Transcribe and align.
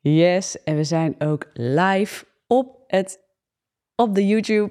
Yes, 0.00 0.62
en 0.62 0.76
we 0.76 0.84
zijn 0.84 1.14
ook 1.18 1.50
live 1.52 2.24
op, 2.46 2.84
het, 2.86 3.20
op 3.96 4.14
de 4.14 4.26
YouTube 4.26 4.70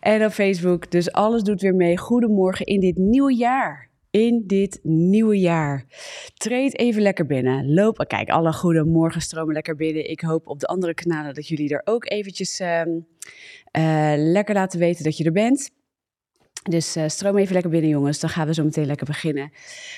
en 0.00 0.24
op 0.24 0.30
Facebook. 0.30 0.90
Dus 0.90 1.12
alles 1.12 1.42
doet 1.42 1.60
weer 1.60 1.74
mee. 1.74 1.98
Goedemorgen 1.98 2.66
in 2.66 2.80
dit 2.80 2.96
nieuwe 2.96 3.34
jaar. 3.34 3.90
In 4.10 4.44
dit 4.46 4.80
nieuwe 4.82 5.40
jaar. 5.40 5.84
Treed 6.34 6.78
even 6.78 7.02
lekker 7.02 7.26
binnen. 7.26 7.74
Loop. 7.74 8.04
Kijk, 8.06 8.28
alle 8.28 8.52
goede 8.52 8.84
morgen 8.84 9.20
stromen 9.20 9.54
lekker 9.54 9.76
binnen. 9.76 10.10
Ik 10.10 10.20
hoop 10.20 10.46
op 10.46 10.60
de 10.60 10.66
andere 10.66 10.94
kanalen 10.94 11.34
dat 11.34 11.48
jullie 11.48 11.68
er 11.68 11.82
ook 11.84 12.10
eventjes 12.10 12.60
uh, 12.60 12.80
uh, 12.80 14.12
lekker 14.16 14.54
laten 14.54 14.78
weten 14.78 15.04
dat 15.04 15.16
je 15.16 15.24
er 15.24 15.32
bent. 15.32 15.70
Dus 16.70 16.96
uh, 16.96 17.08
stroom 17.08 17.36
even 17.36 17.52
lekker 17.52 17.70
binnen, 17.70 17.90
jongens. 17.90 18.20
Dan 18.20 18.30
gaan 18.30 18.46
we 18.46 18.54
zo 18.54 18.64
meteen 18.64 18.86
lekker 18.86 19.06
beginnen. 19.06 19.50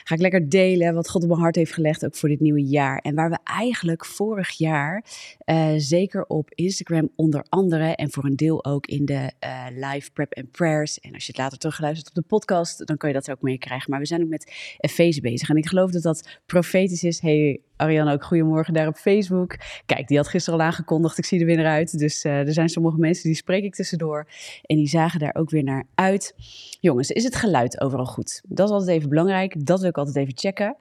Ga 0.05 0.15
ik 0.15 0.21
lekker 0.21 0.49
delen 0.49 0.95
wat 0.95 1.09
God 1.09 1.23
op 1.23 1.29
mijn 1.29 1.41
hart 1.41 1.57
heeft 1.57 1.73
gelegd, 1.73 2.05
ook 2.05 2.17
voor 2.17 2.29
dit 2.29 2.41
nieuwe 2.41 2.65
jaar. 2.65 2.99
En 2.99 3.15
waar 3.15 3.31
we 3.31 3.39
eigenlijk 3.45 4.05
vorig 4.05 4.51
jaar, 4.51 5.05
uh, 5.45 5.73
zeker 5.77 6.25
op 6.27 6.51
Instagram 6.55 7.11
onder 7.17 7.45
andere, 7.49 7.95
en 7.95 8.11
voor 8.11 8.25
een 8.25 8.37
deel 8.37 8.65
ook 8.65 8.87
in 8.87 9.05
de 9.05 9.33
uh, 9.45 9.67
live 9.71 10.11
prep 10.13 10.33
en 10.33 10.51
prayers. 10.51 11.01
En 11.01 11.15
als 11.15 11.27
je 11.27 11.33
het 11.33 11.41
later 11.41 11.59
teruggeluisterd 11.59 12.09
op 12.09 12.15
de 12.15 12.29
podcast, 12.29 12.87
dan 12.87 12.97
kan 12.97 13.09
je 13.09 13.15
dat 13.15 13.31
ook 13.31 13.43
meekrijgen. 13.43 13.91
Maar 13.91 14.01
we 14.01 14.07
zijn 14.07 14.23
ook 14.23 14.29
met 14.29 14.53
Efeze 14.79 15.21
bezig. 15.21 15.49
En 15.49 15.57
ik 15.57 15.69
geloof 15.69 15.91
dat 15.91 16.03
dat 16.03 16.29
profetisch 16.47 17.05
is. 17.05 17.21
Hey, 17.21 17.61
Ariane, 17.77 18.13
ook 18.13 18.25
goedemorgen 18.25 18.75
daar 18.75 18.87
op 18.87 18.97
Facebook. 18.97 19.57
Kijk, 19.87 20.09
die 20.09 20.17
had 20.17 20.29
gisteren 20.29 20.61
al 20.61 20.67
aangekondigd, 20.67 21.19
ik 21.19 21.25
zie 21.25 21.41
er 21.41 21.47
weer 21.47 21.57
naar 21.57 21.67
uit. 21.67 21.99
Dus 21.99 22.25
uh, 22.25 22.39
er 22.39 22.53
zijn 22.53 22.69
sommige 22.69 22.99
mensen 22.99 23.25
die 23.25 23.37
spreek 23.37 23.65
ik 23.65 23.75
tussendoor. 23.75 24.27
En 24.63 24.77
die 24.77 24.89
zagen 24.89 25.21
daar 25.21 25.35
ook 25.35 25.51
weer 25.51 25.63
naar 25.63 25.85
uit. 25.95 26.35
Jongens, 26.81 27.11
is 27.11 27.25
het 27.25 27.37
geluid 27.37 27.81
overal 27.81 28.07
goed? 28.07 28.43
Dat 28.49 28.69
is 28.69 28.75
altijd 28.75 28.97
even 28.97 29.09
belangrijk. 29.09 29.67
Dat 29.67 29.81
wil 29.81 29.89
ik 29.89 29.99
altijd 29.99 30.17
even 30.17 30.37
checken. 30.37 30.77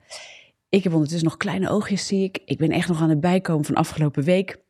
Ik 0.68 0.82
heb 0.82 0.92
ondertussen 0.92 1.28
nog 1.28 1.36
kleine 1.36 1.70
oogjes, 1.70 2.06
zie 2.06 2.24
ik. 2.24 2.40
Ik 2.44 2.58
ben 2.58 2.70
echt 2.70 2.88
nog 2.88 3.00
aan 3.00 3.10
het 3.10 3.20
bijkomen 3.20 3.64
van 3.64 3.74
afgelopen 3.74 4.22
week 4.22 4.64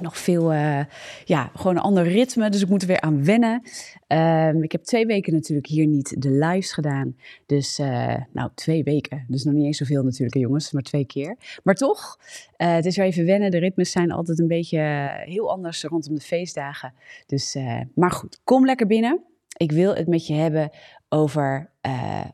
nog 0.00 0.18
veel, 0.18 0.52
uh, 0.52 0.80
ja, 1.24 1.50
gewoon 1.54 1.76
een 1.76 1.82
ander 1.82 2.04
ritme. 2.04 2.50
Dus 2.50 2.62
ik 2.62 2.68
moet 2.68 2.82
er 2.82 2.88
weer 2.88 3.00
aan 3.00 3.24
wennen. 3.24 3.62
Um, 4.08 4.62
ik 4.62 4.72
heb 4.72 4.82
twee 4.82 5.06
weken 5.06 5.32
natuurlijk 5.32 5.66
hier 5.66 5.86
niet 5.86 6.22
de 6.22 6.30
lives 6.30 6.72
gedaan. 6.72 7.16
Dus, 7.46 7.78
uh, 7.78 8.16
nou, 8.32 8.50
twee 8.54 8.82
weken. 8.82 9.24
Dus 9.28 9.44
nog 9.44 9.54
niet 9.54 9.64
eens 9.64 9.76
zoveel 9.76 10.02
natuurlijk, 10.02 10.36
jongens, 10.36 10.72
maar 10.72 10.82
twee 10.82 11.04
keer. 11.04 11.36
Maar 11.62 11.74
toch, 11.74 12.18
uh, 12.58 12.74
het 12.74 12.84
is 12.86 12.96
weer 12.96 13.06
even 13.06 13.24
wennen. 13.24 13.50
De 13.50 13.58
ritmes 13.58 13.90
zijn 13.90 14.12
altijd 14.12 14.38
een 14.38 14.48
beetje 14.48 14.78
heel 15.24 15.50
anders 15.50 15.82
rondom 15.82 16.14
de 16.14 16.20
feestdagen. 16.20 16.94
Dus, 17.26 17.56
maar 17.94 18.10
goed, 18.10 18.40
kom 18.44 18.64
lekker 18.64 18.86
binnen. 18.86 19.24
Ik 19.56 19.72
wil 19.72 19.94
het 19.94 20.06
met 20.06 20.26
je 20.26 20.34
hebben 20.34 20.70
over, 21.08 21.70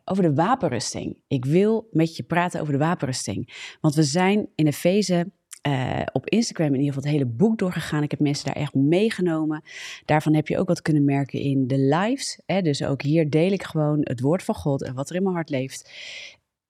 over 0.05 0.23
de 0.23 0.35
wapenrusting. 0.35 1.19
Ik 1.29 1.45
wil 1.45 1.89
met 1.91 2.17
je 2.17 2.23
praten 2.23 2.61
over 2.61 2.73
de 2.73 2.79
wapenrusting. 2.79 3.75
Want 3.81 3.95
we 3.95 4.03
zijn 4.03 4.49
in 4.55 4.67
Efeze 4.67 5.31
uh, 5.69 6.03
op 6.13 6.29
Instagram 6.29 6.67
in 6.67 6.81
ieder 6.81 6.95
geval 6.95 7.03
het 7.03 7.13
hele 7.13 7.31
boek 7.31 7.59
doorgegaan. 7.59 8.03
Ik 8.03 8.11
heb 8.11 8.21
mensen 8.21 8.45
daar 8.45 8.63
echt 8.63 8.75
meegenomen. 8.75 9.63
Daarvan 10.05 10.35
heb 10.35 10.49
je 10.49 10.59
ook 10.59 10.69
wat 10.69 10.83
kunnen 10.83 11.05
merken 11.05 11.41
in 11.41 11.67
de 11.67 11.79
lives. 11.79 12.41
Hè? 12.47 12.63
Dus 12.63 12.83
ook 12.83 13.03
hier 13.03 13.31
deel 13.31 13.53
ik 13.53 13.63
gewoon 13.63 14.01
het 14.03 14.21
woord 14.21 14.43
van 14.43 14.55
God 14.55 14.83
en 14.83 14.95
wat 14.95 15.11
er 15.11 15.17
in 15.17 15.23
mijn 15.23 15.35
hart 15.35 15.51
leeft. 15.51 15.91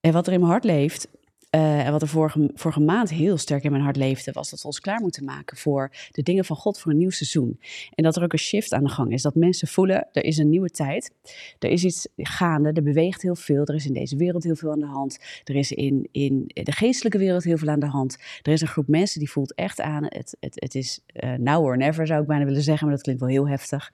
En 0.00 0.12
wat 0.12 0.26
er 0.26 0.32
in 0.32 0.38
mijn 0.40 0.52
hart 0.52 0.64
leeft, 0.64 1.08
uh, 1.50 1.86
en 1.86 1.92
wat 1.92 2.02
er 2.02 2.08
vorige, 2.08 2.50
vorige 2.54 2.80
maand 2.80 3.10
heel 3.10 3.36
sterk 3.36 3.64
in 3.64 3.70
mijn 3.70 3.82
hart 3.82 3.96
leefde, 3.96 4.32
was 4.32 4.50
dat 4.50 4.60
we 4.60 4.66
ons 4.66 4.80
klaar 4.80 5.00
moeten 5.00 5.24
maken 5.24 5.56
voor 5.56 5.90
de 6.10 6.22
dingen 6.22 6.44
van 6.44 6.56
God 6.56 6.78
voor 6.78 6.90
een 6.90 6.98
nieuw 6.98 7.10
seizoen. 7.10 7.60
En 7.94 8.04
dat 8.04 8.16
er 8.16 8.22
ook 8.22 8.32
een 8.32 8.38
shift 8.38 8.72
aan 8.72 8.84
de 8.84 8.90
gang 8.90 9.12
is. 9.12 9.22
Dat 9.22 9.34
mensen 9.34 9.68
voelen, 9.68 10.08
er 10.12 10.24
is 10.24 10.38
een 10.38 10.48
nieuwe 10.48 10.70
tijd. 10.70 11.14
Er 11.58 11.70
is 11.70 11.84
iets 11.84 12.08
gaande, 12.16 12.72
er 12.72 12.82
beweegt 12.82 13.22
heel 13.22 13.36
veel. 13.36 13.64
Er 13.64 13.74
is 13.74 13.86
in 13.86 13.92
deze 13.92 14.16
wereld 14.16 14.44
heel 14.44 14.56
veel 14.56 14.72
aan 14.72 14.80
de 14.80 14.86
hand. 14.86 15.18
Er 15.44 15.56
is 15.56 15.72
in, 15.72 16.08
in 16.12 16.44
de 16.46 16.72
geestelijke 16.72 17.18
wereld 17.18 17.44
heel 17.44 17.58
veel 17.58 17.68
aan 17.68 17.80
de 17.80 17.86
hand. 17.86 18.18
Er 18.42 18.52
is 18.52 18.60
een 18.60 18.68
groep 18.68 18.88
mensen 18.88 19.18
die 19.18 19.30
voelt 19.30 19.54
echt 19.54 19.80
aan, 19.80 20.04
het, 20.04 20.36
het, 20.40 20.54
het 20.54 20.74
is 20.74 21.00
uh, 21.14 21.34
now 21.34 21.64
or 21.64 21.76
never 21.76 22.06
zou 22.06 22.20
ik 22.20 22.26
bijna 22.26 22.44
willen 22.44 22.62
zeggen, 22.62 22.86
maar 22.86 22.94
dat 22.94 23.04
klinkt 23.04 23.20
wel 23.20 23.30
heel 23.30 23.48
heftig. 23.48 23.92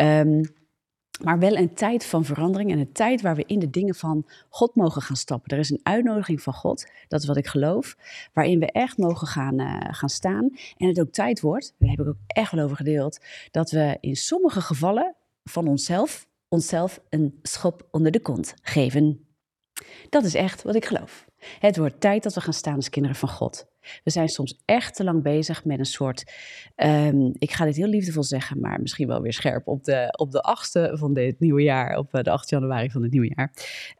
Um, 0.00 0.42
maar 1.20 1.38
wel 1.38 1.56
een 1.56 1.74
tijd 1.74 2.04
van 2.04 2.24
verandering 2.24 2.70
en 2.70 2.78
een 2.78 2.92
tijd 2.92 3.22
waar 3.22 3.36
we 3.36 3.44
in 3.46 3.58
de 3.58 3.70
dingen 3.70 3.94
van 3.94 4.26
God 4.48 4.74
mogen 4.74 5.02
gaan 5.02 5.16
stappen. 5.16 5.50
Er 5.50 5.58
is 5.58 5.70
een 5.70 5.80
uitnodiging 5.82 6.42
van 6.42 6.52
God, 6.52 6.90
dat 7.08 7.20
is 7.20 7.26
wat 7.26 7.36
ik 7.36 7.46
geloof, 7.46 7.96
waarin 8.32 8.58
we 8.58 8.66
echt 8.66 8.96
mogen 8.96 9.26
gaan, 9.26 9.60
uh, 9.60 9.76
gaan 9.80 10.08
staan. 10.08 10.50
En 10.76 10.88
het 10.88 11.00
ook 11.00 11.12
tijd 11.12 11.40
wordt, 11.40 11.74
daar 11.78 11.90
heb 11.90 12.00
ik 12.00 12.06
ook 12.06 12.16
echt 12.26 12.52
wel 12.52 12.64
over 12.64 12.76
gedeeld, 12.76 13.20
dat 13.50 13.70
we 13.70 13.96
in 14.00 14.16
sommige 14.16 14.60
gevallen 14.60 15.14
van 15.44 15.68
onszelf, 15.68 16.26
onszelf 16.48 17.00
een 17.08 17.38
schop 17.42 17.88
onder 17.90 18.12
de 18.12 18.20
kont 18.20 18.54
geven. 18.62 19.26
Dat 20.08 20.24
is 20.24 20.34
echt 20.34 20.62
wat 20.62 20.74
ik 20.74 20.84
geloof. 20.84 21.26
Het 21.58 21.76
wordt 21.76 22.00
tijd 22.00 22.22
dat 22.22 22.34
we 22.34 22.40
gaan 22.40 22.52
staan 22.52 22.74
als 22.74 22.88
kinderen 22.88 23.16
van 23.16 23.28
God. 23.28 23.71
We 24.04 24.10
zijn 24.10 24.28
soms 24.28 24.62
echt 24.64 24.94
te 24.94 25.04
lang 25.04 25.22
bezig 25.22 25.64
met 25.64 25.78
een 25.78 25.84
soort, 25.84 26.32
um, 26.76 27.32
ik 27.38 27.52
ga 27.52 27.64
dit 27.64 27.76
heel 27.76 27.86
liefdevol 27.86 28.22
zeggen, 28.22 28.60
maar 28.60 28.80
misschien 28.80 29.06
wel 29.06 29.20
weer 29.20 29.32
scherp 29.32 29.68
op 29.68 29.84
de, 29.84 30.14
op 30.16 30.30
de 30.30 30.40
achtste 30.40 30.90
van 30.94 31.14
dit 31.14 31.40
nieuwe 31.40 31.62
jaar, 31.62 31.98
op 31.98 32.14
eh, 32.14 32.22
de 32.22 32.30
8 32.30 32.50
januari 32.50 32.90
van 32.90 33.02
het 33.02 33.10
nieuwe 33.10 33.32
jaar. 33.36 33.52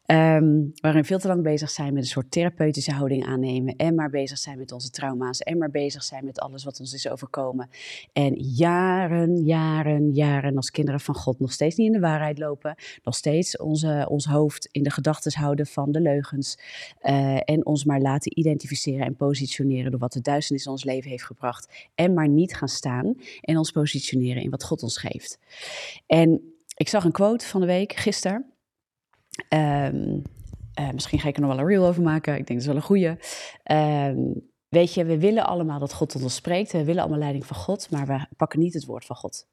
Um, 0.07 0.73
waarin 0.81 1.01
we 1.01 1.07
veel 1.07 1.19
te 1.19 1.27
lang 1.27 1.43
bezig 1.43 1.71
zijn 1.71 1.95
met 1.95 2.03
een 2.03 2.09
soort 2.09 2.31
therapeutische 2.31 2.93
houding 2.93 3.27
aannemen 3.27 3.77
en 3.77 3.95
maar 3.95 4.11
bezig 4.11 4.39
zijn 4.39 4.59
met 4.59 4.73
onze 4.73 4.91
trauma's 4.91 5.41
en 5.41 5.59
maar 5.59 5.71
bezig 5.71 6.03
zijn 6.03 6.25
met 6.25 6.41
alles 6.41 6.65
wat 6.65 6.81
ons 6.81 6.93
is 6.93 7.09
overkomen. 7.09 7.69
En 8.13 8.35
jaren, 8.39 9.45
jaren, 9.45 10.13
jaren 10.13 10.57
als 10.57 10.71
kinderen 10.71 11.01
van 11.01 11.15
God 11.15 11.41
nog 11.41 11.53
steeds 11.53 11.77
niet 11.77 11.87
in 11.87 11.93
de 11.93 12.01
waarheid 12.01 12.39
lopen, 12.39 12.75
nog 13.03 13.15
steeds 13.15 13.57
onze, 13.57 14.07
ons 14.09 14.25
hoofd 14.25 14.69
in 14.73 14.83
de 14.83 14.91
gedachten 14.91 15.41
houden 15.41 15.67
van 15.67 15.93
de 15.93 16.01
leugens 16.01 16.59
uh, 17.03 17.37
en 17.45 17.67
ons 17.67 17.85
maar 17.85 18.01
laten 18.01 18.39
identificeren 18.39 19.07
en 19.07 19.17
positioneren 19.17 19.72
door 19.81 19.99
wat 19.99 20.13
de 20.13 20.21
duisternis 20.21 20.65
in 20.65 20.71
ons 20.71 20.85
leven 20.85 21.11
heeft 21.11 21.25
gebracht. 21.25 21.89
En 21.95 22.15
maar 22.15 22.29
niet 22.29 22.57
gaan 22.57 22.69
staan 22.69 23.15
en 23.41 23.57
ons 23.57 23.71
positioneren 23.71 24.43
in 24.43 24.51
wat 24.51 24.65
God 24.65 24.83
ons 24.83 24.99
geeft. 24.99 25.39
En 26.07 26.55
ik 26.77 26.89
zag 26.89 27.05
een 27.05 27.13
quote 27.13 27.47
van 27.47 27.61
de 27.61 27.67
week, 27.67 27.93
gisteren. 27.93 28.53
Um, 29.49 30.23
uh, 30.81 30.91
misschien 30.91 31.19
ga 31.19 31.29
ik 31.29 31.35
er 31.35 31.41
nog 31.41 31.51
wel 31.51 31.61
een 31.61 31.67
reel 31.67 31.87
over 31.87 32.03
maken. 32.03 32.37
Ik 32.37 32.47
denk 32.47 32.49
dat 32.49 32.59
is 32.59 32.67
wel 32.67 32.77
een 32.77 32.83
goede. 32.83 33.19
Um, 33.73 34.51
weet 34.69 34.95
je, 34.95 35.05
we 35.05 35.19
willen 35.19 35.47
allemaal 35.47 35.79
dat 35.79 35.93
God 35.93 36.09
tot 36.09 36.23
ons 36.23 36.35
spreekt. 36.35 36.73
We 36.73 36.85
willen 36.85 37.01
allemaal 37.01 37.19
leiding 37.19 37.47
van 37.47 37.57
God, 37.57 37.91
maar 37.91 38.07
we 38.07 38.27
pakken 38.37 38.59
niet 38.59 38.75
het 38.75 38.85
woord 38.85 39.05
van 39.05 39.17
God. 39.17 39.47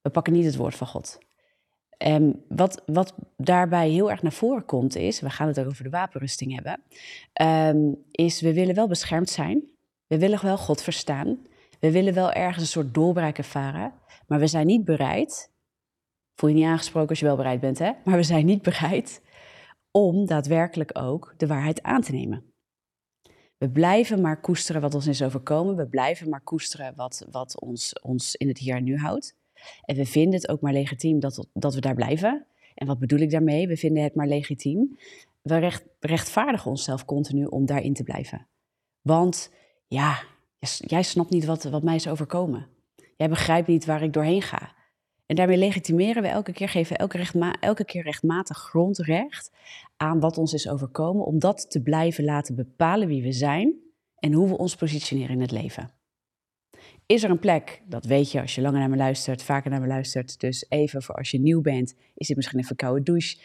We 0.00 0.10
pakken 0.10 0.32
niet 0.32 0.44
het 0.44 0.56
woord 0.56 0.74
van 0.74 0.86
God. 0.86 1.18
En 2.02 2.44
wat, 2.48 2.82
wat 2.86 3.14
daarbij 3.36 3.88
heel 3.88 4.10
erg 4.10 4.22
naar 4.22 4.32
voren 4.32 4.64
komt 4.64 4.96
is, 4.96 5.20
we 5.20 5.30
gaan 5.30 5.46
het 5.46 5.60
ook 5.60 5.66
over 5.66 5.84
de 5.84 5.90
wapenrusting 5.90 6.54
hebben, 6.54 6.82
um, 7.76 8.04
is 8.10 8.40
we 8.40 8.54
willen 8.54 8.74
wel 8.74 8.88
beschermd 8.88 9.30
zijn. 9.30 9.70
We 10.06 10.18
willen 10.18 10.42
wel 10.42 10.58
God 10.58 10.82
verstaan. 10.82 11.38
We 11.80 11.90
willen 11.90 12.14
wel 12.14 12.32
ergens 12.32 12.62
een 12.62 12.70
soort 12.70 12.94
doorbraak 12.94 13.38
ervaren. 13.38 13.92
Maar 14.26 14.38
we 14.38 14.46
zijn 14.46 14.66
niet 14.66 14.84
bereid, 14.84 15.50
voel 16.34 16.50
je 16.50 16.56
niet 16.56 16.64
aangesproken 16.64 17.08
als 17.08 17.18
je 17.18 17.24
wel 17.24 17.36
bereid 17.36 17.60
bent, 17.60 17.78
hè? 17.78 17.92
Maar 18.04 18.16
we 18.16 18.22
zijn 18.22 18.46
niet 18.46 18.62
bereid 18.62 19.22
om 19.90 20.26
daadwerkelijk 20.26 20.98
ook 20.98 21.34
de 21.36 21.46
waarheid 21.46 21.82
aan 21.82 22.02
te 22.02 22.12
nemen. 22.12 22.44
We 23.58 23.70
blijven 23.70 24.20
maar 24.20 24.40
koesteren 24.40 24.80
wat 24.80 24.94
ons 24.94 25.06
is 25.06 25.22
overkomen. 25.22 25.76
We 25.76 25.86
blijven 25.86 26.28
maar 26.28 26.40
koesteren 26.40 26.92
wat, 26.96 27.26
wat 27.30 27.60
ons, 27.60 28.00
ons 28.00 28.34
in 28.34 28.48
het 28.48 28.58
hier 28.58 28.76
en 28.76 28.84
nu 28.84 28.96
houdt. 28.96 29.40
En 29.84 29.96
we 29.96 30.06
vinden 30.06 30.34
het 30.34 30.48
ook 30.48 30.60
maar 30.60 30.72
legitiem 30.72 31.20
dat, 31.20 31.48
dat 31.52 31.74
we 31.74 31.80
daar 31.80 31.94
blijven. 31.94 32.46
En 32.74 32.86
wat 32.86 32.98
bedoel 32.98 33.18
ik 33.18 33.30
daarmee? 33.30 33.68
We 33.68 33.76
vinden 33.76 34.02
het 34.02 34.14
maar 34.14 34.28
legitiem. 34.28 34.96
We 35.42 35.56
recht, 35.56 35.84
rechtvaardigen 36.00 36.70
onszelf 36.70 37.04
continu 37.04 37.44
om 37.44 37.66
daarin 37.66 37.94
te 37.94 38.02
blijven. 38.02 38.46
Want 39.00 39.52
ja, 39.86 40.22
jij 40.78 41.02
snapt 41.02 41.30
niet 41.30 41.44
wat, 41.44 41.62
wat 41.62 41.82
mij 41.82 41.94
is 41.94 42.08
overkomen. 42.08 42.66
Jij 43.16 43.28
begrijpt 43.28 43.68
niet 43.68 43.84
waar 43.84 44.02
ik 44.02 44.12
doorheen 44.12 44.42
ga. 44.42 44.74
En 45.26 45.36
daarmee 45.36 45.56
legitimeren 45.56 46.22
we 46.22 46.28
elke 46.28 46.52
keer, 46.52 46.68
geven 46.68 46.96
elke, 46.96 47.16
rechtma 47.16 47.56
elke 47.60 47.84
keer 47.84 48.02
rechtmatig 48.02 48.58
grondrecht 48.58 49.50
aan 49.96 50.20
wat 50.20 50.38
ons 50.38 50.52
is 50.52 50.68
overkomen, 50.68 51.24
om 51.24 51.38
dat 51.38 51.70
te 51.70 51.82
blijven 51.82 52.24
laten 52.24 52.54
bepalen 52.54 53.08
wie 53.08 53.22
we 53.22 53.32
zijn 53.32 53.74
en 54.18 54.32
hoe 54.32 54.48
we 54.48 54.58
ons 54.58 54.76
positioneren 54.76 55.34
in 55.34 55.40
het 55.40 55.50
leven. 55.50 55.90
Is 57.06 57.22
er 57.22 57.30
een 57.30 57.38
plek? 57.38 57.82
Dat 57.86 58.04
weet 58.04 58.32
je 58.32 58.40
als 58.40 58.54
je 58.54 58.60
langer 58.60 58.78
naar 58.78 58.90
me 58.90 58.96
luistert, 58.96 59.42
vaker 59.42 59.70
naar 59.70 59.80
me 59.80 59.86
luistert. 59.86 60.40
Dus 60.40 60.66
even 60.68 61.02
voor 61.02 61.14
als 61.14 61.30
je 61.30 61.40
nieuw 61.40 61.60
bent, 61.60 61.94
is 62.14 62.26
dit 62.26 62.36
misschien 62.36 62.58
even 62.58 62.76
koude 62.76 63.02
douche. 63.02 63.36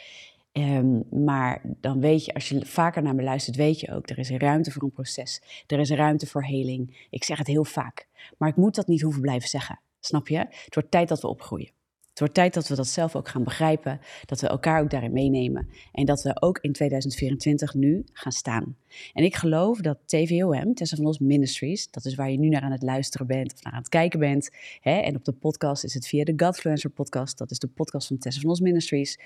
Um, 0.52 1.04
maar 1.24 1.62
dan 1.82 2.00
weet 2.00 2.26
je, 2.26 2.34
als 2.34 2.50
je 2.50 2.66
vaker 2.66 3.02
naar 3.02 3.16
me 3.16 3.24
luistert, 3.24 3.56
weet 3.56 3.80
je 3.80 3.92
ook, 3.92 4.10
er 4.10 4.18
is 4.18 4.30
ruimte 4.30 4.72
voor 4.72 4.84
een 4.84 4.92
proces. 4.92 5.42
Er 5.68 5.80
is 5.80 5.90
ruimte 5.90 6.28
voor 6.28 6.44
heling. 6.44 7.08
Ik 7.10 7.24
zeg 7.24 7.38
het 7.38 7.48
heel 7.48 7.66
vaak. 7.66 8.08
Maar 8.38 8.50
ik 8.50 8.56
moet 8.56 8.76
dat 8.76 8.88
niet 8.88 9.02
hoeven 9.02 9.22
blijven 9.22 9.50
zeggen. 9.50 9.80
Snap 10.00 10.28
je? 10.28 10.38
Het 10.38 10.74
wordt 10.74 10.92
tijd 10.92 11.08
dat 11.08 11.22
we 11.22 11.28
opgroeien. 11.28 11.72
Het 12.18 12.26
wordt 12.26 12.42
tijd 12.42 12.54
dat 12.54 12.68
we 12.68 12.76
dat 12.76 12.88
zelf 12.88 13.16
ook 13.16 13.28
gaan 13.28 13.44
begrijpen, 13.44 14.00
dat 14.26 14.42
we 14.42 14.48
elkaar 14.48 14.82
ook 14.82 14.90
daarin 14.90 15.14
meenemen 15.14 15.70
en 15.92 16.06
dat 16.06 16.22
we 16.22 16.42
ook 16.42 16.60
in 16.60 16.72
2024 16.72 17.74
nu 17.74 18.06
gaan 18.14 18.32
staan. 18.32 18.78
En 19.14 19.24
ik 19.24 19.36
geloof 19.36 19.80
dat 19.80 19.98
TVOM, 20.06 20.74
Tessa 20.74 20.96
van 20.96 21.06
Os 21.06 21.20
Ministries, 21.20 21.92
dat 21.92 22.06
is 22.06 22.16
waar 22.16 22.32
je 22.32 22.40
nu 22.40 22.50
naar 22.50 22.62
aan 22.62 22.72
het 22.72 22.82
luisteren 22.82 23.28
bent 23.28 23.54
of 23.54 23.64
naar 23.64 23.74
aan 23.74 23.80
het 23.80 23.90
kijken 23.90 24.20
bent. 24.20 24.50
Hè, 24.80 24.92
en 24.92 25.16
op 25.16 25.26
de 25.26 25.32
podcast 25.32 25.84
is 25.84 25.94
het 25.94 26.08
via 26.08 26.24
de 26.24 26.34
Godfluencer 26.36 26.90
podcast, 26.90 27.38
dat 27.38 27.52
is 27.52 27.60
de 27.60 27.68
podcast 27.68 28.08
van 28.08 28.18
Tessa 28.18 28.40
van 28.40 28.50
Os 28.50 28.60
Ministries. 28.60 29.20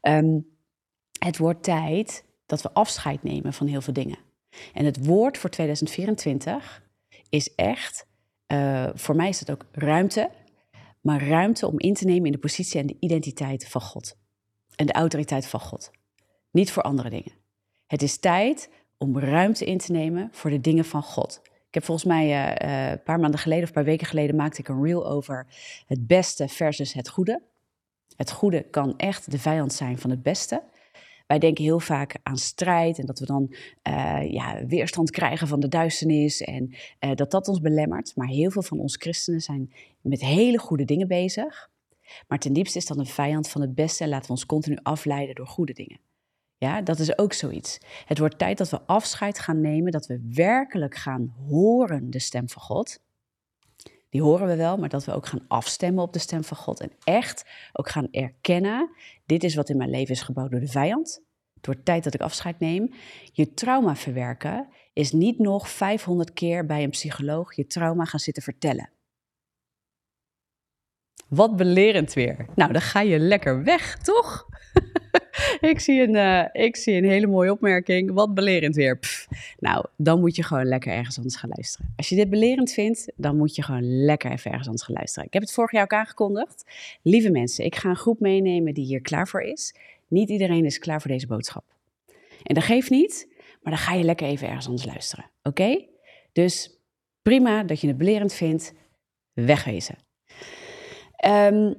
Um, 0.00 0.46
het 1.18 1.38
wordt 1.38 1.62
tijd 1.62 2.24
dat 2.46 2.62
we 2.62 2.72
afscheid 2.72 3.22
nemen 3.22 3.52
van 3.52 3.66
heel 3.66 3.80
veel 3.80 3.92
dingen. 3.92 4.18
En 4.72 4.84
het 4.84 5.06
woord 5.06 5.38
voor 5.38 5.50
2024 5.50 6.82
is 7.28 7.54
echt, 7.54 8.06
uh, 8.52 8.88
voor 8.94 9.16
mij 9.16 9.28
is 9.28 9.40
het 9.40 9.50
ook 9.50 9.66
ruimte, 9.72 10.30
maar 11.04 11.28
ruimte 11.28 11.66
om 11.66 11.78
in 11.78 11.94
te 11.94 12.04
nemen 12.04 12.26
in 12.26 12.32
de 12.32 12.38
positie 12.38 12.80
en 12.80 12.86
de 12.86 12.96
identiteit 13.00 13.68
van 13.68 13.80
God. 13.80 14.16
En 14.76 14.86
de 14.86 14.92
autoriteit 14.92 15.46
van 15.46 15.60
God. 15.60 15.90
Niet 16.50 16.72
voor 16.72 16.82
andere 16.82 17.10
dingen. 17.10 17.32
Het 17.86 18.02
is 18.02 18.18
tijd 18.18 18.70
om 18.98 19.18
ruimte 19.18 19.64
in 19.64 19.78
te 19.78 19.92
nemen 19.92 20.28
voor 20.32 20.50
de 20.50 20.60
dingen 20.60 20.84
van 20.84 21.02
God. 21.02 21.40
Ik 21.44 21.74
heb 21.74 21.84
volgens 21.84 22.06
mij 22.06 22.26
uh, 22.26 22.90
een 22.90 23.02
paar 23.02 23.20
maanden 23.20 23.40
geleden 23.40 23.62
of 23.62 23.68
een 23.68 23.74
paar 23.74 23.84
weken 23.84 24.06
geleden 24.06 24.36
maakte 24.36 24.60
ik 24.60 24.68
een 24.68 24.84
reel 24.84 25.06
over 25.06 25.46
het 25.86 26.06
beste 26.06 26.48
versus 26.48 26.92
het 26.92 27.08
goede. 27.08 27.42
Het 28.16 28.30
goede 28.30 28.62
kan 28.62 28.96
echt 28.96 29.30
de 29.30 29.38
vijand 29.38 29.72
zijn 29.72 29.98
van 29.98 30.10
het 30.10 30.22
beste. 30.22 30.62
Wij 31.26 31.38
denken 31.38 31.64
heel 31.64 31.80
vaak 31.80 32.16
aan 32.22 32.36
strijd 32.36 32.98
en 32.98 33.06
dat 33.06 33.18
we 33.18 33.26
dan 33.26 33.54
uh, 33.88 34.32
ja, 34.32 34.66
weerstand 34.66 35.10
krijgen 35.10 35.48
van 35.48 35.60
de 35.60 35.68
duisternis 35.68 36.40
en 36.40 36.74
dat 37.14 37.30
dat 37.30 37.48
ons 37.48 37.60
belemmert. 37.60 38.12
Maar 38.16 38.28
heel 38.28 38.50
veel 38.50 38.62
van 38.62 38.78
ons 38.78 38.96
christenen 38.96 39.40
zijn 39.40 39.72
met 40.10 40.20
hele 40.20 40.58
goede 40.58 40.84
dingen 40.84 41.08
bezig. 41.08 41.70
Maar 42.28 42.38
ten 42.38 42.52
diepste 42.52 42.78
is 42.78 42.86
dat 42.86 42.98
een 42.98 43.06
vijand 43.06 43.48
van 43.48 43.60
het 43.60 43.74
beste 43.74 44.02
en 44.02 44.08
laten 44.08 44.26
we 44.26 44.32
ons 44.32 44.46
continu 44.46 44.78
afleiden 44.82 45.34
door 45.34 45.46
goede 45.46 45.72
dingen. 45.72 46.00
Ja, 46.58 46.82
dat 46.82 46.98
is 46.98 47.18
ook 47.18 47.32
zoiets. 47.32 47.78
Het 48.04 48.18
wordt 48.18 48.38
tijd 48.38 48.58
dat 48.58 48.70
we 48.70 48.82
afscheid 48.82 49.38
gaan 49.38 49.60
nemen, 49.60 49.92
dat 49.92 50.06
we 50.06 50.28
werkelijk 50.32 50.94
gaan 50.94 51.34
horen 51.48 52.10
de 52.10 52.18
stem 52.18 52.48
van 52.48 52.62
God. 52.62 53.02
Die 54.10 54.22
horen 54.22 54.46
we 54.46 54.56
wel, 54.56 54.76
maar 54.76 54.88
dat 54.88 55.04
we 55.04 55.12
ook 55.12 55.26
gaan 55.26 55.44
afstemmen 55.48 56.02
op 56.02 56.12
de 56.12 56.18
stem 56.18 56.44
van 56.44 56.56
God 56.56 56.80
en 56.80 56.92
echt 57.04 57.44
ook 57.72 57.88
gaan 57.88 58.08
erkennen, 58.10 58.90
dit 59.26 59.44
is 59.44 59.54
wat 59.54 59.68
in 59.68 59.76
mijn 59.76 59.90
leven 59.90 60.14
is 60.14 60.22
gebouwd 60.22 60.50
door 60.50 60.60
de 60.60 60.68
vijand. 60.68 61.22
Het 61.54 61.66
wordt 61.66 61.84
tijd 61.84 62.04
dat 62.04 62.14
ik 62.14 62.20
afscheid 62.20 62.58
neem. 62.58 62.90
Je 63.32 63.54
trauma 63.54 63.96
verwerken 63.96 64.68
is 64.92 65.12
niet 65.12 65.38
nog 65.38 65.68
500 65.68 66.32
keer 66.32 66.66
bij 66.66 66.82
een 66.82 66.90
psycholoog 66.90 67.54
je 67.54 67.66
trauma 67.66 68.04
gaan 68.04 68.20
zitten 68.20 68.42
vertellen. 68.42 68.90
Wat 71.34 71.56
belerend 71.56 72.12
weer. 72.12 72.46
Nou, 72.54 72.72
dan 72.72 72.80
ga 72.80 73.00
je 73.00 73.18
lekker 73.18 73.64
weg, 73.64 73.98
toch? 73.98 74.48
ik, 75.70 75.80
zie 75.80 76.02
een, 76.02 76.14
uh, 76.14 76.64
ik 76.64 76.76
zie 76.76 76.94
een 76.94 77.04
hele 77.04 77.26
mooie 77.26 77.52
opmerking. 77.52 78.12
Wat 78.12 78.34
belerend 78.34 78.74
weer. 78.74 78.98
Nou, 79.58 79.84
dan 79.96 80.20
moet 80.20 80.36
je 80.36 80.42
gewoon 80.42 80.66
lekker 80.66 80.92
ergens 80.92 81.16
anders 81.16 81.36
gaan 81.36 81.50
luisteren. 81.54 81.92
Als 81.96 82.08
je 82.08 82.16
dit 82.16 82.30
belerend 82.30 82.72
vindt, 82.72 83.12
dan 83.16 83.36
moet 83.36 83.54
je 83.54 83.62
gewoon 83.62 84.04
lekker 84.04 84.30
even 84.30 84.50
ergens 84.50 84.66
anders 84.66 84.86
gaan 84.86 84.94
luisteren. 84.94 85.26
Ik 85.26 85.32
heb 85.32 85.42
het 85.42 85.52
vorig 85.52 85.72
jaar 85.72 85.82
ook 85.82 85.92
aangekondigd. 85.92 86.64
Lieve 87.02 87.30
mensen, 87.30 87.64
ik 87.64 87.76
ga 87.76 87.88
een 87.88 87.96
groep 87.96 88.20
meenemen 88.20 88.74
die 88.74 88.84
hier 88.84 89.00
klaar 89.00 89.28
voor 89.28 89.42
is. 89.42 89.74
Niet 90.08 90.28
iedereen 90.28 90.64
is 90.64 90.78
klaar 90.78 91.00
voor 91.00 91.10
deze 91.10 91.26
boodschap. 91.26 91.64
En 92.42 92.54
dat 92.54 92.64
geeft 92.64 92.90
niet, 92.90 93.28
maar 93.62 93.72
dan 93.72 93.82
ga 93.82 93.94
je 93.94 94.04
lekker 94.04 94.26
even 94.26 94.48
ergens 94.48 94.66
anders 94.66 94.86
luisteren. 94.86 95.30
Oké? 95.42 95.84
Dus 96.32 96.78
prima 97.22 97.62
dat 97.62 97.80
je 97.80 97.86
het 97.86 97.98
belerend 97.98 98.32
vindt. 98.32 98.72
Wegwezen. 99.32 99.96
Um, 101.26 101.74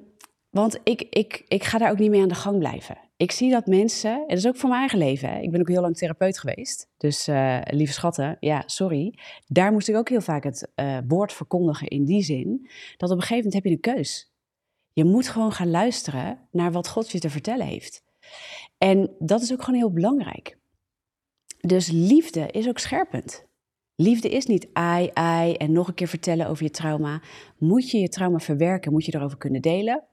want 0.50 0.80
ik, 0.84 1.02
ik, 1.02 1.44
ik 1.48 1.64
ga 1.64 1.78
daar 1.78 1.92
ook 1.92 2.00
niet 2.00 2.10
mee 2.10 2.22
aan 2.22 2.28
de 2.28 2.36
gang 2.36 2.60
blijven. 2.60 2.98
Ik 3.18 3.32
zie 3.32 3.52
dat 3.52 3.66
mensen, 3.66 4.12
en 4.12 4.28
dat 4.28 4.38
is 4.38 4.48
ook 4.48 4.56
voor 4.56 4.70
mijn 4.70 4.82
eigen 4.82 5.00
leven, 5.00 5.30
hè. 5.30 5.40
ik 5.40 5.52
ben 5.52 5.60
ook 5.60 5.68
heel 5.68 5.82
lang 5.82 5.98
therapeut 5.98 6.40
geweest. 6.40 6.90
Dus 6.98 7.28
uh, 7.28 7.62
lieve 7.64 7.94
schatten, 7.94 8.38
ja, 8.40 8.64
sorry. 8.66 9.20
Daar 9.48 9.72
moest 9.72 9.88
ik 9.88 9.96
ook 9.96 10.10
heel 10.10 10.22
vaak 10.22 10.44
het 10.44 10.72
uh, 10.76 10.98
woord 11.08 11.34
verkondigen 11.34 11.88
in 11.88 12.06
die 12.06 12.24
zin, 12.24 12.70
dat 12.98 13.10
op 13.10 13.16
een 13.16 13.22
gegeven 13.22 13.36
moment 13.36 13.54
heb 13.54 13.64
je 13.64 13.70
een 13.70 13.96
keus. 13.96 14.34
Je 14.94 15.04
moet 15.04 15.28
gewoon 15.28 15.52
gaan 15.52 15.70
luisteren 15.70 16.40
naar 16.52 16.72
wat 16.72 16.88
God 16.88 17.12
je 17.12 17.20
te 17.20 17.30
vertellen 17.30 17.66
heeft. 17.66 18.04
En 18.78 19.16
dat 19.20 19.42
is 19.42 19.54
ook 19.54 19.64
gewoon 19.64 19.80
heel 19.80 19.92
belangrijk. 19.92 20.58
Dus 21.60 21.92
liefde 21.92 22.52
is 22.52 22.68
ook 22.68 22.80
scherpend. 22.80 23.45
Liefde 23.98 24.30
is 24.30 24.46
niet 24.46 24.68
ai, 24.74 25.10
ai 25.14 25.54
en 25.54 25.72
nog 25.72 25.88
een 25.88 25.94
keer 25.94 26.08
vertellen 26.08 26.48
over 26.48 26.64
je 26.64 26.70
trauma. 26.70 27.22
Moet 27.58 27.92
je 27.92 27.98
je 27.98 28.10
trauma 28.10 28.40
verwerken? 28.40 28.92
Moet 28.92 29.06
je 29.06 29.16
erover 29.16 29.38
kunnen 29.38 29.62
delen? 29.62 30.04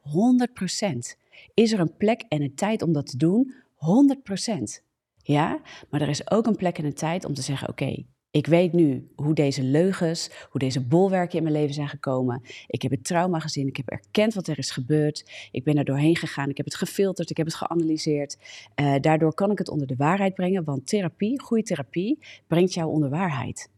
100%. 0.84 1.18
Is 1.54 1.72
er 1.72 1.80
een 1.80 1.96
plek 1.96 2.24
en 2.28 2.42
een 2.42 2.54
tijd 2.54 2.82
om 2.82 2.92
dat 2.92 3.06
te 3.06 3.16
doen? 3.16 3.54
100%. 3.74 4.82
Ja, 5.16 5.60
maar 5.90 6.00
er 6.00 6.08
is 6.08 6.30
ook 6.30 6.46
een 6.46 6.56
plek 6.56 6.78
en 6.78 6.84
een 6.84 6.94
tijd 6.94 7.24
om 7.24 7.34
te 7.34 7.42
zeggen: 7.42 7.68
oké, 7.68 8.04
ik 8.30 8.46
weet 8.46 8.72
nu 8.72 9.10
hoe 9.16 9.34
deze 9.34 9.62
leugens, 9.62 10.30
hoe 10.50 10.60
deze 10.60 10.80
bolwerken 10.80 11.36
in 11.36 11.42
mijn 11.42 11.54
leven 11.54 11.74
zijn 11.74 11.88
gekomen. 11.88 12.42
Ik 12.66 12.82
heb 12.82 12.90
het 12.90 13.04
trauma 13.04 13.38
gezien, 13.38 13.66
ik 13.66 13.76
heb 13.76 13.88
erkend 13.88 14.34
wat 14.34 14.46
er 14.46 14.58
is 14.58 14.70
gebeurd. 14.70 15.48
Ik 15.50 15.64
ben 15.64 15.76
er 15.76 15.84
doorheen 15.84 16.16
gegaan, 16.16 16.48
ik 16.48 16.56
heb 16.56 16.66
het 16.66 16.74
gefilterd, 16.76 17.30
ik 17.30 17.36
heb 17.36 17.46
het 17.46 17.54
geanalyseerd. 17.54 18.38
Uh, 18.80 18.94
daardoor 19.00 19.34
kan 19.34 19.50
ik 19.50 19.58
het 19.58 19.68
onder 19.68 19.86
de 19.86 19.96
waarheid 19.96 20.34
brengen, 20.34 20.64
want 20.64 20.86
therapie, 20.86 21.40
goede 21.40 21.62
therapie, 21.62 22.18
brengt 22.46 22.74
jou 22.74 22.90
onder 22.90 23.10
waarheid. 23.10 23.70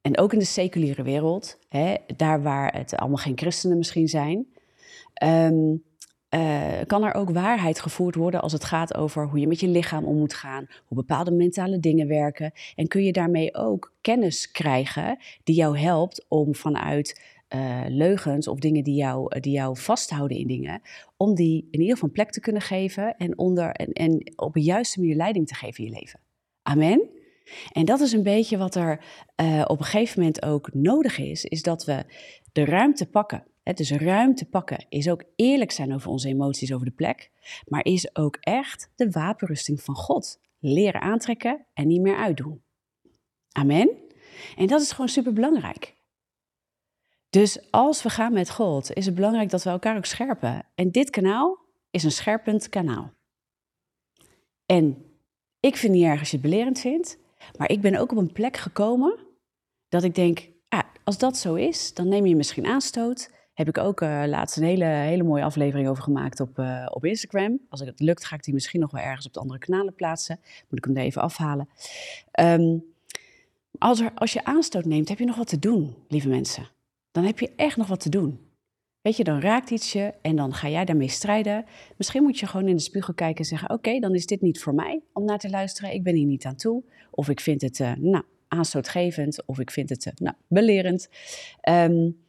En 0.00 0.18
ook 0.18 0.32
in 0.32 0.38
de 0.38 0.44
seculiere 0.44 1.02
wereld, 1.02 1.58
hè, 1.68 1.94
daar 2.16 2.42
waar 2.42 2.74
het 2.74 2.96
allemaal 2.96 3.16
geen 3.16 3.38
christenen 3.38 3.78
misschien 3.78 4.08
zijn, 4.08 4.46
um, 5.24 5.82
uh, 6.34 6.80
kan 6.86 7.04
er 7.04 7.14
ook 7.14 7.30
waarheid 7.30 7.80
gevoerd 7.80 8.14
worden 8.14 8.40
als 8.40 8.52
het 8.52 8.64
gaat 8.64 8.94
over 8.94 9.28
hoe 9.28 9.38
je 9.38 9.46
met 9.46 9.60
je 9.60 9.68
lichaam 9.68 10.04
om 10.04 10.16
moet 10.16 10.34
gaan, 10.34 10.66
hoe 10.84 10.96
bepaalde 10.96 11.30
mentale 11.30 11.78
dingen 11.78 12.08
werken. 12.08 12.52
En 12.74 12.88
kun 12.88 13.04
je 13.04 13.12
daarmee 13.12 13.54
ook 13.54 13.94
kennis 14.00 14.50
krijgen 14.50 15.18
die 15.44 15.54
jou 15.54 15.78
helpt 15.78 16.26
om 16.28 16.54
vanuit 16.54 17.36
uh, 17.54 17.80
leugens 17.88 18.48
of 18.48 18.58
dingen 18.58 18.84
die 18.84 18.94
jou, 18.94 19.40
die 19.40 19.52
jou 19.52 19.76
vasthouden 19.76 20.36
in 20.36 20.46
dingen, 20.46 20.82
om 21.16 21.34
die 21.34 21.68
in 21.70 21.80
ieder 21.80 21.94
geval 21.94 22.10
plek 22.10 22.30
te 22.30 22.40
kunnen 22.40 22.62
geven 22.62 23.16
en, 23.16 23.38
onder, 23.38 23.70
en, 23.70 23.92
en 23.92 24.32
op 24.36 24.56
een 24.56 24.62
juiste 24.62 25.00
manier 25.00 25.16
leiding 25.16 25.46
te 25.46 25.54
geven 25.54 25.84
in 25.84 25.90
je 25.90 25.98
leven. 25.98 26.20
Amen. 26.62 27.17
En 27.72 27.84
dat 27.84 28.00
is 28.00 28.12
een 28.12 28.22
beetje 28.22 28.58
wat 28.58 28.74
er 28.74 29.04
uh, 29.40 29.64
op 29.66 29.78
een 29.78 29.84
gegeven 29.84 30.18
moment 30.18 30.42
ook 30.42 30.74
nodig 30.74 31.18
is, 31.18 31.44
is 31.44 31.62
dat 31.62 31.84
we 31.84 32.04
de 32.52 32.64
ruimte 32.64 33.06
pakken 33.06 33.44
dus 33.76 33.90
ruimte 33.90 34.44
pakken 34.44 34.86
is 34.88 35.08
ook 35.08 35.24
eerlijk 35.36 35.70
zijn 35.70 35.94
over 35.94 36.10
onze 36.10 36.28
emoties 36.28 36.72
over 36.72 36.86
de 36.86 36.92
plek, 36.92 37.30
maar 37.66 37.84
is 37.84 38.16
ook 38.16 38.36
echt 38.36 38.90
de 38.96 39.10
wapenrusting 39.10 39.82
van 39.82 39.94
God. 39.94 40.40
Leren 40.58 41.00
aantrekken 41.00 41.66
en 41.74 41.86
niet 41.86 42.00
meer 42.00 42.16
uitdoen. 42.16 42.62
Amen. 43.52 43.90
En 44.56 44.66
dat 44.66 44.80
is 44.80 44.90
gewoon 44.90 45.08
super 45.08 45.32
belangrijk. 45.32 45.96
Dus 47.30 47.70
als 47.70 48.02
we 48.02 48.10
gaan 48.10 48.32
met 48.32 48.50
God, 48.50 48.92
is 48.92 49.06
het 49.06 49.14
belangrijk 49.14 49.50
dat 49.50 49.62
we 49.62 49.70
elkaar 49.70 49.96
ook 49.96 50.04
scherpen. 50.04 50.66
En 50.74 50.90
dit 50.90 51.10
kanaal 51.10 51.58
is 51.90 52.04
een 52.04 52.12
scherpend 52.12 52.68
kanaal. 52.68 53.12
En 54.66 55.04
ik 55.60 55.76
vind 55.76 55.92
niet 55.92 56.04
erg 56.04 56.18
als 56.18 56.30
je 56.30 56.36
het 56.36 56.44
belerend 56.44 56.80
vindt, 56.80 57.18
maar 57.56 57.70
ik 57.70 57.80
ben 57.80 57.96
ook 57.96 58.10
op 58.10 58.18
een 58.18 58.32
plek 58.32 58.56
gekomen 58.56 59.18
dat 59.88 60.02
ik 60.02 60.14
denk, 60.14 60.48
ah, 60.68 60.82
als 61.04 61.18
dat 61.18 61.36
zo 61.36 61.54
is, 61.54 61.94
dan 61.94 62.08
neem 62.08 62.26
je 62.26 62.36
misschien 62.36 62.66
aanstoot 62.66 63.30
heb 63.58 63.68
ik 63.68 63.78
ook 63.78 64.00
uh, 64.00 64.22
laatst 64.26 64.56
een 64.56 64.62
hele, 64.62 64.84
hele 64.84 65.22
mooie 65.22 65.44
aflevering 65.44 65.88
over 65.88 66.02
gemaakt 66.02 66.40
op, 66.40 66.58
uh, 66.58 66.86
op 66.90 67.04
Instagram. 67.04 67.60
Als 67.68 67.80
het 67.80 68.00
lukt, 68.00 68.24
ga 68.24 68.34
ik 68.34 68.42
die 68.42 68.54
misschien 68.54 68.80
nog 68.80 68.90
wel 68.90 69.02
ergens 69.02 69.26
op 69.26 69.32
de 69.32 69.40
andere 69.40 69.58
kanalen 69.58 69.94
plaatsen. 69.94 70.40
Moet 70.68 70.78
ik 70.78 70.84
hem 70.84 70.96
er 70.96 71.02
even 71.02 71.22
afhalen. 71.22 71.68
Um, 72.40 72.84
als, 73.78 74.00
er, 74.00 74.12
als 74.14 74.32
je 74.32 74.44
aanstoot 74.44 74.84
neemt, 74.84 75.08
heb 75.08 75.18
je 75.18 75.24
nog 75.24 75.36
wat 75.36 75.48
te 75.48 75.58
doen, 75.58 75.96
lieve 76.08 76.28
mensen. 76.28 76.68
Dan 77.10 77.24
heb 77.24 77.38
je 77.38 77.52
echt 77.56 77.76
nog 77.76 77.86
wat 77.86 78.00
te 78.00 78.08
doen. 78.08 78.47
Weet 79.02 79.16
je, 79.16 79.24
dan 79.24 79.40
raakt 79.40 79.70
iets 79.70 79.92
je 79.92 80.14
en 80.22 80.36
dan 80.36 80.54
ga 80.54 80.68
jij 80.68 80.84
daarmee 80.84 81.08
strijden. 81.08 81.64
Misschien 81.96 82.22
moet 82.22 82.38
je 82.38 82.46
gewoon 82.46 82.68
in 82.68 82.76
de 82.76 82.82
spiegel 82.82 83.14
kijken 83.14 83.38
en 83.38 83.44
zeggen: 83.44 83.70
Oké, 83.70 83.98
dan 83.98 84.14
is 84.14 84.26
dit 84.26 84.40
niet 84.40 84.60
voor 84.60 84.74
mij 84.74 85.02
om 85.12 85.24
naar 85.24 85.38
te 85.38 85.50
luisteren. 85.50 85.92
Ik 85.92 86.02
ben 86.02 86.14
hier 86.14 86.26
niet 86.26 86.44
aan 86.44 86.56
toe. 86.56 86.84
Of 87.10 87.28
ik 87.28 87.40
vind 87.40 87.60
het, 87.60 87.78
uh, 87.78 87.92
nou, 87.92 88.24
aanstootgevend. 88.48 89.46
Of 89.46 89.58
ik 89.58 89.70
vind 89.70 89.88
het, 89.88 90.12
nou, 90.14 90.36
belerend. 90.46 91.08
Um, 91.68 92.26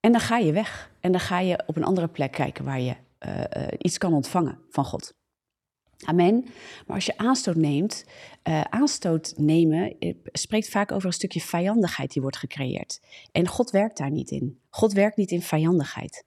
en 0.00 0.12
dan 0.12 0.20
ga 0.20 0.38
je 0.38 0.52
weg. 0.52 0.92
En 1.00 1.12
dan 1.12 1.20
ga 1.20 1.40
je 1.40 1.62
op 1.66 1.76
een 1.76 1.84
andere 1.84 2.08
plek 2.08 2.32
kijken 2.32 2.64
waar 2.64 2.80
je 2.80 2.94
uh, 3.26 3.66
iets 3.78 3.98
kan 3.98 4.14
ontvangen 4.14 4.58
van 4.70 4.84
God. 4.84 5.14
Amen. 6.04 6.44
Maar 6.86 6.96
als 6.96 7.06
je 7.06 7.16
aanstoot 7.18 7.56
neemt, 7.56 8.04
uh, 8.48 8.60
aanstoot 8.60 9.34
nemen 9.36 9.96
spreekt 10.24 10.68
vaak 10.68 10.92
over 10.92 11.06
een 11.06 11.12
stukje 11.12 11.40
vijandigheid 11.40 12.12
die 12.12 12.22
wordt 12.22 12.36
gecreëerd. 12.36 13.00
En 13.32 13.48
God 13.48 13.70
werkt 13.70 13.98
daar 13.98 14.10
niet 14.10 14.30
in. 14.30 14.60
God 14.70 14.92
werkt 14.92 15.16
niet 15.16 15.30
in 15.30 15.42
vijandigheid. 15.42 16.24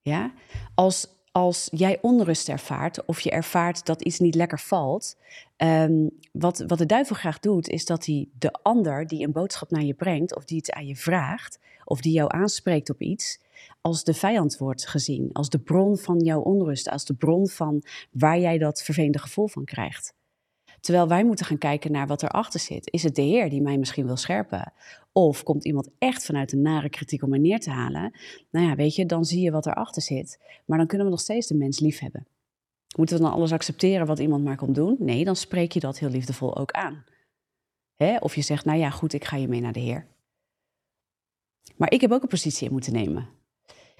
Ja? 0.00 0.32
Als, 0.74 1.06
als 1.38 1.68
jij 1.70 1.98
onrust 2.00 2.48
ervaart 2.48 3.04
of 3.04 3.20
je 3.20 3.30
ervaart 3.30 3.86
dat 3.86 4.02
iets 4.02 4.18
niet 4.18 4.34
lekker 4.34 4.60
valt, 4.60 5.16
um, 5.56 6.10
wat, 6.32 6.64
wat 6.66 6.78
de 6.78 6.86
duivel 6.86 7.16
graag 7.16 7.38
doet, 7.38 7.68
is 7.68 7.84
dat 7.84 8.06
hij 8.06 8.28
de 8.38 8.52
ander 8.52 9.06
die 9.06 9.26
een 9.26 9.32
boodschap 9.32 9.70
naar 9.70 9.82
je 9.82 9.94
brengt 9.94 10.36
of 10.36 10.44
die 10.44 10.56
het 10.56 10.72
aan 10.72 10.86
je 10.86 10.96
vraagt, 10.96 11.58
of 11.84 12.00
die 12.00 12.12
jou 12.12 12.32
aanspreekt 12.32 12.90
op 12.90 13.00
iets, 13.00 13.40
als 13.80 14.04
de 14.04 14.14
vijand 14.14 14.56
wordt 14.56 14.88
gezien, 14.88 15.30
als 15.32 15.48
de 15.48 15.58
bron 15.58 15.96
van 15.96 16.18
jouw 16.18 16.40
onrust, 16.40 16.88
als 16.88 17.04
de 17.04 17.14
bron 17.14 17.48
van 17.48 17.82
waar 18.10 18.38
jij 18.38 18.58
dat 18.58 18.82
vervelende 18.82 19.18
gevoel 19.18 19.48
van 19.48 19.64
krijgt. 19.64 20.14
Terwijl 20.80 21.08
wij 21.08 21.24
moeten 21.24 21.46
gaan 21.46 21.58
kijken 21.58 21.92
naar 21.92 22.06
wat 22.06 22.22
erachter 22.22 22.60
zit. 22.60 22.92
Is 22.92 23.02
het 23.02 23.14
de 23.14 23.22
Heer 23.22 23.50
die 23.50 23.62
mij 23.62 23.78
misschien 23.78 24.06
wil 24.06 24.16
scherpen? 24.16 24.72
Of 25.18 25.42
komt 25.42 25.64
iemand 25.64 25.88
echt 25.98 26.24
vanuit 26.24 26.52
een 26.52 26.62
nare 26.62 26.88
kritiek 26.88 27.22
om 27.22 27.30
mij 27.30 27.38
neer 27.38 27.60
te 27.60 27.70
halen? 27.70 28.12
Nou 28.50 28.66
ja, 28.66 28.74
weet 28.74 28.94
je, 28.94 29.06
dan 29.06 29.24
zie 29.24 29.40
je 29.40 29.50
wat 29.50 29.66
erachter 29.66 30.02
zit. 30.02 30.38
Maar 30.64 30.78
dan 30.78 30.86
kunnen 30.86 31.06
we 31.06 31.12
nog 31.12 31.20
steeds 31.20 31.46
de 31.46 31.54
mens 31.54 31.80
lief 31.80 31.98
hebben. 31.98 32.26
Moeten 32.96 33.16
we 33.16 33.22
dan 33.22 33.32
alles 33.32 33.52
accepteren 33.52 34.06
wat 34.06 34.18
iemand 34.18 34.44
maar 34.44 34.56
komt 34.56 34.74
doen? 34.74 34.96
Nee, 34.98 35.24
dan 35.24 35.36
spreek 35.36 35.72
je 35.72 35.80
dat 35.80 35.98
heel 35.98 36.08
liefdevol 36.08 36.56
ook 36.56 36.70
aan. 36.70 37.04
Hè? 37.96 38.16
Of 38.16 38.34
je 38.34 38.42
zegt, 38.42 38.64
nou 38.64 38.78
ja, 38.78 38.90
goed, 38.90 39.12
ik 39.12 39.24
ga 39.24 39.36
je 39.36 39.48
mee 39.48 39.60
naar 39.60 39.72
de 39.72 39.80
Heer. 39.80 40.06
Maar 41.76 41.92
ik 41.92 42.00
heb 42.00 42.12
ook 42.12 42.22
een 42.22 42.28
positie 42.28 42.66
in 42.66 42.72
moeten 42.72 42.92
nemen. 42.92 43.28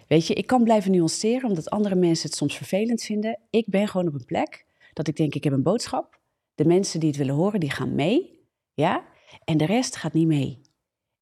Weet 0.08 0.26
je, 0.26 0.34
ik 0.34 0.46
kan 0.46 0.64
blijven 0.64 0.90
nuanceren 0.90 1.48
omdat 1.48 1.70
andere 1.70 1.94
mensen 1.94 2.28
het 2.28 2.38
soms 2.38 2.56
vervelend 2.56 3.02
vinden. 3.02 3.38
Ik 3.50 3.66
ben 3.66 3.88
gewoon 3.88 4.06
op 4.06 4.14
een 4.14 4.24
plek 4.24 4.66
dat 4.92 5.08
ik 5.08 5.16
denk, 5.16 5.34
ik 5.34 5.44
heb 5.44 5.52
een 5.52 5.62
boodschap. 5.62 6.20
De 6.54 6.64
mensen 6.64 7.00
die 7.00 7.08
het 7.08 7.18
willen 7.18 7.34
horen, 7.34 7.60
die 7.60 7.70
gaan 7.70 7.94
mee. 7.94 8.40
Ja? 8.74 9.04
En 9.44 9.56
de 9.56 9.66
rest 9.66 9.96
gaat 9.96 10.12
niet 10.12 10.26
mee. 10.26 10.66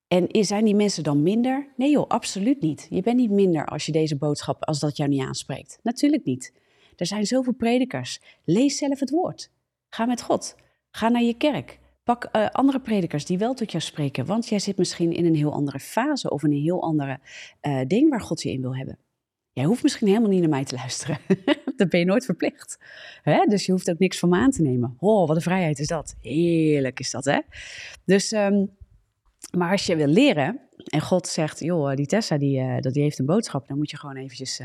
En 0.09 0.29
zijn 0.31 0.65
die 0.65 0.75
mensen 0.75 1.03
dan 1.03 1.23
minder? 1.23 1.73
Nee 1.77 1.91
joh, 1.91 2.07
absoluut 2.09 2.61
niet. 2.61 2.87
Je 2.91 3.03
bent 3.03 3.17
niet 3.17 3.31
minder 3.31 3.67
als 3.67 3.87
je 3.87 3.93
deze 3.93 4.17
boodschap, 4.17 4.65
als 4.65 4.79
dat 4.79 4.97
jou 4.97 5.11
niet 5.11 5.21
aanspreekt. 5.21 5.79
Natuurlijk 5.83 6.25
niet. 6.25 6.53
Er 6.97 7.07
zijn 7.07 7.27
zoveel 7.27 7.53
predikers. 7.53 8.21
Lees 8.45 8.77
zelf 8.77 9.01
het 9.01 9.11
woord. 9.11 9.51
Ga 9.89 10.05
met 10.05 10.23
God. 10.23 10.57
Ga 10.91 11.09
naar 11.09 11.23
je 11.23 11.35
kerk. 11.35 11.79
Pak 12.05 12.29
uh, 12.33 12.47
andere 12.49 12.81
predikers 12.81 13.25
die 13.25 13.39
wel 13.39 13.55
tot 13.55 13.71
jou 13.71 13.83
spreken, 13.83 14.27
want 14.27 14.49
jij 14.49 14.59
zit 14.59 14.77
misschien 14.77 15.13
in 15.13 15.25
een 15.25 15.35
heel 15.35 15.53
andere 15.53 15.79
fase 15.79 16.31
of 16.31 16.43
in 16.43 16.53
een 16.53 16.63
heel 16.63 16.83
andere 16.83 17.21
uh, 17.63 17.81
ding 17.87 18.11
waar 18.11 18.21
God 18.21 18.43
je 18.43 18.53
in 18.53 18.61
wil 18.61 18.77
hebben. 18.77 18.99
Jij 19.53 19.65
hoeft 19.65 19.83
misschien 19.83 20.07
helemaal 20.07 20.31
niet 20.31 20.41
naar 20.41 20.49
mij 20.49 20.65
te 20.65 20.75
luisteren. 20.75 21.19
dat 21.77 21.89
ben 21.89 22.01
je 22.01 22.07
nooit 22.07 22.25
verplicht. 22.25 22.79
Hè? 23.23 23.45
Dus 23.45 23.67
je 23.67 23.73
hoeft 23.73 23.91
ook 23.91 23.99
niks 23.99 24.19
van 24.19 24.29
me 24.29 24.37
aan 24.37 24.51
te 24.51 24.63
nemen. 24.63 24.97
Oh, 24.99 25.29
wat 25.29 25.37
een 25.37 25.43
vrijheid 25.43 25.79
is 25.79 25.87
dat. 25.87 26.17
Heerlijk 26.21 27.01
is 27.01 27.11
dat, 27.11 27.25
hè? 27.25 27.41
Dus, 28.05 28.33
um, 28.33 28.71
maar 29.57 29.71
als 29.71 29.87
je 29.87 29.97
wil 29.97 30.07
leren 30.07 30.61
en 30.77 31.01
God 31.01 31.27
zegt, 31.27 31.61
joh, 31.61 31.95
die 31.95 32.07
Tessa 32.07 32.39
die, 32.39 32.59
uh, 32.61 32.77
die 32.81 33.03
heeft 33.03 33.19
een 33.19 33.27
boodschap, 33.27 33.69
dan 33.69 33.77
moet 33.77 33.91
je 33.91 33.97
gewoon 33.97 34.17
eventjes 34.17 34.61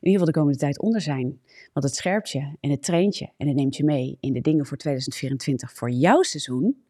in 0.00 0.06
ieder 0.06 0.20
geval 0.20 0.26
de 0.26 0.38
komende 0.38 0.58
tijd 0.58 0.80
onder 0.80 1.00
zijn. 1.00 1.40
Want 1.72 1.86
het 1.86 1.94
scherpt 1.94 2.30
je 2.30 2.56
en 2.60 2.70
het 2.70 2.82
traint 2.82 3.16
je 3.16 3.28
en 3.36 3.46
het 3.46 3.56
neemt 3.56 3.76
je 3.76 3.84
mee 3.84 4.16
in 4.20 4.32
de 4.32 4.40
dingen 4.40 4.66
voor 4.66 4.76
2024 4.76 5.72
voor 5.72 5.90
jouw 5.90 6.22
seizoen. 6.22 6.84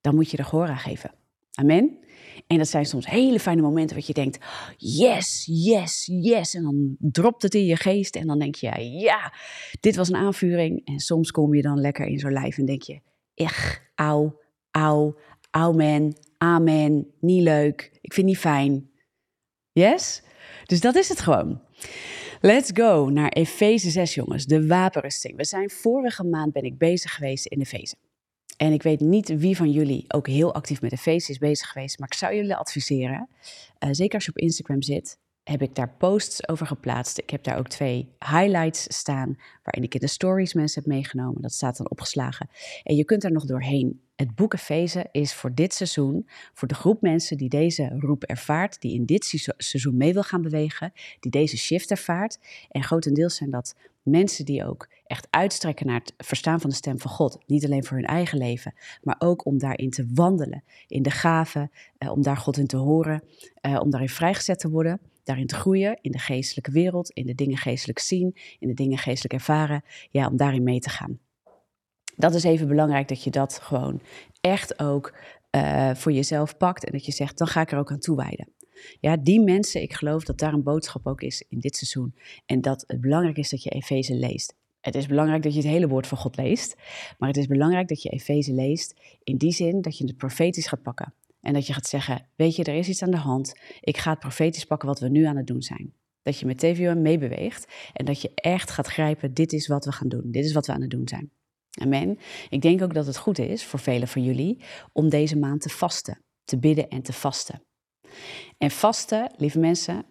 Dan 0.00 0.14
moet 0.14 0.30
je 0.30 0.36
er 0.36 0.44
gehoor 0.44 0.68
aan 0.68 0.78
geven. 0.78 1.10
Amen. 1.54 1.98
En 2.46 2.58
dat 2.58 2.68
zijn 2.68 2.86
soms 2.86 3.06
hele 3.06 3.40
fijne 3.40 3.62
momenten 3.62 3.96
wat 3.96 4.06
je 4.06 4.12
denkt, 4.12 4.44
yes, 4.76 5.48
yes, 5.50 6.06
yes. 6.06 6.54
En 6.54 6.62
dan 6.62 6.96
dropt 6.98 7.42
het 7.42 7.54
in 7.54 7.64
je 7.64 7.76
geest 7.76 8.16
en 8.16 8.26
dan 8.26 8.38
denk 8.38 8.54
je, 8.54 8.90
ja, 8.90 9.32
dit 9.80 9.96
was 9.96 10.08
een 10.08 10.16
aanvuring. 10.16 10.86
En 10.86 10.98
soms 10.98 11.30
kom 11.30 11.54
je 11.54 11.62
dan 11.62 11.80
lekker 11.80 12.06
in 12.06 12.18
zo'n 12.18 12.32
lijf 12.32 12.58
en 12.58 12.64
denk 12.64 12.82
je, 12.82 13.00
echt, 13.34 13.82
auw, 13.94 14.40
auw, 14.70 15.16
amen, 15.50 16.16
amen, 16.42 17.12
niet 17.20 17.42
leuk, 17.42 17.98
ik 18.00 18.12
vind 18.12 18.26
niet 18.26 18.38
fijn. 18.38 18.90
Yes? 19.72 20.22
Dus 20.64 20.80
dat 20.80 20.94
is 20.94 21.08
het 21.08 21.20
gewoon. 21.20 21.60
Let's 22.40 22.70
go 22.74 23.08
naar 23.08 23.28
Efeze 23.28 23.90
6, 23.90 24.14
jongens. 24.14 24.44
De 24.44 24.66
wapenrusting. 24.66 25.36
We 25.36 25.44
zijn 25.44 25.70
vorige 25.70 26.24
maand 26.24 26.52
ben 26.52 26.62
ik 26.62 26.78
bezig 26.78 27.14
geweest 27.14 27.46
in 27.46 27.60
Efeze. 27.60 27.96
En 28.56 28.72
ik 28.72 28.82
weet 28.82 29.00
niet 29.00 29.38
wie 29.38 29.56
van 29.56 29.70
jullie 29.70 30.04
ook 30.08 30.26
heel 30.26 30.54
actief 30.54 30.80
met 30.80 30.92
Efeze 30.92 31.30
is 31.30 31.38
bezig 31.38 31.68
geweest, 31.68 31.98
maar 31.98 32.08
ik 32.08 32.18
zou 32.18 32.34
jullie 32.34 32.54
adviseren, 32.54 33.28
uh, 33.84 33.88
zeker 33.92 34.14
als 34.14 34.24
je 34.24 34.30
op 34.30 34.38
Instagram 34.38 34.82
zit, 34.82 35.18
heb 35.44 35.62
ik 35.62 35.74
daar 35.74 35.94
posts 35.98 36.48
over 36.48 36.66
geplaatst. 36.66 37.18
Ik 37.18 37.30
heb 37.30 37.44
daar 37.44 37.58
ook 37.58 37.68
twee 37.68 38.14
highlights 38.18 38.96
staan, 38.96 39.36
waarin 39.62 39.82
ik 39.82 39.94
in 39.94 40.00
de 40.00 40.06
stories 40.06 40.54
mensen 40.54 40.82
heb 40.82 40.92
meegenomen. 40.92 41.42
Dat 41.42 41.52
staat 41.52 41.76
dan 41.76 41.90
opgeslagen. 41.90 42.48
En 42.82 42.96
je 42.96 43.04
kunt 43.04 43.24
er 43.24 43.32
nog 43.32 43.44
doorheen. 43.44 44.00
Het 44.16 44.34
boek 44.34 44.54
Efeze 44.54 45.06
is 45.12 45.34
voor 45.34 45.54
dit 45.54 45.74
seizoen, 45.74 46.28
voor 46.54 46.68
de 46.68 46.74
groep 46.74 47.00
mensen 47.00 47.36
die 47.36 47.48
deze 47.48 47.96
roep 47.98 48.24
ervaart, 48.24 48.80
die 48.80 48.94
in 48.94 49.04
dit 49.04 49.24
seizoen 49.56 49.96
mee 49.96 50.12
wil 50.12 50.22
gaan 50.22 50.42
bewegen, 50.42 50.92
die 51.20 51.30
deze 51.30 51.56
shift 51.56 51.90
ervaart. 51.90 52.38
En 52.68 52.82
grotendeels 52.82 53.36
zijn 53.36 53.50
dat 53.50 53.74
mensen 54.02 54.44
die 54.44 54.64
ook 54.64 54.88
echt 55.06 55.26
uitstrekken 55.30 55.86
naar 55.86 55.98
het 55.98 56.14
verstaan 56.16 56.60
van 56.60 56.70
de 56.70 56.76
stem 56.76 56.98
van 56.98 57.10
God. 57.10 57.38
Niet 57.46 57.64
alleen 57.64 57.84
voor 57.84 57.96
hun 57.96 58.06
eigen 58.06 58.38
leven, 58.38 58.74
maar 59.02 59.16
ook 59.18 59.46
om 59.46 59.58
daarin 59.58 59.90
te 59.90 60.06
wandelen. 60.14 60.64
In 60.86 61.02
de 61.02 61.10
gaven, 61.10 61.70
eh, 61.98 62.10
om 62.10 62.22
daar 62.22 62.36
God 62.36 62.56
in 62.56 62.66
te 62.66 62.76
horen, 62.76 63.22
eh, 63.54 63.80
om 63.80 63.90
daarin 63.90 64.08
vrijgezet 64.08 64.58
te 64.58 64.70
worden 64.70 65.00
daarin 65.24 65.46
te 65.46 65.54
groeien, 65.54 65.98
in 66.00 66.10
de 66.10 66.18
geestelijke 66.18 66.70
wereld, 66.70 67.10
in 67.10 67.26
de 67.26 67.34
dingen 67.34 67.56
geestelijk 67.56 67.98
zien, 67.98 68.36
in 68.58 68.68
de 68.68 68.74
dingen 68.74 68.98
geestelijk 68.98 69.34
ervaren, 69.34 69.84
ja, 70.10 70.26
om 70.26 70.36
daarin 70.36 70.62
mee 70.62 70.80
te 70.80 70.90
gaan. 70.90 71.18
Dat 72.16 72.34
is 72.34 72.44
even 72.44 72.68
belangrijk 72.68 73.08
dat 73.08 73.24
je 73.24 73.30
dat 73.30 73.58
gewoon 73.62 74.00
echt 74.40 74.80
ook 74.80 75.14
uh, 75.56 75.94
voor 75.94 76.12
jezelf 76.12 76.56
pakt 76.56 76.84
en 76.84 76.92
dat 76.92 77.06
je 77.06 77.12
zegt, 77.12 77.38
dan 77.38 77.46
ga 77.46 77.60
ik 77.60 77.72
er 77.72 77.78
ook 77.78 77.90
aan 77.90 77.98
toewijden. 77.98 78.48
Ja, 79.00 79.16
die 79.16 79.40
mensen, 79.40 79.82
ik 79.82 79.92
geloof 79.92 80.24
dat 80.24 80.38
daar 80.38 80.52
een 80.52 80.62
boodschap 80.62 81.06
ook 81.06 81.20
is 81.20 81.44
in 81.48 81.58
dit 81.58 81.76
seizoen. 81.76 82.14
En 82.46 82.60
dat 82.60 82.84
het 82.86 83.00
belangrijk 83.00 83.36
is 83.36 83.50
dat 83.50 83.62
je 83.62 83.70
Efeze 83.70 84.14
leest. 84.14 84.54
Het 84.80 84.94
is 84.94 85.06
belangrijk 85.06 85.42
dat 85.42 85.54
je 85.54 85.60
het 85.60 85.68
hele 85.68 85.88
woord 85.88 86.06
van 86.06 86.18
God 86.18 86.36
leest. 86.36 86.76
Maar 87.18 87.28
het 87.28 87.38
is 87.38 87.46
belangrijk 87.46 87.88
dat 87.88 88.02
je 88.02 88.08
Efeze 88.08 88.52
leest 88.52 89.00
in 89.24 89.36
die 89.36 89.52
zin 89.52 89.80
dat 89.80 89.98
je 89.98 90.06
het 90.06 90.16
profetisch 90.16 90.66
gaat 90.66 90.82
pakken. 90.82 91.14
En 91.42 91.52
dat 91.52 91.66
je 91.66 91.72
gaat 91.72 91.86
zeggen, 91.86 92.28
weet 92.36 92.56
je, 92.56 92.64
er 92.64 92.74
is 92.74 92.88
iets 92.88 93.02
aan 93.02 93.10
de 93.10 93.16
hand. 93.16 93.54
Ik 93.80 93.96
ga 93.96 94.10
het 94.10 94.18
profetisch 94.18 94.64
pakken 94.64 94.88
wat 94.88 95.00
we 95.00 95.08
nu 95.08 95.24
aan 95.24 95.36
het 95.36 95.46
doen 95.46 95.62
zijn. 95.62 95.94
Dat 96.22 96.38
je 96.38 96.46
met 96.46 96.58
TVM 96.58 97.02
meebeweegt 97.02 97.72
en 97.92 98.04
dat 98.04 98.22
je 98.22 98.30
echt 98.34 98.70
gaat 98.70 98.86
grijpen, 98.86 99.34
dit 99.34 99.52
is 99.52 99.66
wat 99.66 99.84
we 99.84 99.92
gaan 99.92 100.08
doen. 100.08 100.30
Dit 100.30 100.44
is 100.44 100.52
wat 100.52 100.66
we 100.66 100.72
aan 100.72 100.80
het 100.80 100.90
doen 100.90 101.08
zijn. 101.08 101.30
Amen. 101.80 102.18
Ik 102.48 102.62
denk 102.62 102.82
ook 102.82 102.94
dat 102.94 103.06
het 103.06 103.16
goed 103.16 103.38
is 103.38 103.64
voor 103.64 103.78
velen 103.78 104.08
van 104.08 104.24
jullie 104.24 104.62
om 104.92 105.08
deze 105.08 105.38
maand 105.38 105.60
te 105.60 105.68
vasten, 105.68 106.24
te 106.44 106.58
bidden 106.58 106.88
en 106.88 107.02
te 107.02 107.12
vasten. 107.12 107.62
En 108.58 108.70
vasten, 108.70 109.34
lieve 109.36 109.58
mensen, 109.58 110.04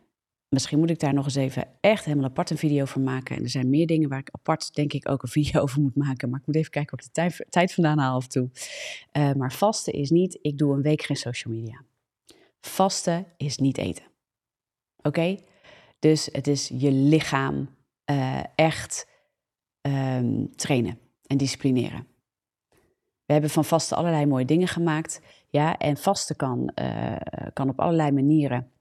Misschien 0.53 0.79
moet 0.79 0.89
ik 0.89 0.99
daar 0.99 1.13
nog 1.13 1.25
eens 1.25 1.35
even 1.35 1.67
echt 1.79 2.05
helemaal 2.05 2.29
apart 2.29 2.49
een 2.49 2.57
video 2.57 2.85
voor 2.85 3.01
maken. 3.01 3.35
En 3.35 3.43
er 3.43 3.49
zijn 3.49 3.69
meer 3.69 3.87
dingen 3.87 4.09
waar 4.09 4.19
ik 4.19 4.29
apart, 4.31 4.73
denk 4.73 4.93
ik, 4.93 5.09
ook 5.09 5.23
een 5.23 5.29
video 5.39 5.61
over 5.61 5.81
moet 5.81 5.95
maken. 5.95 6.29
Maar 6.29 6.39
ik 6.39 6.45
moet 6.45 6.55
even 6.55 6.71
kijken 6.71 6.97
of 6.97 7.05
ik 7.05 7.13
de 7.13 7.45
tijd, 7.49 7.73
vandaan 7.73 7.97
haal 7.97 8.15
af 8.15 8.27
toe. 8.27 8.49
Uh, 9.13 9.33
maar 9.33 9.53
vasten 9.53 9.93
is 9.93 10.09
niet, 10.09 10.39
ik 10.41 10.57
doe 10.57 10.73
een 10.73 10.81
week 10.81 11.01
geen 11.01 11.15
social 11.15 11.53
media. 11.53 11.83
Vasten 12.61 13.25
is 13.37 13.57
niet 13.57 13.77
eten. 13.77 14.03
Oké? 15.01 15.37
Dus 15.99 16.29
het 16.31 16.47
is 16.47 16.71
je 16.77 16.91
lichaam 16.91 17.69
uh, 18.11 18.43
echt 18.55 19.07
um, 19.81 20.55
trainen 20.55 20.99
en 21.27 21.37
disciplineren. 21.37 22.07
We 23.25 23.33
hebben 23.33 23.49
van 23.49 23.65
vasten 23.65 23.97
allerlei 23.97 24.25
mooie 24.25 24.45
dingen 24.45 24.67
gemaakt. 24.67 25.21
Ja, 25.49 25.77
en 25.77 25.97
vasten 25.97 26.35
kan, 26.35 26.71
uh, 26.81 27.15
kan 27.53 27.69
op 27.69 27.79
allerlei 27.79 28.11
manieren 28.11 28.71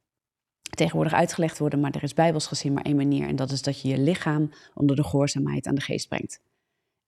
tegenwoordig 0.71 1.13
uitgelegd 1.13 1.59
worden, 1.59 1.81
maar 1.81 1.95
er 1.95 2.03
is 2.03 2.15
bijbels 2.15 2.47
gezien 2.47 2.73
maar 2.73 2.85
één 2.85 2.97
manier. 2.97 3.29
En 3.29 3.37
dat 3.37 3.51
is 3.51 3.63
dat 3.63 3.81
je 3.81 3.89
je 3.89 3.99
lichaam 3.99 4.51
onder 4.75 4.97
de 4.97 5.05
gehoorzaamheid 5.05 5.67
aan 5.67 5.75
de 5.75 5.81
geest 5.81 6.09
brengt. 6.09 6.41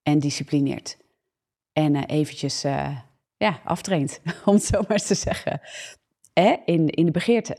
En 0.03 0.19
disciplineert. 0.19 0.97
En 1.73 1.95
uh, 1.95 2.03
eventjes 2.07 2.65
uh, 2.65 2.99
ja, 3.37 3.61
aftraint, 3.65 4.21
om 4.45 4.55
het 4.55 4.65
zo 4.65 4.83
maar 4.89 4.99
te 4.99 5.15
zeggen. 5.15 5.61
Eh, 6.33 6.57
in, 6.65 6.89
in 6.89 7.05
de 7.05 7.11
begeerte. 7.11 7.57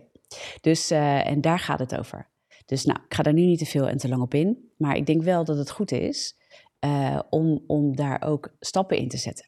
Dus, 0.62 0.92
uh, 0.92 1.28
en 1.28 1.42
daar 1.42 1.60
gaat 1.60 1.80
het 1.80 1.98
over. 1.98 2.30
Dus 2.66 2.86
nou, 2.86 3.00
ik 3.06 3.14
ga 3.14 3.24
daar 3.24 3.34
nu 3.34 3.46
niet 3.46 3.60
te 3.60 3.66
veel 3.66 3.88
en 3.88 3.98
te 3.98 4.10
lang 4.10 4.22
op 4.22 4.34
in. 4.34 4.72
Maar 4.78 4.96
ik 4.96 5.06
denk 5.06 5.24
wel 5.24 5.44
dat 5.44 5.58
het 5.58 5.72
goed 5.72 5.92
is 5.92 6.36
om, 7.30 7.64
om 7.68 7.96
daar 7.96 8.22
ook 8.22 8.56
stappen 8.60 8.98
in 8.98 9.08
te 9.08 9.18
zetten. 9.18 9.46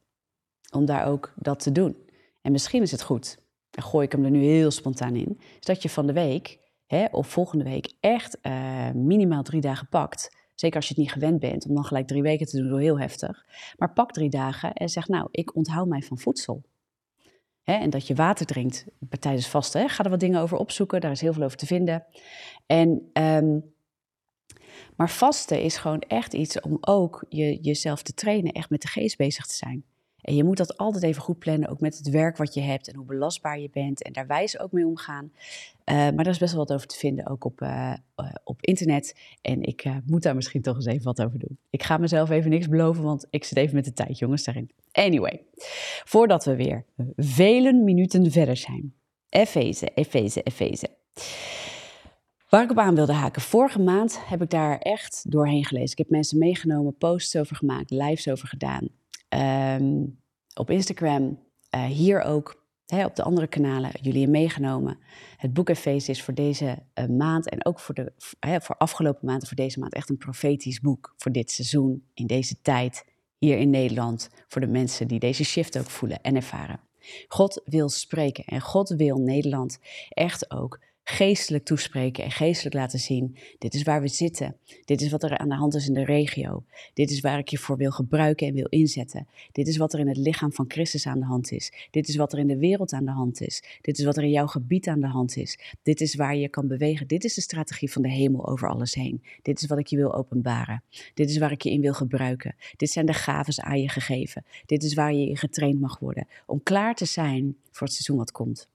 Om 0.72 0.86
daar 0.86 1.06
ook 1.06 1.34
dat 1.36 1.60
te 1.60 1.72
doen. 1.72 1.96
En 2.42 2.52
misschien 2.52 2.82
is 2.82 2.92
het 2.92 3.02
goed 3.02 3.38
gooi 3.82 4.06
ik 4.06 4.12
hem 4.12 4.24
er 4.24 4.32
nu 4.32 4.44
heel 4.44 4.72
spontaan 4.72 5.16
in, 5.16 5.38
is 5.40 5.66
dat 5.66 5.82
je 5.82 5.90
van 5.90 6.08
de 6.08 6.14
week 6.14 6.60
hè, 6.86 7.06
of 7.12 7.28
volgende 7.28 7.64
week 7.64 7.94
echt 8.00 8.38
uh, 8.42 8.92
minimaal 8.92 9.44
drie 9.44 9.62
dagen 9.62 9.88
pakt. 9.90 10.44
Zeker 10.54 10.76
als 10.76 10.88
je 10.88 10.94
het 10.94 11.04
niet 11.04 11.12
gewend 11.12 11.40
bent, 11.40 11.68
om 11.68 11.76
dan 11.76 11.86
gelijk 11.86 12.08
drie 12.08 12.22
weken 12.22 12.46
te 12.48 12.58
doen, 12.58 12.70
door 12.70 12.80
heel 12.80 13.00
heftig. 13.00 13.46
Maar 13.78 13.94
pak 13.94 14.12
drie 14.12 14.30
dagen 14.30 14.74
en 14.74 14.90
zeg, 14.90 15.08
nou, 15.08 15.28
ik 15.32 15.56
onthoud 15.56 15.88
mij 15.88 16.02
van 16.02 16.18
voedsel. 16.18 16.64
Hè, 17.64 17.74
en 17.74 17.90
dat 17.90 18.08
je 18.08 18.16
water 18.16 18.46
drinkt 18.46 18.86
tijdens 19.20 19.48
vasten. 19.48 19.90
Ga 19.90 20.04
er 20.04 20.10
wat 20.10 20.20
dingen 20.20 20.42
over 20.42 20.58
opzoeken, 20.58 21.02
daar 21.02 21.12
is 21.12 21.22
heel 21.22 21.34
veel 21.34 21.44
over 21.44 21.58
te 21.58 21.66
vinden. 21.66 22.06
En, 22.66 23.10
um, 23.14 23.74
maar 24.96 25.10
vasten 25.10 25.62
is 25.62 25.78
gewoon 25.78 26.00
echt 26.00 26.34
iets 26.34 26.60
om 26.60 26.78
ook 26.82 27.26
je, 27.30 27.58
jezelf 27.62 28.02
te 28.02 28.14
trainen, 28.14 28.52
echt 28.52 28.70
met 28.70 28.82
de 28.82 28.88
geest 28.88 29.18
bezig 29.18 29.46
te 29.46 29.56
zijn. 29.56 29.86
En 30.26 30.36
je 30.36 30.44
moet 30.44 30.58
dat 30.58 30.78
altijd 30.78 31.04
even 31.04 31.22
goed 31.22 31.40
plannen, 31.40 31.70
ook 31.70 31.80
met 31.80 31.98
het 31.98 32.10
werk 32.10 32.38
wat 32.38 32.54
je 32.54 32.62
hebt 32.62 32.88
en 32.88 32.96
hoe 32.96 33.06
belastbaar 33.06 33.60
je 33.60 33.70
bent 33.70 34.04
en 34.04 34.14
daar 34.14 34.28
wijs 34.28 34.60
ook 34.60 34.72
mee 34.72 34.86
omgaan. 34.86 35.32
Uh, 35.86 35.96
maar 35.96 36.24
daar 36.24 36.28
is 36.28 36.38
best 36.38 36.54
wel 36.54 36.66
wat 36.66 36.74
over 36.74 36.88
te 36.88 36.98
vinden, 36.98 37.28
ook 37.28 37.46
op, 37.46 37.62
uh, 37.62 37.94
uh, 38.18 38.26
op 38.44 38.62
internet. 38.62 39.16
En 39.42 39.64
ik 39.64 39.86
moet 40.06 40.24
daar 40.24 40.36
misschien 40.36 40.62
toch 40.62 40.76
eens 40.76 40.86
even 40.86 41.04
wat 41.04 41.22
over 41.22 41.40
doen. 41.40 41.58
Ik 41.70 41.84
ga 41.84 41.98
mezelf 41.98 42.30
even 42.30 42.50
niks 42.50 42.68
beloven, 42.68 43.04
want 43.04 43.28
ik 43.30 43.44
zit 43.44 43.58
even 43.58 43.76
met 43.76 43.86
de 43.86 43.94
tijd, 43.94 44.20
jongens, 44.20 44.44
daarin. 44.44 44.72
Anyway, 44.92 45.42
voordat 46.04 46.46
we 46.46 46.56
weer 46.56 46.86
vele 47.16 47.74
minuten 47.74 48.32
verder 48.32 48.58
zijn. 48.58 48.94
Efeze, 49.30 49.92
Efeze, 49.94 50.42
Efeze. 50.42 50.90
Waar 52.50 52.64
ik 52.64 52.72
op 52.72 52.78
aan 52.78 52.96
wilde 52.96 53.14
haken. 53.14 53.42
Vorige 53.42 53.80
maand 53.80 54.20
heb 54.26 54.42
ik 54.42 54.50
daar 54.50 54.78
echt 54.78 55.26
doorheen 55.32 55.66
gelezen. 55.66 55.92
Ik 55.92 55.98
heb 55.98 56.10
mensen 56.10 56.38
meegenomen, 56.38 56.98
posts 56.98 57.36
over 57.36 57.56
gemaakt, 57.56 57.90
lives 57.90 58.28
over 58.28 58.48
gedaan. 58.48 58.90
Um, 59.36 60.20
op 60.54 60.70
Instagram, 60.70 61.40
uh, 61.76 61.84
hier 61.84 62.22
ook. 62.22 62.64
op 62.86 63.16
de 63.16 63.24
andere 63.24 63.48
kanalen 63.48 63.92
jullie 64.02 64.28
meegenomen. 64.28 65.00
Het 65.38 65.54
boek 65.54 65.70
Efeze 65.70 66.12
is 66.12 66.24
voor 66.24 66.34
deze 66.34 66.84
uh, 67.00 67.06
maand 67.06 67.50
en 67.50 67.66
ook 67.66 67.80
voor, 67.80 67.96
de, 67.96 68.14
voor 68.62 68.78
afgelopen 68.78 69.26
maand 69.26 69.42
en 69.42 69.48
voor 69.48 69.58
deze 69.58 69.80
maand 69.80 69.94
echt 69.94 70.10
een 70.10 70.18
profetisch 70.18 70.80
boek. 70.80 71.14
Voor 71.18 71.32
dit 71.32 71.52
seizoen, 71.52 72.04
in 72.14 72.28
deze 72.28 72.62
tijd, 72.62 73.06
hier 73.38 73.58
in 73.58 73.70
Nederland. 73.70 74.30
Voor 74.48 74.62
de 74.62 74.68
mensen 74.68 75.08
die 75.08 75.20
deze 75.20 75.44
shift 75.44 75.78
ook 75.78 75.90
voelen 75.90 76.22
en 76.22 76.36
ervaren. 76.36 76.80
God 77.28 77.62
wil 77.66 77.90
spreken 77.90 78.44
en 78.46 78.62
God 78.62 78.90
wil 78.90 79.18
Nederland 79.18 79.80
echt 80.10 80.52
ook 80.52 80.80
geestelijk 81.08 81.66
toespreken 81.66 82.24
en 82.24 82.32
geestelijk 82.32 82.76
laten 82.76 83.00
zien. 83.00 83.38
Dit 83.58 83.74
is 83.74 83.84
waar 83.84 84.02
we 84.02 84.08
zitten. 84.08 84.56
Dit 84.86 85.02
is 85.02 85.12
wat 85.12 85.24
er 85.24 85.38
aan 85.38 85.50
de 85.50 85.56
hand 85.56 85.76
is 85.76 85.88
in 85.88 85.94
de 85.94 86.06
regio. 86.06 86.64
Dit 86.94 87.12
is 87.12 87.20
waar 87.20 87.38
ik 87.38 87.48
je 87.48 87.58
voor 87.58 87.78
wil 87.78 87.92
gebruiken 87.92 88.48
en 88.48 88.54
wil 88.54 88.68
inzetten. 88.70 89.28
Dit 89.52 89.68
is 89.68 89.78
wat 89.78 89.94
er 89.94 90.00
in 90.00 90.08
het 90.08 90.18
lichaam 90.18 90.54
van 90.54 90.66
Christus 90.68 91.08
aan 91.08 91.20
de 91.20 91.26
hand 91.26 91.52
is. 91.52 91.88
Dit 91.92 92.08
is 92.08 92.16
wat 92.16 92.34
er 92.34 92.40
in 92.40 92.48
de 92.48 92.58
wereld 92.58 92.94
aan 92.94 93.06
de 93.06 93.12
hand 93.12 93.42
is. 93.42 93.64
Dit 93.82 93.98
is 93.98 94.06
wat 94.06 94.18
er 94.18 94.24
in 94.24 94.30
jouw 94.30 94.48
gebied 94.48 94.88
aan 94.88 95.00
de 95.00 95.08
hand 95.08 95.38
is. 95.38 95.60
Dit 95.84 96.02
is 96.02 96.16
waar 96.16 96.36
je 96.36 96.50
kan 96.50 96.68
bewegen. 96.68 97.08
Dit 97.08 97.24
is 97.24 97.34
de 97.34 97.42
strategie 97.42 97.92
van 97.92 98.02
de 98.02 98.12
hemel 98.12 98.48
over 98.48 98.70
alles 98.70 98.94
heen. 98.94 99.24
Dit 99.42 99.62
is 99.62 99.68
wat 99.68 99.80
ik 99.80 99.88
je 99.88 99.98
wil 99.98 100.16
openbaren. 100.16 100.84
Dit 101.14 101.30
is 101.30 101.38
waar 101.38 101.52
ik 101.52 101.62
je 101.62 101.72
in 101.72 101.82
wil 101.82 101.94
gebruiken. 101.94 102.56
Dit 102.78 102.90
zijn 102.90 103.06
de 103.06 103.14
gaven 103.14 103.64
aan 103.64 103.82
je 103.82 103.90
gegeven. 103.90 104.46
Dit 104.66 104.84
is 104.84 104.94
waar 104.94 105.14
je 105.14 105.30
in 105.30 105.38
getraind 105.38 105.80
mag 105.80 106.00
worden 106.00 106.28
om 106.46 106.64
klaar 106.64 106.96
te 106.96 107.06
zijn 107.06 107.58
voor 107.72 107.88
het 107.88 107.96
seizoen 107.96 108.18
wat 108.18 108.32
komt 108.32 108.68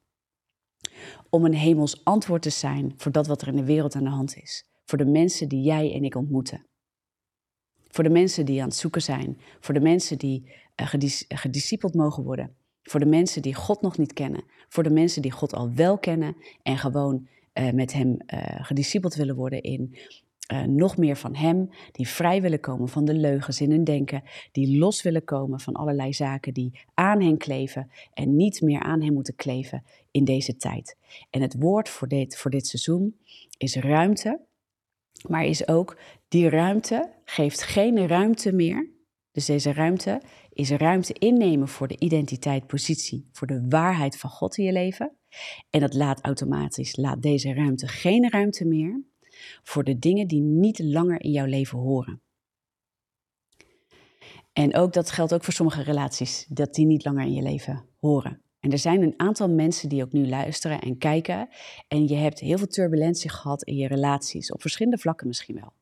om 1.31 1.45
een 1.45 1.55
hemels 1.55 2.05
antwoord 2.05 2.43
te 2.43 2.51
zijn 2.51 2.93
voor 2.97 3.13
dat 3.13 3.27
wat 3.27 3.43
er 3.43 3.49
in 3.49 3.57
de 3.57 3.65
wereld 3.65 3.95
aan 3.95 4.05
de 4.05 4.11
hand 4.11 4.37
is. 4.37 4.65
Voor 4.85 4.99
de 4.99 5.05
mensen 5.05 5.49
die 5.49 5.63
jij 5.63 5.93
en 5.95 6.05
ik 6.05 6.15
ontmoeten. 6.15 6.67
Voor 7.89 8.05
de 8.05 8.11
mensen 8.11 8.47
die 8.47 8.61
aan 8.61 8.69
het 8.69 8.77
zoeken 8.77 9.03
zijn. 9.03 9.39
Voor 9.61 9.75
de 9.75 9.81
mensen 9.81 10.19
die 10.19 10.53
uh, 10.81 10.87
gediscipeld 11.29 11.95
mogen 11.95 12.25
worden. 12.25 12.57
Voor 12.83 13.01
de 13.01 13.07
mensen 13.07 13.43
die 13.43 13.55
God 13.55 13.81
nog 13.81 13.99
niet 13.99 14.13
kennen. 14.13 14.45
Voor 14.69 14.83
de 14.83 14.91
mensen 14.91 15.23
die 15.23 15.31
God 15.31 15.55
al 15.55 15.75
wel 15.75 15.99
kennen 15.99 16.37
en 16.63 16.79
gewoon 16.79 17.29
uh, 17.55 17.71
met 17.73 17.93
Hem 17.93 18.09
uh, 18.09 18.41
gediscipeld 18.65 19.15
willen 19.15 19.37
worden 19.37 19.63
in 19.63 19.97
uh, 20.53 20.63
nog 20.63 20.97
meer 20.97 21.17
van 21.17 21.35
Hem, 21.35 21.71
die 21.93 22.09
vrij 22.09 22.43
willen 22.43 22.61
komen 22.61 22.89
van 22.89 23.05
de 23.05 23.15
leugens 23.15 23.61
in 23.61 23.71
hun 23.71 23.85
denken, 23.85 24.23
die 24.53 24.79
los 24.79 25.03
willen 25.03 25.25
komen 25.25 25.61
van 25.61 25.75
allerlei 25.75 26.13
zaken 26.13 26.55
die 26.55 26.81
aan 26.95 27.21
hen 27.21 27.39
kleven 27.39 27.91
en 28.15 28.37
niet 28.37 28.61
meer 28.61 28.81
aan 28.81 29.03
Hem 29.03 29.13
moeten 29.13 29.37
kleven 29.37 29.85
in 30.11 30.25
deze 30.25 30.57
tijd. 30.57 30.97
En 31.31 31.43
het 31.43 31.57
woord 31.59 31.89
voor 31.89 32.09
dit, 32.09 32.37
voor 32.37 32.51
dit 32.51 32.67
seizoen 32.67 33.17
is 33.59 33.77
ruimte, 33.77 34.41
maar 35.29 35.45
is 35.45 35.69
ook 35.69 35.99
die 36.29 36.49
ruimte 36.49 37.13
geeft 37.25 37.63
geen 37.63 38.07
ruimte 38.07 38.53
meer. 38.53 38.91
Dus 39.33 39.45
deze 39.45 39.73
ruimte 39.73 40.23
is 40.53 40.71
ruimte 40.71 41.13
innemen 41.13 41.69
voor 41.69 41.89
de 41.89 41.99
identiteit, 41.99 42.67
positie, 42.67 43.29
voor 43.33 43.47
de 43.47 43.67
waarheid 43.69 44.19
van 44.19 44.31
God 44.31 44.57
in 44.57 44.65
je 44.65 44.73
leven. 44.73 45.17
En 45.71 45.81
dat 45.81 45.95
laat 45.95 46.25
automatisch, 46.25 46.97
laat 46.97 47.23
deze 47.23 47.55
ruimte 47.55 47.89
geen 47.89 48.31
ruimte 48.31 48.65
meer 48.65 49.10
voor 49.63 49.85
de 49.85 49.99
dingen 49.99 50.27
die 50.27 50.41
niet 50.41 50.79
langer 50.79 51.23
in 51.23 51.31
jouw 51.31 51.47
leven 51.47 51.79
horen. 51.79 52.23
En 54.53 54.75
ook 54.75 54.93
dat 54.93 55.11
geldt 55.11 55.35
ook 55.35 55.45
voor 55.45 55.53
sommige 55.53 55.83
relaties, 55.83 56.47
dat 56.49 56.75
die 56.75 56.87
niet 56.87 57.05
langer 57.05 57.25
in 57.25 57.35
je 57.35 57.43
leven 57.43 57.85
horen. 57.99 58.43
En 58.61 58.73
er 58.73 58.79
zijn 58.79 59.03
een 59.03 59.15
aantal 59.17 59.49
mensen 59.49 59.89
die 59.89 60.03
ook 60.03 60.13
nu 60.13 60.29
luisteren 60.29 60.81
en 60.81 60.99
kijken. 60.99 61.49
En 61.89 62.09
je 62.09 62.15
hebt 62.15 62.41
heel 62.41 62.59
veel 62.59 62.67
turbulentie 62.67 63.31
gehad 63.31 63.63
in 63.63 63.77
je 63.77 63.87
relaties, 63.87 64.53
op 64.53 64.61
verschillende 64.61 64.99
vlakken 64.99 65.27
misschien 65.27 65.55
wel. 65.55 65.73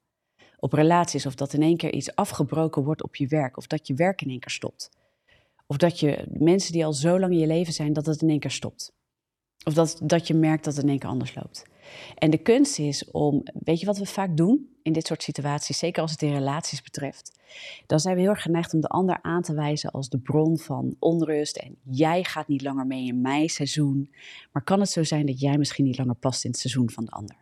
Op 0.59 0.73
relaties, 0.73 1.27
of 1.27 1.35
dat 1.35 1.53
in 1.53 1.63
één 1.63 1.77
keer 1.77 1.93
iets 1.93 2.15
afgebroken 2.15 2.85
wordt 2.85 3.03
op 3.03 3.17
je 3.17 3.27
werk, 3.27 3.57
of 3.57 3.67
dat 3.67 3.87
je 3.87 3.95
werk 3.95 4.23
in 4.23 4.29
één 4.29 4.41
keer 4.41 4.51
stopt. 4.51 4.91
Of 5.67 5.77
dat 5.77 6.01
je 6.01 6.27
mensen 6.29 6.73
die 6.73 6.85
al 6.85 6.93
zo 6.93 7.19
lang 7.19 7.33
in 7.33 7.39
je 7.39 7.47
leven 7.47 7.73
zijn, 7.73 7.93
dat 7.93 8.07
het 8.07 8.23
in 8.23 8.29
één 8.29 8.41
keer 8.41 8.51
stopt. 8.51 8.93
Of 9.69 9.75
dat, 9.75 10.01
dat 10.03 10.27
je 10.27 10.35
merkt 10.35 10.65
dat 10.65 10.75
het 10.75 10.83
in 10.83 10.91
één 10.91 10.99
keer 10.99 11.09
anders 11.09 11.35
loopt. 11.35 11.65
En 12.15 12.31
de 12.31 12.39
kunst 12.39 12.79
is 12.79 13.11
om, 13.11 13.43
weet 13.65 13.81
je 13.81 13.87
wat 13.87 13.99
we 13.99 14.07
vaak 14.07 14.37
doen 14.37 14.69
in 14.83 14.93
dit 14.93 15.07
soort 15.07 15.23
situaties, 15.23 15.79
zeker 15.79 16.03
als 16.03 16.11
het 16.11 16.23
in 16.23 16.33
relaties 16.33 16.83
betreft? 16.83 17.41
Dan 17.87 18.01
zijn 18.01 18.15
we 18.15 18.21
heel 18.21 18.31
erg 18.31 18.43
geneigd 18.43 18.75
om 18.75 18.81
de 18.81 18.89
ander 18.89 19.19
aan 19.23 19.43
te 19.43 19.55
wijzen 19.55 19.91
als 19.91 20.09
de 20.09 20.19
bron 20.19 20.59
van 20.59 20.97
onrust. 20.99 21.57
En 21.57 21.77
jij 21.83 22.25
gaat 22.25 22.49
niet 22.49 22.63
langer 22.63 22.87
mee 22.87 23.07
in 23.07 23.21
mijn 23.21 23.49
seizoen. 23.49 24.15
Maar 24.53 24.63
kan 24.63 24.81
het 24.81 24.91
zo 24.91 25.05
zijn 25.05 25.27
dat 25.27 25.41
jij 25.41 25.59
misschien 25.59 25.85
niet 25.85 25.99
langer 25.99 26.15
past 26.15 26.45
in 26.45 26.51
het 26.51 26.61
seizoen 26.61 26.91
van 26.91 27.05
de 27.05 27.11
ander? 27.11 27.37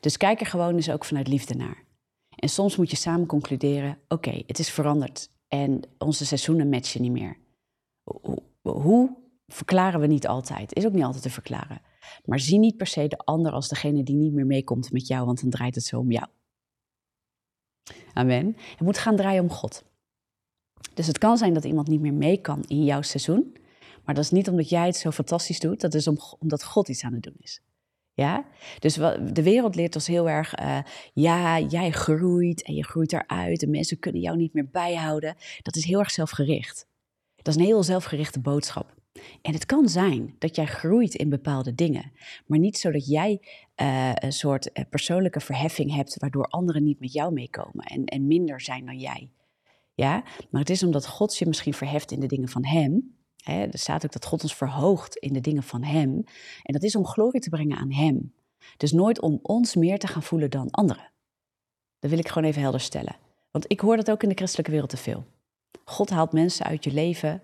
Dus 0.00 0.16
kijk 0.16 0.40
er 0.40 0.46
gewoon 0.46 0.74
eens 0.74 0.90
ook 0.90 1.04
vanuit 1.04 1.28
liefde 1.28 1.54
naar. 1.54 1.84
En 2.34 2.48
soms 2.48 2.76
moet 2.76 2.90
je 2.90 2.96
samen 2.96 3.26
concluderen: 3.26 3.98
oké, 4.08 4.42
het 4.46 4.58
is 4.58 4.70
veranderd 4.70 5.30
en 5.48 5.82
onze 5.98 6.26
seizoenen 6.26 6.68
matchen 6.68 7.02
niet 7.02 7.12
meer. 7.12 7.36
Hoe 8.62 9.16
verklaren 9.48 10.00
we 10.00 10.06
niet 10.06 10.26
altijd? 10.26 10.74
Is 10.74 10.86
ook 10.86 10.92
niet 10.92 11.04
altijd 11.04 11.22
te 11.22 11.30
verklaren. 11.30 11.80
Maar 12.24 12.40
zie 12.40 12.58
niet 12.58 12.76
per 12.76 12.86
se 12.86 13.08
de 13.08 13.16
ander 13.16 13.52
als 13.52 13.68
degene 13.68 14.02
die 14.02 14.16
niet 14.16 14.32
meer 14.32 14.46
meekomt 14.46 14.92
met 14.92 15.06
jou, 15.06 15.26
want 15.26 15.40
dan 15.40 15.50
draait 15.50 15.74
het 15.74 15.84
zo 15.84 15.98
om 15.98 16.10
jou. 16.10 16.26
Amen. 18.12 18.56
Het 18.70 18.80
moet 18.80 18.98
gaan 18.98 19.16
draaien 19.16 19.42
om 19.42 19.50
God. 19.50 19.84
Dus 20.94 21.06
het 21.06 21.18
kan 21.18 21.38
zijn 21.38 21.54
dat 21.54 21.64
iemand 21.64 21.88
niet 21.88 22.00
meer 22.00 22.14
mee 22.14 22.40
kan 22.40 22.64
in 22.66 22.84
jouw 22.84 23.02
seizoen, 23.02 23.56
maar 24.04 24.14
dat 24.14 24.24
is 24.24 24.30
niet 24.30 24.48
omdat 24.48 24.68
jij 24.68 24.86
het 24.86 24.96
zo 24.96 25.10
fantastisch 25.10 25.60
doet, 25.60 25.80
dat 25.80 25.94
is 25.94 26.08
omdat 26.38 26.64
God 26.64 26.88
iets 26.88 27.04
aan 27.04 27.12
het 27.12 27.22
doen 27.22 27.36
is. 27.38 27.60
Ja? 28.12 28.44
Dus 28.78 28.94
de 29.32 29.42
wereld 29.42 29.74
leert 29.74 29.94
ons 29.94 30.06
heel 30.06 30.28
erg, 30.28 30.60
uh, 30.60 30.78
ja, 31.12 31.60
jij 31.60 31.90
groeit 31.90 32.62
en 32.62 32.74
je 32.74 32.84
groeit 32.84 33.12
eruit 33.12 33.62
en 33.62 33.70
mensen 33.70 33.98
kunnen 33.98 34.20
jou 34.20 34.36
niet 34.36 34.52
meer 34.52 34.68
bijhouden. 34.70 35.36
Dat 35.62 35.76
is 35.76 35.84
heel 35.84 35.98
erg 35.98 36.10
zelfgericht. 36.10 36.86
Dat 37.36 37.46
is 37.46 37.60
een 37.60 37.66
heel 37.66 37.82
zelfgerichte 37.82 38.40
boodschap. 38.40 38.94
En 39.42 39.52
het 39.52 39.66
kan 39.66 39.88
zijn 39.88 40.34
dat 40.38 40.56
jij 40.56 40.66
groeit 40.66 41.14
in 41.14 41.28
bepaalde 41.28 41.74
dingen, 41.74 42.12
maar 42.46 42.58
niet 42.58 42.78
zodat 42.78 43.06
jij 43.06 43.40
uh, 43.76 44.12
een 44.14 44.32
soort 44.32 44.70
uh, 44.72 44.84
persoonlijke 44.90 45.40
verheffing 45.40 45.94
hebt 45.94 46.18
waardoor 46.18 46.46
anderen 46.46 46.84
niet 46.84 47.00
met 47.00 47.12
jou 47.12 47.32
meekomen 47.32 47.84
en, 47.84 48.04
en 48.04 48.26
minder 48.26 48.60
zijn 48.60 48.86
dan 48.86 48.98
jij. 48.98 49.30
Ja, 49.94 50.24
maar 50.50 50.60
het 50.60 50.70
is 50.70 50.82
omdat 50.82 51.06
God 51.06 51.36
je 51.36 51.46
misschien 51.46 51.74
verheft 51.74 52.10
in 52.10 52.20
de 52.20 52.26
dingen 52.26 52.48
van 52.48 52.64
Hem. 52.64 53.16
Hè, 53.36 53.64
er 53.64 53.78
staat 53.78 54.04
ook 54.04 54.12
dat 54.12 54.26
God 54.26 54.42
ons 54.42 54.54
verhoogt 54.54 55.16
in 55.16 55.32
de 55.32 55.40
dingen 55.40 55.62
van 55.62 55.82
Hem. 55.82 56.24
En 56.62 56.72
dat 56.72 56.82
is 56.82 56.96
om 56.96 57.06
glorie 57.06 57.40
te 57.40 57.48
brengen 57.48 57.78
aan 57.78 57.92
Hem. 57.92 58.34
Dus 58.76 58.92
nooit 58.92 59.20
om 59.20 59.38
ons 59.42 59.74
meer 59.74 59.98
te 59.98 60.06
gaan 60.06 60.22
voelen 60.22 60.50
dan 60.50 60.70
anderen. 60.70 61.10
Dat 61.98 62.10
wil 62.10 62.18
ik 62.18 62.28
gewoon 62.28 62.48
even 62.48 62.62
helder 62.62 62.80
stellen. 62.80 63.16
Want 63.50 63.64
ik 63.68 63.80
hoor 63.80 63.96
dat 63.96 64.10
ook 64.10 64.22
in 64.22 64.28
de 64.28 64.34
christelijke 64.34 64.70
wereld 64.70 64.90
te 64.90 64.96
veel. 64.96 65.24
God 65.84 66.10
haalt 66.10 66.32
mensen 66.32 66.66
uit 66.66 66.84
je 66.84 66.92
leven 66.92 67.42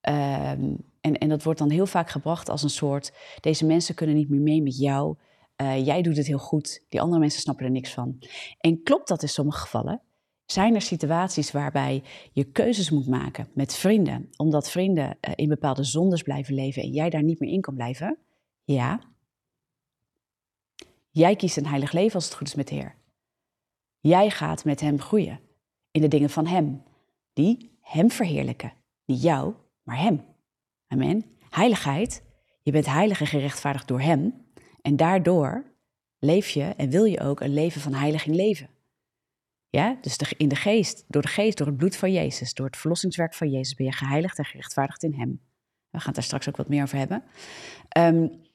Ehm, 0.00 0.74
en, 1.00 1.14
en 1.18 1.28
dat 1.28 1.42
wordt 1.42 1.58
dan 1.58 1.70
heel 1.70 1.86
vaak 1.86 2.10
gebracht 2.10 2.48
als 2.48 2.62
een 2.62 2.70
soort: 2.70 3.12
deze 3.40 3.66
mensen 3.66 3.94
kunnen 3.94 4.16
niet 4.16 4.28
meer 4.28 4.40
mee 4.40 4.62
met 4.62 4.78
jou. 4.78 5.16
Uh, 5.62 5.86
jij 5.86 6.02
doet 6.02 6.16
het 6.16 6.26
heel 6.26 6.38
goed, 6.38 6.84
die 6.88 7.00
andere 7.00 7.20
mensen 7.20 7.40
snappen 7.40 7.64
er 7.64 7.70
niks 7.70 7.92
van. 7.92 8.18
En 8.58 8.82
klopt 8.82 9.08
dat 9.08 9.22
in 9.22 9.28
sommige 9.28 9.58
gevallen? 9.58 10.02
Zijn 10.46 10.74
er 10.74 10.82
situaties 10.82 11.50
waarbij 11.50 12.02
je 12.32 12.44
keuzes 12.44 12.90
moet 12.90 13.06
maken 13.06 13.48
met 13.54 13.74
vrienden, 13.74 14.28
omdat 14.36 14.70
vrienden 14.70 15.18
uh, 15.20 15.32
in 15.34 15.48
bepaalde 15.48 15.84
zondes 15.84 16.22
blijven 16.22 16.54
leven 16.54 16.82
en 16.82 16.90
jij 16.90 17.10
daar 17.10 17.22
niet 17.22 17.40
meer 17.40 17.50
in 17.50 17.60
kan 17.60 17.74
blijven? 17.74 18.18
Ja. 18.64 19.00
Jij 21.10 21.36
kiest 21.36 21.56
een 21.56 21.66
heilig 21.66 21.92
leven 21.92 22.14
als 22.14 22.24
het 22.24 22.34
goed 22.34 22.46
is 22.46 22.54
met 22.54 22.68
de 22.68 22.74
Heer. 22.74 22.96
Jij 24.00 24.30
gaat 24.30 24.64
met 24.64 24.80
Hem 24.80 25.00
groeien 25.00 25.40
in 25.90 26.00
de 26.00 26.08
dingen 26.08 26.30
van 26.30 26.46
Hem, 26.46 26.82
die 27.32 27.78
Hem 27.80 28.10
verheerlijken, 28.10 28.72
niet 29.04 29.22
jou, 29.22 29.54
maar 29.88 30.00
Hem. 30.00 30.24
Amen. 30.86 31.24
Heiligheid, 31.50 32.24
je 32.62 32.72
bent 32.72 32.86
heilig 32.86 33.20
en 33.20 33.26
gerechtvaardigd 33.26 33.88
door 33.88 34.00
Hem. 34.00 34.46
En 34.82 34.96
daardoor 34.96 35.64
leef 36.18 36.48
je 36.48 36.64
en 36.64 36.90
wil 36.90 37.04
je 37.04 37.20
ook 37.20 37.40
een 37.40 37.54
leven 37.54 37.80
van 37.80 37.92
heiliging 37.92 38.36
leven. 38.36 38.70
Ja, 39.70 39.98
dus 40.00 40.32
in 40.36 40.48
de 40.48 40.56
geest, 40.56 41.04
door 41.08 41.22
de 41.22 41.28
geest, 41.28 41.58
door 41.58 41.66
het 41.66 41.76
bloed 41.76 41.96
van 41.96 42.12
Jezus, 42.12 42.54
door 42.54 42.66
het 42.66 42.76
verlossingswerk 42.76 43.34
van 43.34 43.50
Jezus 43.50 43.74
ben 43.74 43.86
je 43.86 43.92
geheiligd 43.92 44.38
en 44.38 44.44
gerechtvaardigd 44.44 45.02
in 45.02 45.14
Hem. 45.14 45.40
We 45.90 45.98
gaan 45.98 46.06
het 46.06 46.14
daar 46.14 46.24
straks 46.24 46.48
ook 46.48 46.56
wat 46.56 46.68
meer 46.68 46.82
over 46.82 46.98
hebben. 46.98 47.22
Um, 47.98 48.46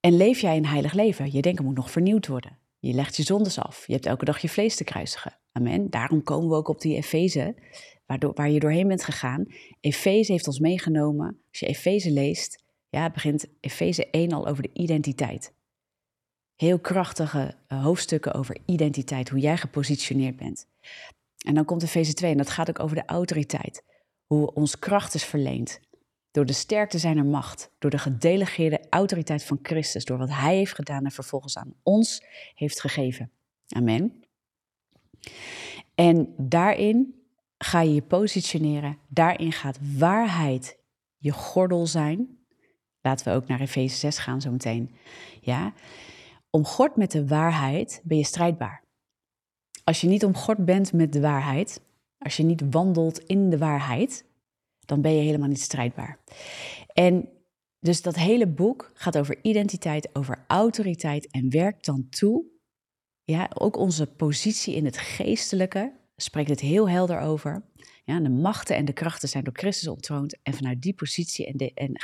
en 0.00 0.16
leef 0.16 0.40
jij 0.40 0.56
een 0.56 0.66
heilig 0.66 0.92
leven? 0.92 1.32
Je 1.32 1.42
denken 1.42 1.64
moet 1.64 1.76
nog 1.76 1.90
vernieuwd 1.90 2.26
worden. 2.26 2.58
Je 2.78 2.92
legt 2.92 3.16
je 3.16 3.22
zondes 3.22 3.58
af. 3.58 3.86
Je 3.86 3.92
hebt 3.92 4.06
elke 4.06 4.24
dag 4.24 4.38
je 4.38 4.48
vlees 4.48 4.76
te 4.76 4.84
kruisigen. 4.84 5.38
Amen. 5.52 5.90
Daarom 5.90 6.22
komen 6.22 6.48
we 6.48 6.54
ook 6.54 6.68
op 6.68 6.80
die 6.80 6.96
Efeze 6.96 7.54
waar 8.18 8.50
je 8.50 8.60
doorheen 8.60 8.88
bent 8.88 9.04
gegaan. 9.04 9.46
Efeze 9.80 10.32
heeft 10.32 10.46
ons 10.46 10.58
meegenomen. 10.58 11.40
Als 11.50 11.58
je 11.60 11.66
Efeze 11.66 12.10
leest, 12.10 12.64
ja, 12.88 13.10
begint 13.10 13.46
Efeze 13.60 14.10
1 14.10 14.32
al 14.32 14.46
over 14.46 14.62
de 14.62 14.70
identiteit. 14.72 15.52
Heel 16.56 16.78
krachtige 16.78 17.54
uh, 17.68 17.84
hoofdstukken 17.84 18.34
over 18.34 18.58
identiteit, 18.66 19.28
hoe 19.28 19.38
jij 19.38 19.56
gepositioneerd 19.56 20.36
bent. 20.36 20.66
En 21.46 21.54
dan 21.54 21.64
komt 21.64 21.82
Efeze 21.82 22.14
2 22.14 22.30
en 22.30 22.36
dat 22.36 22.50
gaat 22.50 22.68
ook 22.68 22.80
over 22.80 22.96
de 22.96 23.04
autoriteit. 23.06 23.84
Hoe 24.26 24.54
ons 24.54 24.78
kracht 24.78 25.14
is 25.14 25.24
verleend. 25.24 25.80
Door 26.30 26.46
de 26.46 26.52
sterkte 26.52 26.98
zijner 26.98 27.24
macht, 27.24 27.70
door 27.78 27.90
de 27.90 27.98
gedelegeerde 27.98 28.80
autoriteit 28.90 29.44
van 29.44 29.58
Christus, 29.62 30.04
door 30.04 30.18
wat 30.18 30.30
Hij 30.30 30.56
heeft 30.56 30.74
gedaan 30.74 31.04
en 31.04 31.10
vervolgens 31.10 31.56
aan 31.56 31.74
ons 31.82 32.24
heeft 32.54 32.80
gegeven. 32.80 33.30
Amen. 33.68 34.24
En 35.94 36.34
daarin 36.36 37.19
ga 37.64 37.80
je 37.80 37.94
je 37.94 38.02
positioneren. 38.02 38.98
Daarin 39.08 39.52
gaat 39.52 39.78
waarheid 39.98 40.78
je 41.16 41.32
gordel 41.32 41.86
zijn. 41.86 42.38
Laten 43.00 43.26
we 43.26 43.34
ook 43.34 43.46
naar 43.46 43.60
Efeze 43.60 43.96
6 43.96 44.18
gaan 44.18 44.40
zo 44.40 44.50
meteen. 44.50 44.94
Ja, 45.40 45.72
omgord 46.50 46.96
met 46.96 47.10
de 47.10 47.26
waarheid 47.26 48.00
ben 48.04 48.16
je 48.16 48.24
strijdbaar. 48.24 48.84
Als 49.84 50.00
je 50.00 50.06
niet 50.06 50.24
omgord 50.24 50.64
bent 50.64 50.92
met 50.92 51.12
de 51.12 51.20
waarheid, 51.20 51.80
als 52.18 52.36
je 52.36 52.42
niet 52.42 52.62
wandelt 52.70 53.18
in 53.18 53.50
de 53.50 53.58
waarheid, 53.58 54.24
dan 54.86 55.00
ben 55.00 55.12
je 55.12 55.22
helemaal 55.22 55.48
niet 55.48 55.60
strijdbaar. 55.60 56.18
En 56.92 57.28
dus 57.80 58.02
dat 58.02 58.16
hele 58.16 58.46
boek 58.46 58.90
gaat 58.94 59.18
over 59.18 59.38
identiteit, 59.42 60.08
over 60.12 60.44
autoriteit 60.46 61.30
en 61.30 61.50
werkt 61.50 61.84
dan 61.84 62.08
toe. 62.08 62.44
Ja, 63.24 63.50
ook 63.54 63.76
onze 63.76 64.06
positie 64.06 64.74
in 64.74 64.84
het 64.84 64.98
geestelijke 64.98 65.99
spreekt 66.22 66.50
het 66.50 66.60
heel 66.60 66.88
helder 66.88 67.20
over. 67.20 67.62
Ja, 68.04 68.20
de 68.20 68.28
machten 68.28 68.76
en 68.76 68.84
de 68.84 68.92
krachten 68.92 69.28
zijn 69.28 69.44
door 69.44 69.56
Christus 69.56 69.88
ontroond. 69.88 70.38
En 70.42 70.54
vanuit 70.54 70.82
die 70.82 70.94
positie 70.94 71.46
en, 71.46 71.56
de, 71.56 71.74
en 71.74 71.96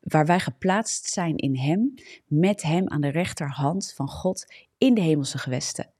waar 0.00 0.26
wij 0.26 0.40
geplaatst 0.40 1.06
zijn 1.06 1.36
in 1.36 1.56
Hem, 1.56 1.94
met 2.26 2.62
Hem 2.62 2.88
aan 2.88 3.00
de 3.00 3.08
rechterhand 3.08 3.92
van 3.92 4.08
God 4.08 4.52
in 4.78 4.94
de 4.94 5.00
hemelse 5.00 5.38
gewesten. 5.38 5.92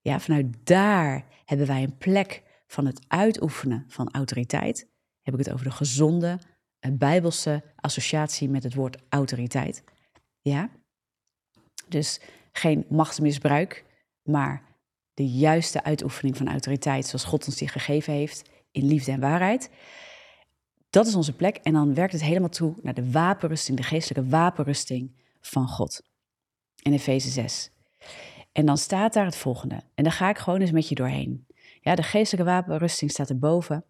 Ja, 0.00 0.20
vanuit 0.20 0.66
daar 0.66 1.26
hebben 1.44 1.66
wij 1.66 1.82
een 1.82 1.96
plek 1.96 2.42
van 2.66 2.86
het 2.86 3.04
uitoefenen 3.08 3.84
van 3.88 4.10
autoriteit. 4.10 4.88
Heb 5.22 5.34
ik 5.34 5.40
het 5.44 5.52
over 5.52 5.64
de 5.64 5.72
gezonde, 5.72 6.38
een 6.80 6.98
bijbelse 6.98 7.64
associatie 7.76 8.48
met 8.48 8.62
het 8.62 8.74
woord 8.74 9.02
autoriteit. 9.08 9.84
Ja? 10.40 10.70
Dus 11.88 12.20
geen 12.52 12.86
machtsmisbruik, 12.88 13.84
maar 14.22 14.69
de 15.20 15.28
juiste 15.28 15.82
uitoefening 15.82 16.36
van 16.36 16.48
autoriteit 16.48 17.06
zoals 17.06 17.24
God 17.24 17.46
ons 17.46 17.56
die 17.56 17.68
gegeven 17.68 18.12
heeft 18.12 18.48
in 18.72 18.86
liefde 18.86 19.12
en 19.12 19.20
waarheid. 19.20 19.70
Dat 20.90 21.06
is 21.06 21.14
onze 21.14 21.32
plek 21.32 21.56
en 21.56 21.72
dan 21.72 21.94
werkt 21.94 22.12
het 22.12 22.22
helemaal 22.22 22.48
toe 22.48 22.74
naar 22.82 22.94
de 22.94 23.10
wapenrusting, 23.10 23.76
de 23.76 23.82
geestelijke 23.82 24.30
wapenrusting 24.30 25.12
van 25.40 25.68
God. 25.68 26.02
In 26.82 26.92
Efeze 26.92 27.30
6. 27.30 27.70
En 28.52 28.66
dan 28.66 28.78
staat 28.78 29.12
daar 29.12 29.24
het 29.24 29.36
volgende. 29.36 29.82
En 29.94 30.04
daar 30.04 30.12
ga 30.12 30.28
ik 30.28 30.38
gewoon 30.38 30.60
eens 30.60 30.70
met 30.70 30.88
je 30.88 30.94
doorheen. 30.94 31.46
Ja, 31.80 31.94
de 31.94 32.02
geestelijke 32.02 32.50
wapenrusting 32.50 33.10
staat 33.10 33.30
erboven. 33.30 33.84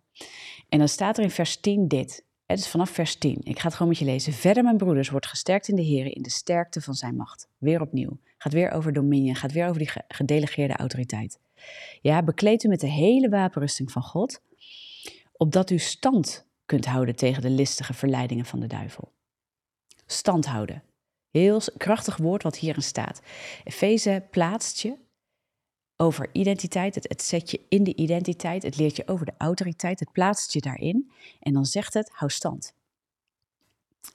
En 0.68 0.78
dan 0.78 0.88
staat 0.88 1.18
er 1.18 1.24
in 1.24 1.30
vers 1.30 1.60
10 1.60 1.88
dit. 1.88 2.24
Het 2.50 2.58
is 2.58 2.68
vanaf 2.68 2.90
vers 2.90 3.16
10. 3.16 3.40
Ik 3.42 3.58
ga 3.58 3.64
het 3.64 3.72
gewoon 3.72 3.88
met 3.88 3.98
je 3.98 4.04
lezen. 4.04 4.32
Verder, 4.32 4.62
mijn 4.62 4.76
broeders, 4.76 5.08
wordt 5.08 5.26
gesterkt 5.26 5.68
in 5.68 5.76
de 5.76 5.82
Heer 5.82 6.16
in 6.16 6.22
de 6.22 6.30
sterkte 6.30 6.80
van 6.80 6.94
zijn 6.94 7.16
macht. 7.16 7.48
Weer 7.58 7.80
opnieuw. 7.80 8.18
Gaat 8.38 8.52
weer 8.52 8.70
over 8.70 8.92
dominion. 8.92 9.34
Gaat 9.34 9.52
weer 9.52 9.66
over 9.66 9.78
die 9.78 9.90
gedelegeerde 10.08 10.76
autoriteit. 10.76 11.38
Ja, 12.00 12.22
bekleed 12.22 12.64
u 12.64 12.68
met 12.68 12.80
de 12.80 12.90
hele 12.90 13.28
wapenrusting 13.28 13.92
van 13.92 14.02
God. 14.02 14.42
Opdat 15.32 15.70
u 15.70 15.78
stand 15.78 16.46
kunt 16.66 16.86
houden 16.86 17.16
tegen 17.16 17.42
de 17.42 17.50
listige 17.50 17.94
verleidingen 17.94 18.44
van 18.44 18.60
de 18.60 18.66
duivel. 18.66 19.12
Stand 20.06 20.46
houden. 20.46 20.82
Heel 21.30 21.60
krachtig 21.76 22.16
woord 22.16 22.42
wat 22.42 22.56
hierin 22.56 22.82
staat. 22.82 23.20
Efeze 23.64 24.26
plaatst 24.30 24.80
je 24.80 24.96
over 26.00 26.28
identiteit. 26.32 26.94
Het, 26.94 27.22
zet 27.22 27.50
je 27.50 27.60
in 27.68 27.84
de 27.84 27.94
identiteit. 27.94 28.62
Het 28.62 28.76
leert 28.76 28.96
je 28.96 29.08
over 29.08 29.26
de 29.26 29.34
autoriteit. 29.38 30.00
Het 30.00 30.12
plaatst 30.12 30.52
je 30.52 30.60
daarin. 30.60 31.10
En 31.40 31.52
dan 31.52 31.64
zegt 31.64 31.94
het, 31.94 32.10
hou 32.12 32.30
stand. 32.30 32.74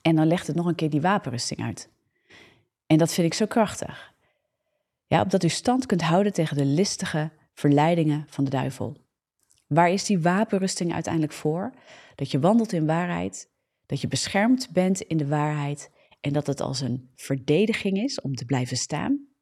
En 0.01 0.15
dan 0.15 0.27
legt 0.27 0.47
het 0.47 0.55
nog 0.55 0.65
een 0.65 0.75
keer 0.75 0.89
die 0.89 1.01
wapenrusting 1.01 1.63
uit. 1.63 1.89
En 2.87 2.97
dat 2.97 3.13
vind 3.13 3.27
ik 3.27 3.33
zo 3.33 3.45
krachtig. 3.45 4.13
Ja, 5.07 5.21
opdat 5.21 5.43
u 5.43 5.49
stand 5.49 5.85
kunt 5.85 6.01
houden 6.01 6.33
tegen 6.33 6.57
de 6.57 6.65
listige 6.65 7.31
verleidingen 7.53 8.25
van 8.29 8.43
de 8.43 8.49
duivel. 8.49 8.97
Waar 9.67 9.89
is 9.89 10.05
die 10.05 10.19
wapenrusting 10.19 10.93
uiteindelijk 10.93 11.33
voor? 11.33 11.73
Dat 12.15 12.31
je 12.31 12.39
wandelt 12.39 12.73
in 12.73 12.85
waarheid, 12.85 13.49
dat 13.85 14.01
je 14.01 14.07
beschermd 14.07 14.69
bent 14.71 15.01
in 15.01 15.17
de 15.17 15.27
waarheid 15.27 15.91
en 16.21 16.33
dat 16.33 16.47
het 16.47 16.61
als 16.61 16.81
een 16.81 17.09
verdediging 17.15 17.97
is 17.97 18.21
om 18.21 18.35
te 18.35 18.45
blijven 18.45 18.77
staan. 18.77 19.34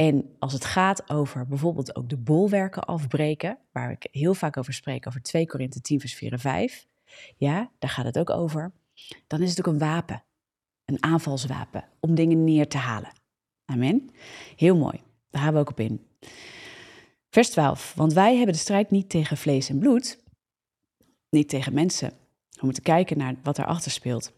En 0.00 0.34
als 0.38 0.52
het 0.52 0.64
gaat 0.64 1.10
over 1.10 1.46
bijvoorbeeld 1.46 1.96
ook 1.96 2.08
de 2.08 2.16
bolwerken 2.16 2.84
afbreken, 2.84 3.58
waar 3.72 3.90
ik 3.90 4.08
heel 4.10 4.34
vaak 4.34 4.56
over 4.56 4.72
spreek, 4.72 5.06
over 5.06 5.22
2 5.22 5.46
Korinthe 5.46 5.80
10, 5.80 6.00
vers 6.00 6.14
4 6.14 6.32
en 6.32 6.38
5, 6.38 6.86
ja, 7.36 7.70
daar 7.78 7.90
gaat 7.90 8.04
het 8.04 8.18
ook 8.18 8.30
over, 8.30 8.72
dan 9.26 9.42
is 9.42 9.50
het 9.50 9.58
ook 9.58 9.72
een 9.72 9.78
wapen, 9.78 10.24
een 10.84 11.02
aanvalswapen, 11.02 11.84
om 12.00 12.14
dingen 12.14 12.44
neer 12.44 12.68
te 12.68 12.76
halen. 12.76 13.12
Amen. 13.64 14.10
Heel 14.56 14.76
mooi, 14.76 15.02
daar 15.30 15.42
gaan 15.42 15.52
we 15.52 15.58
ook 15.58 15.70
op 15.70 15.80
in. 15.80 16.06
Vers 17.30 17.50
12, 17.50 17.94
want 17.94 18.12
wij 18.12 18.36
hebben 18.36 18.54
de 18.54 18.60
strijd 18.60 18.90
niet 18.90 19.08
tegen 19.08 19.36
vlees 19.36 19.68
en 19.68 19.78
bloed, 19.78 20.18
niet 21.30 21.48
tegen 21.48 21.74
mensen. 21.74 22.12
We 22.50 22.64
moeten 22.64 22.82
kijken 22.82 23.18
naar 23.18 23.34
wat 23.42 23.58
erachter 23.58 23.90
speelt. 23.90 24.32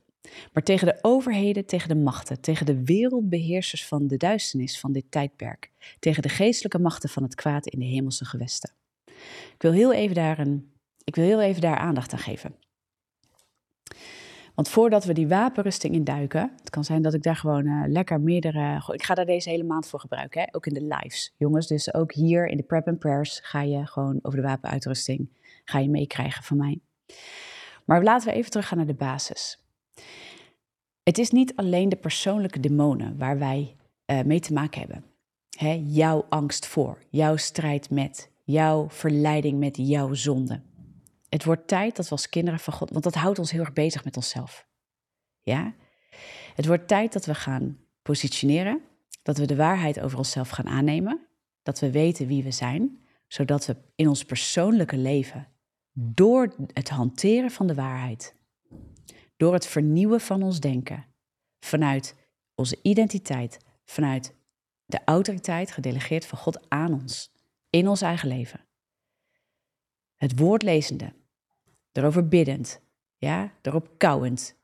Maar 0.53 0.63
tegen 0.63 0.87
de 0.87 0.99
overheden, 1.01 1.67
tegen 1.67 1.89
de 1.89 1.95
machten, 1.95 2.41
tegen 2.41 2.67
de 2.67 2.85
wereldbeheersers 2.85 3.87
van 3.87 4.07
de 4.07 4.17
duisternis 4.17 4.81
van 4.81 4.93
dit 4.93 5.05
tijdperk, 5.11 5.71
tegen 5.99 6.23
de 6.23 6.29
geestelijke 6.29 6.79
machten 6.79 7.09
van 7.09 7.23
het 7.23 7.35
kwaad 7.35 7.67
in 7.67 7.79
de 7.79 7.85
hemelse 7.85 8.25
gewesten. 8.25 8.73
Ik 9.55 9.63
wil 9.63 9.73
heel 9.73 9.93
even 9.93 10.15
daar, 10.15 10.39
een, 10.39 10.73
ik 11.05 11.15
wil 11.15 11.25
heel 11.25 11.41
even 11.41 11.61
daar 11.61 11.77
aandacht 11.77 12.13
aan 12.13 12.19
geven. 12.19 12.55
Want 14.55 14.69
voordat 14.69 15.05
we 15.05 15.13
die 15.13 15.29
wapenrusting 15.29 15.95
induiken, 15.95 16.53
het 16.57 16.71
kan 16.71 16.85
zijn 16.85 17.03
dat 17.03 17.15
ik 17.15 17.23
daar 17.23 17.37
gewoon 17.37 17.67
uh, 17.67 17.83
lekker 17.87 18.21
meerdere. 18.21 18.83
Ik 18.93 19.03
ga 19.03 19.15
daar 19.15 19.27
deze 19.27 19.51
hele 19.51 19.63
maand 19.63 19.87
voor 19.87 20.01
gebruiken, 20.01 20.41
hè? 20.41 20.47
ook 20.51 20.67
in 20.67 20.75
de 20.75 20.85
lives. 20.85 21.35
Jongens, 21.37 21.67
dus 21.67 21.95
ook 21.95 22.13
hier 22.13 22.47
in 22.47 22.57
de 22.57 22.63
Prep 22.63 22.89
and 22.89 22.99
Prayers 22.99 23.41
ga 23.43 23.63
je 23.63 23.87
gewoon 23.87 24.19
over 24.23 24.41
de 24.41 24.47
wapenuitrusting 24.47 25.29
ga 25.65 25.79
je 25.79 25.89
meekrijgen 25.89 26.45
van 26.45 26.57
mij. 26.57 26.81
Maar 27.85 28.03
laten 28.03 28.29
we 28.29 28.35
even 28.35 28.51
teruggaan 28.51 28.79
naar 28.79 28.87
de 28.87 28.95
basis. 28.95 29.65
Het 31.03 31.19
is 31.19 31.31
niet 31.31 31.57
alleen 31.57 31.89
de 31.89 31.97
persoonlijke 31.97 32.61
demonen 32.61 33.19
waar 33.19 33.39
wij 33.39 33.77
uh, 34.07 34.23
mee 34.23 34.41
te 34.41 34.53
maken 34.53 34.81
hebben. 34.81 35.05
Hè, 35.59 35.83
jouw 35.87 36.27
angst 36.29 36.67
voor, 36.67 36.99
jouw 37.11 37.37
strijd 37.37 37.91
met, 37.91 38.31
jouw 38.45 38.91
verleiding 38.91 39.59
met 39.59 39.77
jouw 39.77 40.15
zonde. 40.15 40.63
Het 41.29 41.45
wordt 41.45 41.69
tijd 41.69 41.97
dat 41.97 42.05
we 42.05 42.11
als 42.11 42.29
kinderen 42.29 42.61
van 42.61 42.73
God, 42.73 42.91
want 42.91 43.05
dat 43.05 43.15
houdt 43.15 43.39
ons 43.39 43.51
heel 43.51 43.61
erg 43.61 43.73
bezig 43.73 44.05
met 44.05 44.17
onszelf. 44.17 44.67
Ja? 45.43 45.75
Het 46.55 46.67
wordt 46.67 46.89
tijd 46.89 47.13
dat 47.13 47.27
we 47.27 47.35
gaan 47.35 47.79
positioneren, 48.03 48.81
dat 49.23 49.39
we 49.39 49.47
de 49.47 49.57
waarheid 49.57 50.01
over 50.01 50.19
onszelf 50.19 50.49
gaan 50.49 50.69
aannemen, 50.69 51.27
dat 51.63 51.79
we 51.79 51.91
weten 51.91 52.27
wie 52.27 52.43
we 52.43 52.51
zijn, 52.51 52.99
zodat 53.27 53.67
we 53.67 53.77
in 53.95 54.09
ons 54.09 54.25
persoonlijke 54.25 54.97
leven, 54.97 55.49
door 55.93 56.55
het 56.73 56.89
hanteren 56.89 57.51
van 57.51 57.67
de 57.67 57.75
waarheid, 57.75 58.35
door 59.41 59.53
het 59.53 59.67
vernieuwen 59.67 60.21
van 60.21 60.43
ons 60.43 60.61
denken, 60.61 61.07
vanuit 61.61 62.17
onze 62.55 62.79
identiteit, 62.83 63.59
vanuit 63.85 64.35
de 64.87 65.01
autoriteit 65.05 65.71
gedelegeerd 65.71 66.27
van 66.27 66.39
God 66.39 66.71
aan 66.71 66.93
ons, 66.93 67.33
in 67.71 67.89
ons 67.89 68.01
eigen 68.01 68.29
leven. 68.29 68.61
Het 70.15 70.39
woord 70.39 70.63
lezende, 70.63 71.13
erover 71.93 72.29
biddend, 72.29 72.81
ja, 73.17 73.53
erop 73.63 73.99
kouwend, 73.99 74.57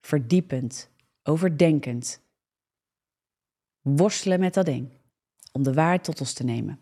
verdiepend, 0.00 0.90
overdenkend. 1.22 2.22
Worstelen 3.80 4.40
met 4.40 4.54
dat 4.54 4.66
ding, 4.66 4.90
om 5.52 5.62
de 5.62 5.74
waarheid 5.74 6.04
tot 6.04 6.20
ons 6.20 6.32
te 6.32 6.44
nemen. 6.44 6.80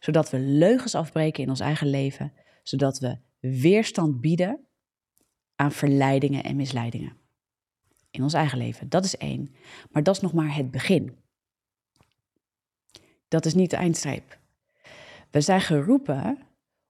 Zodat 0.00 0.30
we 0.30 0.38
leugens 0.38 0.94
afbreken 0.94 1.42
in 1.42 1.48
ons 1.48 1.60
eigen 1.60 1.90
leven, 1.90 2.32
zodat 2.62 2.98
we 2.98 3.18
weerstand 3.38 4.20
bieden 4.20 4.69
aan 5.60 5.72
verleidingen 5.72 6.44
en 6.44 6.56
misleidingen. 6.56 7.16
In 8.10 8.22
ons 8.22 8.32
eigen 8.32 8.58
leven, 8.58 8.88
dat 8.88 9.04
is 9.04 9.16
één. 9.16 9.54
Maar 9.90 10.02
dat 10.02 10.14
is 10.14 10.20
nog 10.20 10.32
maar 10.32 10.54
het 10.54 10.70
begin. 10.70 11.16
Dat 13.28 13.46
is 13.46 13.54
niet 13.54 13.70
de 13.70 13.76
eindstreep. 13.76 14.38
We 15.30 15.40
zijn 15.40 15.60
geroepen 15.60 16.38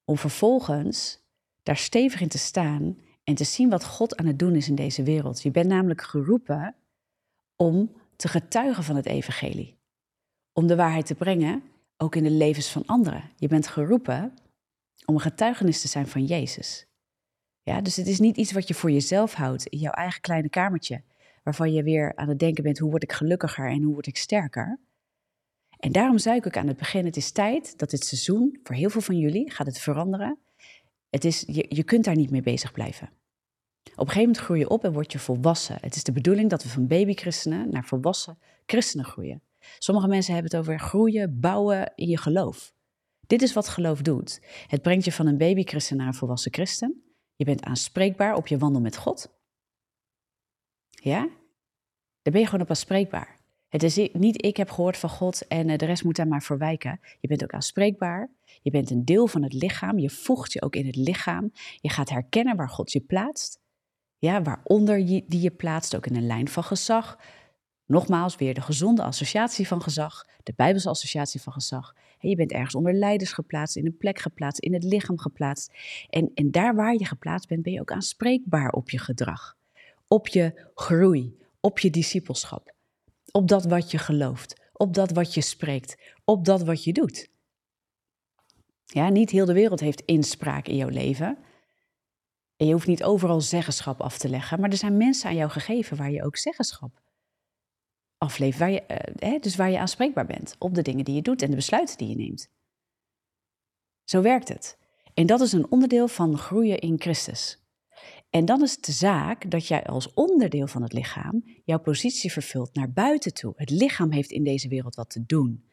om 0.05 0.19
vervolgens 0.19 1.19
daar 1.63 1.77
stevig 1.77 2.21
in 2.21 2.29
te 2.29 2.39
staan 2.39 2.99
en 3.25 3.35
te 3.35 3.45
zien 3.45 3.71
wat 3.71 3.85
God 3.85 4.17
aan 4.17 4.27
het 4.27 4.39
doen 4.39 4.55
is 4.55 4.69
in 4.69 4.75
deze 4.75 5.03
wereld. 5.03 5.43
Je 5.43 5.51
bent 5.51 5.69
namelijk 5.69 6.03
geroepen 6.03 6.75
om 7.57 7.93
te 8.17 8.29
getuigen 8.29 8.85
van 8.85 8.97
het 8.97 9.07
evangelie. 9.07 9.79
Om 10.53 10.67
de 10.67 10.77
waarheid 10.77 11.07
te 11.07 11.15
brengen, 11.15 11.63
ook 11.97 12.15
in 12.15 12.23
de 12.23 12.31
levens 12.31 12.69
van 12.69 12.87
anderen. 12.87 13.31
Je 13.37 13.49
bent 13.49 13.67
geroepen 13.67 14.35
om 15.05 15.15
een 15.15 15.21
getuigenis 15.21 15.81
te 15.81 15.89
zijn 15.89 16.07
van 16.07 16.25
Jezus. 16.25 16.90
Ja, 17.63 17.81
dus 17.81 17.97
het 17.97 18.07
is 18.07 18.19
niet 18.19 18.37
iets 18.37 18.53
wat 18.53 18.69
je 18.69 18.75
voor 18.75 18.91
jezelf 18.91 19.35
houdt 19.35 19.67
in 19.67 19.79
jouw 19.79 19.93
eigen 19.93 20.21
kleine 20.21 20.49
kamertje, 20.49 21.03
waarvan 21.43 21.73
je 21.73 21.83
weer 21.83 22.17
aan 22.17 22.29
het 22.29 22.39
denken 22.39 22.63
bent, 22.63 22.79
hoe 22.79 22.91
word 22.91 23.03
ik 23.03 23.13
gelukkiger 23.13 23.71
en 23.71 23.83
hoe 23.83 23.93
word 23.93 24.07
ik 24.07 24.17
sterker? 24.17 24.79
En 25.79 25.93
daarom 25.93 26.19
zei 26.19 26.37
ik 26.37 26.57
aan 26.57 26.67
het 26.67 26.77
begin, 26.77 27.05
het 27.05 27.17
is 27.17 27.31
tijd 27.31 27.79
dat 27.79 27.91
dit 27.91 28.05
seizoen, 28.05 28.59
voor 28.63 28.75
heel 28.75 28.91
veel 28.91 29.01
van 29.01 29.19
jullie, 29.19 29.51
gaat 29.51 29.67
het 29.67 29.79
veranderen. 29.79 30.39
Het 31.11 31.25
is, 31.25 31.45
je, 31.47 31.67
je 31.69 31.83
kunt 31.83 32.05
daar 32.05 32.17
niet 32.17 32.31
mee 32.31 32.43
bezig 32.43 32.73
blijven. 32.73 33.11
Op 33.85 34.07
een 34.07 34.13
gegeven 34.13 34.21
moment 34.21 34.39
groei 34.39 34.61
je 34.61 34.69
op 34.69 34.85
en 34.85 34.93
word 34.93 35.13
je 35.13 35.19
volwassen. 35.19 35.79
Het 35.81 35.97
is 35.97 36.05
de 36.05 36.13
bedoeling 36.13 36.51
dat 36.51 36.63
we 36.63 36.69
van 36.69 36.87
babychristenen 36.87 37.71
naar 37.71 37.85
volwassen 37.85 38.39
christenen 38.67 39.05
groeien. 39.05 39.43
Sommige 39.79 40.09
mensen 40.09 40.35
hebben 40.35 40.51
het 40.51 40.61
over 40.61 40.81
groeien, 40.81 41.41
bouwen 41.41 41.93
in 41.95 42.09
je 42.09 42.19
geloof. 42.19 42.73
Dit 43.27 43.43
is 43.43 43.53
wat 43.53 43.69
geloof 43.69 44.03
doet. 44.03 44.41
Het 44.67 44.83
brengt 44.83 45.05
je 45.05 45.13
van 45.13 45.27
een 45.27 45.37
babychristen 45.37 45.97
naar 45.97 46.07
een 46.07 46.15
volwassen 46.15 46.53
christen. 46.53 47.03
Je 47.41 47.47
bent 47.47 47.63
aanspreekbaar 47.63 48.35
op 48.35 48.47
je 48.47 48.59
wandel 48.59 48.81
met 48.81 48.97
God. 48.97 49.29
Ja? 50.91 51.21
Daar 52.23 52.33
ben 52.33 52.41
je 52.41 52.45
gewoon 52.45 52.61
op 52.61 52.69
aanspreekbaar. 52.69 53.39
Het 53.69 53.83
is 53.83 54.09
niet 54.13 54.45
ik 54.45 54.57
heb 54.57 54.71
gehoord 54.71 54.97
van 54.97 55.11
God 55.11 55.47
en 55.47 55.69
eh, 55.69 55.79
de 55.79 55.85
rest 55.85 56.05
moet 56.05 56.17
daar 56.17 56.29
maar 56.29 56.43
voor 56.43 56.59
wijken. 56.59 57.01
Je 57.21 57.29
bent 57.29 57.43
ook 57.43 57.53
aanspreekbaar. 57.53 58.31
Je 58.63 58.71
bent 58.71 58.91
een 58.91 59.05
deel 59.05 59.27
van 59.27 59.43
het 59.43 59.53
lichaam. 59.53 59.99
Je 59.99 60.11
voegt 60.11 60.53
je 60.53 60.63
ook 60.63 60.75
in 60.75 60.87
het 60.87 60.97
lichaam. 60.97 61.53
Je 61.77 61.89
gaat 61.89 62.11
herkennen 62.11 62.57
waar 62.57 62.69
God 62.69 62.93
je 62.93 63.01
plaatst. 63.01 63.61
Ja, 64.19 64.43
waaronder 64.43 65.07
die 65.07 65.41
je 65.41 65.51
plaatst, 65.51 65.97
ook 65.97 66.07
in 66.07 66.17
een 66.17 66.27
lijn 66.27 66.49
van 66.49 66.65
gezag. 66.65 67.19
Nogmaals, 67.87 68.37
weer 68.37 68.55
de 68.55 68.61
gezonde 68.61 69.03
associatie 69.03 69.67
van 69.67 69.83
gezag, 69.83 70.27
de 70.43 70.53
Bijbelse 70.57 70.89
associatie 70.89 71.41
van 71.41 71.53
gezag. 71.53 71.95
Je 72.21 72.37
bent 72.37 72.53
ergens 72.53 72.75
onder 72.75 72.95
leiders 72.95 73.33
geplaatst, 73.33 73.77
in 73.77 73.87
een 73.87 73.97
plek 73.97 74.19
geplaatst, 74.19 74.61
in 74.61 74.73
het 74.73 74.85
lichaam 74.85 75.19
geplaatst. 75.19 75.73
En, 76.11 76.31
en 76.35 76.51
daar 76.51 76.75
waar 76.75 76.95
je 76.95 77.05
geplaatst 77.05 77.49
bent, 77.49 77.63
ben 77.63 77.73
je 77.73 77.81
ook 77.81 77.93
aanspreekbaar 77.93 78.71
op 78.71 78.91
je 78.91 78.99
gedrag, 78.99 79.57
op 80.09 80.29
je 80.29 80.71
groei, 80.75 81.39
op 81.61 81.79
je 81.79 81.91
discipelschap, 81.91 82.75
op 83.31 83.49
dat 83.49 83.65
wat 83.65 83.91
je 83.91 83.99
gelooft, 83.99 84.61
op 84.73 84.95
dat 84.95 85.11
wat 85.11 85.35
je 85.35 85.41
spreekt, 85.41 85.97
op 86.25 86.45
dat 86.45 86.63
wat 86.63 86.85
je 86.85 86.93
doet. 86.93 87.29
Ja, 88.85 89.09
niet 89.09 89.31
heel 89.31 89.47
de 89.47 89.53
wereld 89.53 89.81
heeft 89.81 90.01
inspraak 90.01 90.67
in 90.67 90.77
jouw 90.77 90.89
leven. 90.89 91.39
En 92.57 92.67
je 92.67 92.73
hoeft 92.73 92.87
niet 92.87 93.05
overal 93.05 93.41
zeggenschap 93.41 94.01
af 94.01 94.19
te 94.19 94.29
leggen, 94.29 94.61
maar 94.61 94.71
er 94.71 94.77
zijn 94.77 94.97
mensen 94.97 95.29
aan 95.29 95.37
jou 95.37 95.51
gegeven 95.51 95.97
waar 95.97 96.11
je 96.11 96.25
ook 96.25 96.37
zeggenschap 96.37 97.01
aflevert. 98.21 98.59
Waar 98.59 98.71
je, 98.71 98.83
hè, 99.17 99.39
dus 99.39 99.57
waar 99.57 99.71
je 99.71 99.79
aanspreekbaar 99.79 100.27
bent 100.27 100.57
op 100.59 100.75
de 100.75 100.83
dingen 100.83 101.05
die 101.05 101.15
je 101.15 101.23
doet 101.23 101.43
en 101.43 101.51
de 101.51 101.57
besluiten 101.57 101.99
die 101.99 102.09
je 102.09 102.17
neemt. 102.17 102.51
Zo 104.05 104.23
werkt 104.23 104.49
het. 104.49 104.79
En 105.15 105.27
dat 105.27 105.41
is 105.41 105.53
een 105.53 105.71
onderdeel 105.71 106.09
van 106.09 106.39
groeien 106.39 106.79
in 106.79 107.01
Christus. 107.01 107.59
En 108.31 108.45
dan 108.45 108.63
is 108.63 108.73
het 108.73 108.85
de 108.85 108.93
zaak 108.93 109.51
dat 109.51 109.67
jij 109.67 109.85
als 109.85 110.13
onderdeel 110.15 110.67
van 110.67 110.83
het 110.83 110.93
lichaam 110.93 111.45
jouw 111.65 111.79
positie 111.79 112.33
vervult 112.33 112.75
naar 112.75 112.93
buiten 112.93 113.35
toe. 113.35 113.53
Het 113.57 113.71
lichaam 113.71 114.13
heeft 114.13 114.31
in 114.31 114.45
deze 114.45 114.69
wereld 114.69 114.95
wat 114.95 115.11
te 115.11 115.27
doen. 115.27 115.65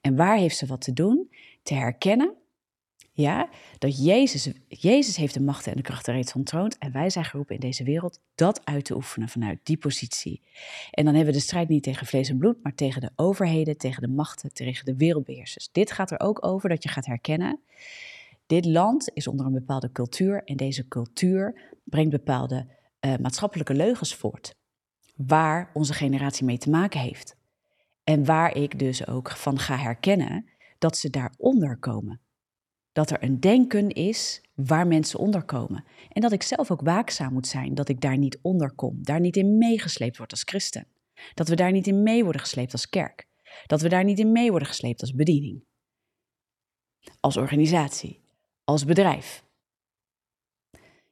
En 0.00 0.16
waar 0.16 0.36
heeft 0.36 0.56
ze 0.56 0.66
wat 0.66 0.80
te 0.80 0.92
doen? 0.92 1.30
Te 1.62 1.74
herkennen 1.74 2.34
ja, 3.20 3.48
dat 3.78 4.04
Jezus, 4.04 4.50
Jezus 4.68 5.16
heeft 5.16 5.34
de 5.34 5.40
macht 5.40 5.66
en 5.66 5.76
de 5.76 5.82
kracht 5.82 6.06
reeds 6.06 6.32
ontroond. 6.32 6.78
En 6.78 6.92
wij 6.92 7.10
zijn 7.10 7.24
geroepen 7.24 7.54
in 7.54 7.60
deze 7.60 7.84
wereld 7.84 8.20
dat 8.34 8.64
uit 8.64 8.84
te 8.84 8.94
oefenen 8.94 9.28
vanuit 9.28 9.58
die 9.62 9.76
positie. 9.76 10.42
En 10.90 11.04
dan 11.04 11.14
hebben 11.14 11.32
we 11.32 11.38
de 11.38 11.44
strijd 11.44 11.68
niet 11.68 11.82
tegen 11.82 12.06
vlees 12.06 12.28
en 12.28 12.38
bloed, 12.38 12.62
maar 12.62 12.74
tegen 12.74 13.00
de 13.00 13.10
overheden, 13.16 13.76
tegen 13.76 14.02
de 14.02 14.08
machten, 14.08 14.52
tegen 14.52 14.84
de 14.84 14.96
wereldbeheersers. 14.96 15.68
Dit 15.72 15.92
gaat 15.92 16.10
er 16.10 16.20
ook 16.20 16.46
over 16.46 16.68
dat 16.68 16.82
je 16.82 16.88
gaat 16.88 17.06
herkennen. 17.06 17.60
Dit 18.46 18.64
land 18.64 19.10
is 19.14 19.26
onder 19.26 19.46
een 19.46 19.52
bepaalde 19.52 19.92
cultuur 19.92 20.44
en 20.44 20.56
deze 20.56 20.88
cultuur 20.88 21.60
brengt 21.84 22.10
bepaalde 22.10 22.66
uh, 23.00 23.14
maatschappelijke 23.16 23.74
leugens 23.74 24.14
voort. 24.14 24.54
Waar 25.16 25.70
onze 25.74 25.92
generatie 25.92 26.44
mee 26.44 26.58
te 26.58 26.70
maken 26.70 27.00
heeft. 27.00 27.36
En 28.04 28.24
waar 28.24 28.56
ik 28.56 28.78
dus 28.78 29.06
ook 29.06 29.30
van 29.30 29.58
ga 29.58 29.76
herkennen 29.76 30.48
dat 30.78 30.96
ze 30.96 31.10
daaronder 31.10 31.76
komen 31.78 32.20
dat 32.98 33.10
er 33.10 33.22
een 33.22 33.40
denken 33.40 33.88
is 33.88 34.40
waar 34.54 34.86
mensen 34.86 35.18
onderkomen. 35.18 35.84
En 36.08 36.20
dat 36.20 36.32
ik 36.32 36.42
zelf 36.42 36.70
ook 36.70 36.80
waakzaam 36.80 37.32
moet 37.32 37.46
zijn 37.46 37.74
dat 37.74 37.88
ik 37.88 38.00
daar 38.00 38.18
niet 38.18 38.38
onder 38.42 38.72
kom, 38.74 39.02
daar 39.02 39.20
niet 39.20 39.36
in 39.36 39.58
meegesleept 39.58 40.16
word 40.16 40.30
als 40.30 40.42
christen. 40.42 40.86
Dat 41.34 41.48
we 41.48 41.56
daar 41.56 41.72
niet 41.72 41.86
in 41.86 42.02
mee 42.02 42.22
worden 42.22 42.40
gesleept 42.40 42.72
als 42.72 42.88
kerk. 42.88 43.28
Dat 43.66 43.80
we 43.80 43.88
daar 43.88 44.04
niet 44.04 44.18
in 44.18 44.32
mee 44.32 44.50
worden 44.50 44.68
gesleept 44.68 45.00
als 45.00 45.14
bediening. 45.14 45.64
Als 47.20 47.36
organisatie, 47.36 48.20
als 48.64 48.84
bedrijf. 48.84 49.44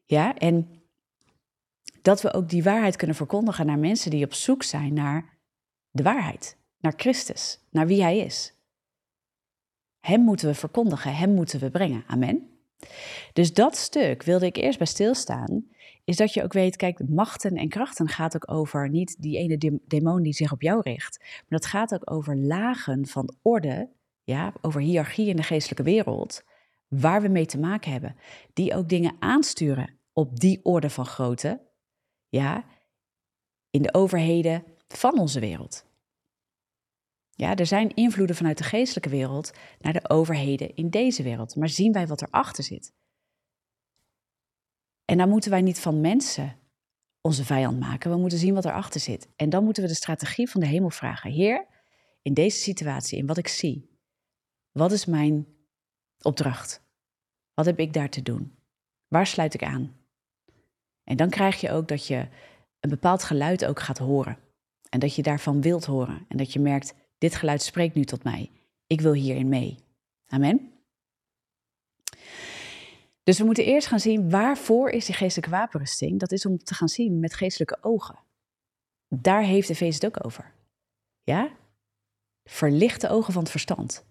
Ja, 0.05 0.37
en 0.37 0.83
dat 2.03 2.23
we 2.23 2.33
ook 2.33 2.49
die 2.49 2.63
waarheid 2.63 2.97
kunnen 2.97 3.17
verkondigen 3.17 3.67
naar 3.67 3.79
mensen 3.79 4.11
die 4.11 4.25
op 4.25 4.35
zoek 4.35 4.63
zijn 4.63 4.95
naar 4.95 5.39
de 5.91 6.03
waarheid, 6.03 6.57
naar 6.79 6.95
Christus, 6.97 7.61
naar 7.71 7.87
wie 7.87 8.03
Hij 8.03 8.19
is. 8.19 8.56
Hem 10.07 10.21
moeten 10.21 10.49
we 10.49 10.55
verkondigen, 10.55 11.17
Hem 11.17 11.35
moeten 11.35 11.61
we 11.61 11.71
brengen. 11.71 12.05
Amen. 12.07 12.49
Dus 13.33 13.53
dat 13.53 13.77
stuk 13.77 14.23
wilde 14.23 14.47
ik 14.47 14.57
eerst 14.57 14.79
bij 14.79 14.87
stilstaan, 14.87 15.67
is 16.05 16.17
dat 16.17 16.35
je 16.35 16.43
ook 16.43 16.53
weet, 16.53 16.77
kijk, 16.77 17.09
machten 17.09 17.57
en 17.57 17.69
krachten 17.69 18.09
gaat 18.09 18.35
ook 18.35 18.51
over 18.51 18.89
niet 18.89 19.17
die 19.19 19.39
ene 19.39 19.81
demon 19.87 20.23
die 20.23 20.33
zich 20.33 20.53
op 20.53 20.63
jou 20.63 20.81
richt, 20.81 21.19
maar 21.21 21.59
dat 21.59 21.67
gaat 21.67 21.95
ook 21.95 22.11
over 22.11 22.37
lagen 22.37 23.07
van 23.07 23.35
orde, 23.43 23.89
ja, 24.25 24.53
over 24.61 24.81
hiërarchie 24.81 25.29
in 25.29 25.37
de 25.37 25.43
geestelijke 25.43 25.83
wereld, 25.83 26.43
waar 26.89 27.23
we 27.23 27.29
mee 27.29 27.47
te 27.47 27.59
maken 27.59 27.93
hebben, 27.93 28.17
die 28.53 28.75
ook 28.75 28.89
dingen 28.89 29.17
aansturen 29.19 29.99
op 30.13 30.41
die 30.41 30.61
orde 30.63 30.91
van 30.91 31.07
grootte, 31.07 31.61
ja, 32.29 32.65
in 33.71 33.83
de 33.83 33.95
overheden 33.95 34.65
van 34.89 35.19
onze 35.19 35.41
wereld. 35.41 35.86
Ja, 37.39 37.57
er 37.57 37.67
zijn 37.67 37.95
invloeden 37.95 38.37
vanuit 38.37 38.59
de 38.59 38.65
geestelijke 38.65 39.09
wereld 39.09 39.53
naar 39.79 39.93
de 39.93 40.09
overheden 40.09 40.75
in 40.75 40.91
deze 40.91 41.23
wereld. 41.23 41.57
Maar 41.57 41.69
zien 41.69 41.93
wij 41.93 42.07
wat 42.07 42.23
erachter 42.23 42.65
zit? 42.65 42.93
En 45.05 45.19
dan 45.19 45.29
moeten 45.29 45.51
wij 45.51 45.63
niet 45.63 45.81
van 45.81 46.01
mensen 46.01 46.57
onze 47.21 47.45
vijand 47.45 47.81
maken. 47.81 48.11
We 48.11 48.17
moeten 48.17 48.39
zien 48.39 48.55
wat 48.55 48.65
erachter 48.65 49.01
zit. 49.01 49.29
En 49.37 49.51
dan 49.51 49.65
moeten 49.65 49.83
we 49.83 49.89
de 49.89 49.95
strategie 49.95 50.51
van 50.51 50.61
de 50.61 50.67
hemel 50.67 50.91
vragen. 50.91 51.31
Heer, 51.31 51.67
in 52.23 52.35
deze 52.35 52.59
situatie, 52.59 53.19
in 53.19 53.27
wat 53.27 53.37
ik 53.37 53.49
zie, 53.49 53.99
wat 54.73 54.93
is 54.93 55.05
mijn 55.05 55.47
opdracht? 56.21 56.85
Wat 57.55 57.67
heb 57.67 57.79
ik 57.79 57.93
daar 57.93 58.11
te 58.11 58.23
doen? 58.23 58.59
Waar 59.09 59.27
sluit 59.27 59.55
ik 59.55 59.63
aan? 59.63 59.97
En 61.05 61.17
dan 61.17 61.31
krijg 61.31 61.61
je 61.61 61.71
ook 61.71 61.89
dat 61.89 62.07
je 62.07 62.29
een 62.81 62.91
bepaald 62.91 63.23
geluid 63.23 63.65
ook 63.65 63.81
gaat 63.81 63.99
horen. 63.99 64.39
En 64.89 65.01
dat 65.01 65.15
je 65.15 65.23
daarvan 65.23 65.61
wilt 65.61 65.85
horen. 65.85 66.25
En 66.29 66.37
dat 66.37 66.53
je 66.53 66.61
merkt, 66.61 66.95
dit 67.19 67.35
geluid 67.35 67.63
spreekt 67.63 67.95
nu 67.95 68.05
tot 68.05 68.25
mij. 68.25 68.51
Ik 68.87 69.01
wil 69.01 69.13
hierin 69.13 69.49
mee. 69.49 69.79
Amen. 70.27 70.73
Dus 73.23 73.39
we 73.39 73.45
moeten 73.45 73.65
eerst 73.65 73.87
gaan 73.87 74.01
zien 74.01 74.31
waarvoor 74.31 74.91
is 74.91 75.07
die 75.07 75.15
geestelijke 75.15 75.51
wapenrusting. 75.51 76.21
Dat 76.21 76.33
is 76.33 76.47
om 76.47 76.59
te 76.59 76.75
gaan 76.75 76.89
zien 76.89 77.21
met 77.21 77.35
geestelijke 77.35 77.79
ogen. 77.81 78.19
Daar 79.09 79.43
heeft 79.43 79.69
de 79.69 79.75
feest 79.75 80.03
het 80.03 80.17
ook 80.17 80.25
over. 80.25 80.53
Ja? 81.23 81.51
Verlicht 82.45 83.01
de 83.01 83.09
ogen 83.09 83.33
van 83.33 83.43
het 83.43 83.51
verstand. 83.51 84.05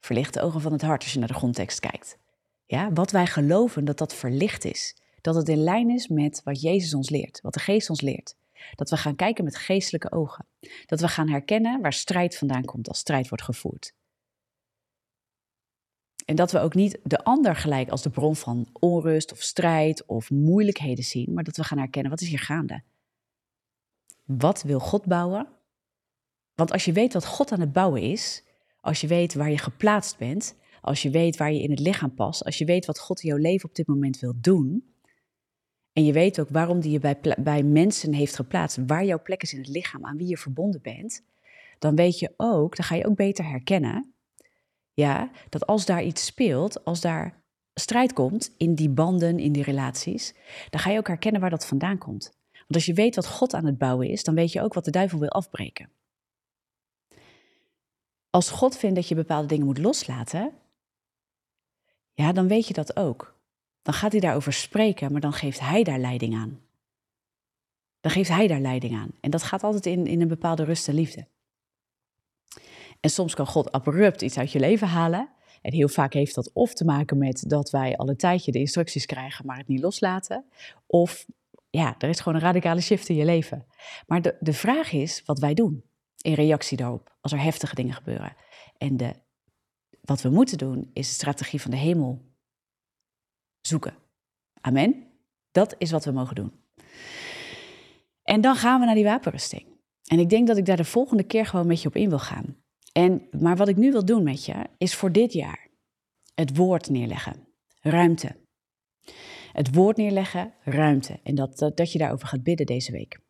Verlicht 0.00 0.34
de 0.34 0.40
ogen 0.40 0.60
van 0.60 0.72
het 0.72 0.82
hart 0.82 1.02
als 1.02 1.12
je 1.12 1.18
naar 1.18 1.28
de 1.28 1.34
grondtekst 1.34 1.80
kijkt. 1.80 2.18
Ja, 2.66 2.92
wat 2.92 3.10
wij 3.10 3.26
geloven 3.26 3.84
dat 3.84 3.98
dat 3.98 4.14
verlicht 4.14 4.64
is. 4.64 4.96
Dat 5.20 5.34
het 5.34 5.48
in 5.48 5.62
lijn 5.62 5.90
is 5.90 6.08
met 6.08 6.42
wat 6.44 6.60
Jezus 6.60 6.94
ons 6.94 7.10
leert, 7.10 7.40
wat 7.40 7.54
de 7.54 7.60
geest 7.60 7.90
ons 7.90 8.00
leert. 8.00 8.36
Dat 8.74 8.90
we 8.90 8.96
gaan 8.96 9.16
kijken 9.16 9.44
met 9.44 9.56
geestelijke 9.56 10.12
ogen. 10.12 10.46
Dat 10.86 11.00
we 11.00 11.08
gaan 11.08 11.28
herkennen 11.28 11.80
waar 11.80 11.92
strijd 11.92 12.36
vandaan 12.36 12.64
komt 12.64 12.88
als 12.88 12.98
strijd 12.98 13.28
wordt 13.28 13.44
gevoerd. 13.44 13.92
En 16.24 16.36
dat 16.36 16.52
we 16.52 16.58
ook 16.58 16.74
niet 16.74 16.98
de 17.02 17.24
ander 17.24 17.56
gelijk 17.56 17.88
als 17.88 18.02
de 18.02 18.10
bron 18.10 18.36
van 18.36 18.68
onrust 18.72 19.32
of 19.32 19.42
strijd 19.42 20.06
of 20.06 20.30
moeilijkheden 20.30 21.04
zien, 21.04 21.32
maar 21.32 21.44
dat 21.44 21.56
we 21.56 21.64
gaan 21.64 21.78
herkennen 21.78 22.10
wat 22.10 22.20
is 22.20 22.28
hier 22.28 22.38
gaande. 22.38 22.82
Wat 24.24 24.62
wil 24.62 24.80
God 24.80 25.04
bouwen? 25.04 25.48
Want 26.54 26.72
als 26.72 26.84
je 26.84 26.92
weet 26.92 27.12
wat 27.12 27.26
God 27.26 27.52
aan 27.52 27.60
het 27.60 27.72
bouwen 27.72 28.02
is, 28.02 28.44
als 28.80 29.00
je 29.00 29.06
weet 29.06 29.34
waar 29.34 29.50
je 29.50 29.58
geplaatst 29.58 30.18
bent, 30.18 30.56
als 30.80 31.02
je 31.02 31.10
weet 31.10 31.36
waar 31.36 31.52
je 31.52 31.62
in 31.62 31.70
het 31.70 31.80
lichaam 31.80 32.14
past, 32.14 32.44
als 32.44 32.58
je 32.58 32.64
weet 32.64 32.86
wat 32.86 32.98
God 32.98 33.22
in 33.22 33.28
jouw 33.28 33.38
leven 33.38 33.68
op 33.68 33.74
dit 33.74 33.86
moment 33.86 34.18
wil 34.18 34.34
doen, 34.40 34.94
en 35.98 36.04
je 36.04 36.12
weet 36.12 36.40
ook 36.40 36.48
waarom 36.48 36.80
die 36.80 36.90
je 36.90 36.98
bij, 36.98 37.18
bij 37.38 37.62
mensen 37.62 38.12
heeft 38.12 38.34
geplaatst, 38.34 38.78
waar 38.86 39.04
jouw 39.04 39.22
plek 39.22 39.42
is 39.42 39.52
in 39.52 39.58
het 39.58 39.68
lichaam, 39.68 40.04
aan 40.04 40.16
wie 40.16 40.28
je 40.28 40.36
verbonden 40.36 40.82
bent, 40.82 41.22
dan 41.78 41.94
weet 41.94 42.18
je 42.18 42.32
ook, 42.36 42.76
dan 42.76 42.84
ga 42.84 42.94
je 42.94 43.06
ook 43.06 43.16
beter 43.16 43.44
herkennen, 43.44 44.12
ja, 44.94 45.30
dat 45.48 45.66
als 45.66 45.86
daar 45.86 46.02
iets 46.02 46.24
speelt, 46.24 46.84
als 46.84 47.00
daar 47.00 47.42
strijd 47.74 48.12
komt 48.12 48.54
in 48.56 48.74
die 48.74 48.88
banden, 48.88 49.38
in 49.38 49.52
die 49.52 49.62
relaties, 49.62 50.34
dan 50.70 50.80
ga 50.80 50.90
je 50.90 50.98
ook 50.98 51.06
herkennen 51.06 51.40
waar 51.40 51.50
dat 51.50 51.66
vandaan 51.66 51.98
komt. 51.98 52.32
Want 52.52 52.74
als 52.74 52.86
je 52.86 52.94
weet 52.94 53.14
wat 53.14 53.26
God 53.26 53.54
aan 53.54 53.66
het 53.66 53.78
bouwen 53.78 54.08
is, 54.08 54.24
dan 54.24 54.34
weet 54.34 54.52
je 54.52 54.62
ook 54.62 54.74
wat 54.74 54.84
de 54.84 54.90
duivel 54.90 55.18
wil 55.18 55.30
afbreken. 55.30 55.90
Als 58.30 58.50
God 58.50 58.76
vindt 58.76 58.96
dat 58.96 59.08
je 59.08 59.14
bepaalde 59.14 59.48
dingen 59.48 59.66
moet 59.66 59.78
loslaten, 59.78 60.52
ja, 62.12 62.32
dan 62.32 62.48
weet 62.48 62.66
je 62.66 62.74
dat 62.74 62.96
ook 62.96 63.37
dan 63.82 63.94
gaat 63.94 64.12
hij 64.12 64.20
daarover 64.20 64.52
spreken, 64.52 65.12
maar 65.12 65.20
dan 65.20 65.32
geeft 65.32 65.60
hij 65.60 65.82
daar 65.82 65.98
leiding 65.98 66.34
aan. 66.34 66.60
Dan 68.00 68.10
geeft 68.10 68.28
hij 68.28 68.46
daar 68.46 68.60
leiding 68.60 68.94
aan. 68.94 69.10
En 69.20 69.30
dat 69.30 69.42
gaat 69.42 69.62
altijd 69.62 69.86
in, 69.86 70.06
in 70.06 70.20
een 70.20 70.28
bepaalde 70.28 70.64
rust 70.64 70.88
en 70.88 70.94
liefde. 70.94 71.26
En 73.00 73.10
soms 73.10 73.34
kan 73.34 73.46
God 73.46 73.72
abrupt 73.72 74.22
iets 74.22 74.38
uit 74.38 74.52
je 74.52 74.60
leven 74.60 74.88
halen. 74.88 75.28
En 75.62 75.72
heel 75.72 75.88
vaak 75.88 76.12
heeft 76.12 76.34
dat 76.34 76.52
of 76.52 76.74
te 76.74 76.84
maken 76.84 77.18
met 77.18 77.44
dat 77.48 77.70
wij 77.70 77.96
al 77.96 78.08
een 78.08 78.16
tijdje 78.16 78.52
de 78.52 78.58
instructies 78.58 79.06
krijgen, 79.06 79.46
maar 79.46 79.56
het 79.56 79.68
niet 79.68 79.80
loslaten. 79.80 80.44
Of 80.86 81.26
ja, 81.70 81.94
er 81.98 82.08
is 82.08 82.20
gewoon 82.20 82.34
een 82.34 82.44
radicale 82.44 82.80
shift 82.80 83.08
in 83.08 83.16
je 83.16 83.24
leven. 83.24 83.66
Maar 84.06 84.22
de, 84.22 84.36
de 84.40 84.52
vraag 84.52 84.92
is 84.92 85.22
wat 85.24 85.38
wij 85.38 85.54
doen 85.54 85.84
in 86.20 86.32
reactie 86.32 86.76
daarop, 86.76 87.16
als 87.20 87.32
er 87.32 87.42
heftige 87.42 87.74
dingen 87.74 87.94
gebeuren. 87.94 88.36
En 88.78 88.96
de, 88.96 89.12
wat 90.00 90.22
we 90.22 90.28
moeten 90.28 90.58
doen, 90.58 90.90
is 90.92 91.08
de 91.08 91.14
strategie 91.14 91.60
van 91.60 91.70
de 91.70 91.76
hemel 91.76 92.27
zoeken. 93.68 93.94
Amen. 94.60 95.06
Dat 95.50 95.74
is 95.78 95.90
wat 95.90 96.04
we 96.04 96.10
mogen 96.10 96.34
doen. 96.34 96.52
En 98.22 98.40
dan 98.40 98.56
gaan 98.56 98.80
we 98.80 98.86
naar 98.86 98.94
die 98.94 99.04
wapenrusting. 99.04 99.66
En 100.04 100.18
ik 100.18 100.28
denk 100.28 100.46
dat 100.46 100.56
ik 100.56 100.66
daar 100.66 100.76
de 100.76 100.84
volgende 100.84 101.22
keer 101.22 101.46
gewoon 101.46 101.66
met 101.66 101.82
je 101.82 101.88
op 101.88 101.96
in 101.96 102.08
wil 102.08 102.18
gaan. 102.18 102.56
En, 102.92 103.28
maar 103.40 103.56
wat 103.56 103.68
ik 103.68 103.76
nu 103.76 103.92
wil 103.92 104.04
doen 104.04 104.22
met 104.22 104.44
je, 104.44 104.54
is 104.78 104.94
voor 104.94 105.12
dit 105.12 105.32
jaar 105.32 105.68
het 106.34 106.56
woord 106.56 106.88
neerleggen. 106.88 107.46
Ruimte. 107.80 108.36
Het 109.52 109.74
woord 109.74 109.96
neerleggen, 109.96 110.54
ruimte. 110.64 111.20
En 111.22 111.34
dat, 111.34 111.58
dat, 111.58 111.76
dat 111.76 111.92
je 111.92 111.98
daarover 111.98 112.28
gaat 112.28 112.42
bidden 112.42 112.66
deze 112.66 112.92
week. 112.92 113.20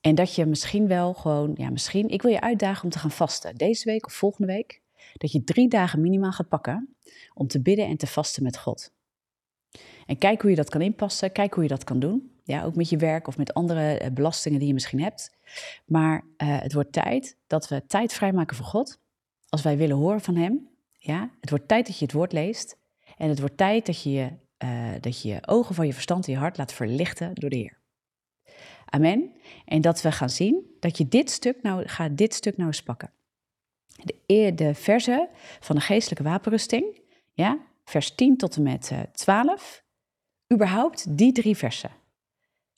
En 0.00 0.14
dat 0.14 0.34
je 0.34 0.46
misschien 0.46 0.86
wel 0.88 1.14
gewoon, 1.14 1.52
ja, 1.54 1.70
misschien, 1.70 2.08
ik 2.08 2.22
wil 2.22 2.30
je 2.30 2.40
uitdagen 2.40 2.84
om 2.84 2.90
te 2.90 2.98
gaan 2.98 3.10
vasten. 3.10 3.54
Deze 3.54 3.90
week 3.90 4.06
of 4.06 4.12
volgende 4.12 4.52
week. 4.52 4.82
Dat 5.12 5.32
je 5.32 5.44
drie 5.44 5.68
dagen 5.68 6.00
minimaal 6.00 6.32
gaat 6.32 6.48
pakken 6.48 6.96
om 7.34 7.46
te 7.46 7.62
bidden 7.62 7.86
en 7.86 7.96
te 7.96 8.06
vasten 8.06 8.42
met 8.42 8.58
God. 8.58 8.94
En 10.06 10.18
kijk 10.18 10.40
hoe 10.40 10.50
je 10.50 10.56
dat 10.56 10.68
kan 10.68 10.80
inpassen, 10.80 11.32
kijk 11.32 11.54
hoe 11.54 11.62
je 11.62 11.68
dat 11.68 11.84
kan 11.84 11.98
doen. 11.98 12.30
Ja, 12.44 12.64
ook 12.64 12.76
met 12.76 12.88
je 12.88 12.96
werk 12.96 13.26
of 13.26 13.36
met 13.36 13.54
andere 13.54 13.98
eh, 13.98 14.10
belastingen 14.10 14.58
die 14.58 14.68
je 14.68 14.74
misschien 14.74 15.00
hebt. 15.00 15.36
Maar 15.86 16.16
uh, 16.16 16.60
het 16.60 16.72
wordt 16.72 16.92
tijd 16.92 17.36
dat 17.46 17.68
we 17.68 17.86
tijd 17.86 18.12
vrijmaken 18.12 18.56
voor 18.56 18.66
God. 18.66 18.98
Als 19.48 19.62
wij 19.62 19.76
willen 19.76 19.96
horen 19.96 20.20
van 20.20 20.36
Hem. 20.36 20.68
Ja, 20.92 21.30
het 21.40 21.50
wordt 21.50 21.68
tijd 21.68 21.86
dat 21.86 21.98
je 21.98 22.04
het 22.04 22.14
woord 22.14 22.32
leest. 22.32 22.78
En 23.16 23.28
het 23.28 23.38
wordt 23.38 23.56
tijd 23.56 23.86
dat 23.86 24.02
je 24.02 24.10
je, 24.10 24.30
uh, 24.64 24.92
dat 25.00 25.22
je, 25.22 25.38
ogen 25.46 25.74
van 25.74 25.86
je 25.86 25.92
verstand 25.92 26.26
en 26.26 26.32
je 26.32 26.38
hart 26.38 26.56
laat 26.56 26.72
verlichten 26.72 27.34
door 27.34 27.50
de 27.50 27.56
Heer. 27.56 27.78
Amen. 28.84 29.32
En 29.64 29.80
dat 29.80 30.02
we 30.02 30.12
gaan 30.12 30.30
zien 30.30 30.76
dat 30.80 30.98
je 30.98 31.08
dit 31.08 31.30
stuk 31.30 31.62
nou, 31.62 31.88
gaat 31.88 32.16
dit 32.16 32.34
stuk 32.34 32.56
nou 32.56 32.68
eens 32.68 32.82
pakken. 32.82 33.10
De, 34.04 34.52
de 34.54 34.74
versen 34.74 35.28
van 35.60 35.76
de 35.76 35.82
geestelijke 35.82 36.24
wapenrusting, 36.24 37.00
ja, 37.32 37.58
vers 37.84 38.14
10 38.14 38.36
tot 38.36 38.56
en 38.56 38.62
met 38.62 38.92
12. 39.12 39.84
Überhaupt 40.52 41.18
die 41.18 41.32
drie 41.32 41.56
versen. 41.56 41.90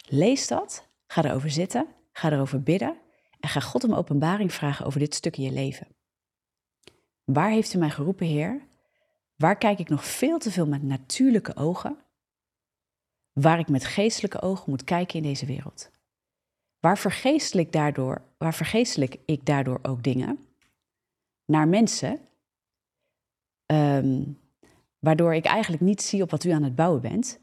Lees 0.09 0.47
dat, 0.47 0.89
ga 1.07 1.25
erover 1.25 1.51
zitten, 1.51 1.87
ga 2.13 2.33
erover 2.33 2.63
bidden 2.63 2.97
en 3.41 3.49
ga 3.49 3.61
God 3.61 3.85
om 3.85 3.95
openbaring 3.95 4.53
vragen 4.53 4.87
over 4.87 4.99
dit 4.99 5.15
stuk 5.15 5.37
in 5.37 5.45
je 5.45 5.53
leven. 5.53 5.87
Waar 7.25 7.51
heeft 7.51 7.75
u 7.75 7.79
mij 7.79 7.91
geroepen, 7.91 8.27
Heer? 8.27 8.67
Waar 9.37 9.59
kijk 9.59 9.79
ik 9.79 9.89
nog 9.89 10.05
veel 10.05 10.39
te 10.39 10.51
veel 10.51 10.67
met 10.67 10.83
natuurlijke 10.83 11.57
ogen? 11.57 11.99
Waar 13.33 13.59
ik 13.59 13.69
met 13.69 13.85
geestelijke 13.85 14.41
ogen 14.41 14.71
moet 14.71 14.85
kijken 14.85 15.17
in 15.17 15.23
deze 15.23 15.47
wereld? 15.47 15.91
Waar 16.81 16.99
vergeestelijk, 16.99 17.73
daardoor, 17.73 18.23
waar 18.39 18.55
vergeestelijk 18.55 19.17
ik 19.25 19.47
daardoor 19.47 19.79
ook 19.83 20.03
dingen? 20.03 20.47
Naar 21.45 21.69
mensen, 21.69 22.21
um, 23.67 24.39
waardoor 24.99 25.35
ik 25.35 25.45
eigenlijk 25.45 25.83
niet 25.83 26.03
zie 26.03 26.23
op 26.23 26.31
wat 26.31 26.45
u 26.45 26.51
aan 26.51 26.63
het 26.63 26.75
bouwen 26.75 27.01
bent, 27.01 27.41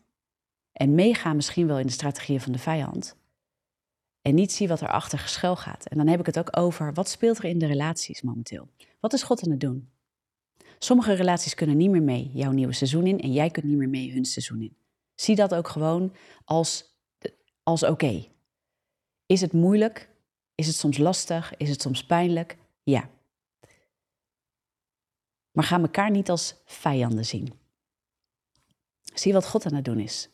en 0.76 0.96
meega 0.96 1.34
misschien 1.34 1.68
wel 1.68 1.80
in 1.80 1.86
de 1.86 1.92
strategieën 1.92 2.42
van 2.42 2.52
de 2.52 2.60
vijand. 2.60 3.16
En 4.22 4.36
niet 4.36 4.52
zie 4.52 4.68
wat 4.68 4.82
er 4.82 4.92
achter 4.92 5.20
geschuil 5.20 5.56
gaat. 5.56 5.86
En 5.86 5.98
dan 5.98 6.08
heb 6.08 6.20
ik 6.20 6.26
het 6.26 6.40
ook 6.40 6.58
over 6.58 6.94
wat 6.94 7.10
speelt 7.10 7.38
er 7.38 7.46
in 7.46 7.60
de 7.60 7.66
relaties 7.66 8.22
momenteel. 8.22 8.70
Wat 9.00 9.14
is 9.14 9.24
God 9.24 9.44
aan 9.44 9.52
het 9.52 9.60
doen? 9.60 9.90
Sommige 10.80 11.14
relaties 11.14 11.54
kunnen 11.54 11.78
niet 11.78 11.90
meer 11.90 12.04
mee 12.04 12.32
jouw 12.34 12.52
nieuwe 12.52 12.74
seizoen 12.74 13.08
in 13.08 13.20
en 13.20 13.34
jij 13.34 13.50
kunt 13.50 13.66
niet 13.66 13.78
meer 13.78 13.90
mee 13.90 14.14
hun 14.14 14.26
seizoen 14.26 14.62
in. 14.62 14.78
Zie 15.16 15.36
dat 15.36 15.54
ook 15.54 15.68
gewoon 15.68 16.16
als, 16.46 16.96
als 17.64 17.84
oké. 17.84 18.28
Is 19.26 19.42
het 19.42 19.54
moeilijk? 19.54 20.10
Is 20.56 20.68
het 20.68 20.76
soms 20.76 20.98
lastig? 20.98 21.58
Is 21.58 21.70
het 21.70 21.82
soms 21.82 22.06
pijnlijk? 22.06 22.58
Ja. 22.84 23.10
Maar 25.52 25.64
ga 25.64 25.80
elkaar 25.80 26.12
niet 26.12 26.30
als 26.30 26.56
vijanden 26.66 27.26
zien. 27.26 27.54
Zie 29.14 29.34
wat 29.34 29.48
God 29.48 29.66
aan 29.66 29.74
het 29.74 29.86
doen 29.86 30.00
is. 30.00 30.30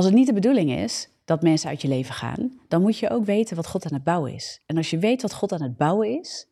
Als 0.00 0.08
het 0.08 0.18
niet 0.18 0.28
de 0.28 0.34
bedoeling 0.34 0.70
is 0.70 1.08
dat 1.24 1.42
mensen 1.42 1.68
uit 1.68 1.82
je 1.82 1.88
leven 1.88 2.14
gaan, 2.14 2.60
dan 2.68 2.82
moet 2.82 2.98
je 2.98 3.10
ook 3.10 3.24
weten 3.24 3.56
wat 3.56 3.66
God 3.66 3.84
aan 3.86 3.94
het 3.94 4.04
bouwen 4.04 4.34
is. 4.34 4.60
En 4.66 4.76
als 4.76 4.90
je 4.90 4.98
weet 4.98 5.22
wat 5.22 5.34
God 5.34 5.52
aan 5.52 5.62
het 5.62 5.76
bouwen 5.76 6.18
is, 6.18 6.48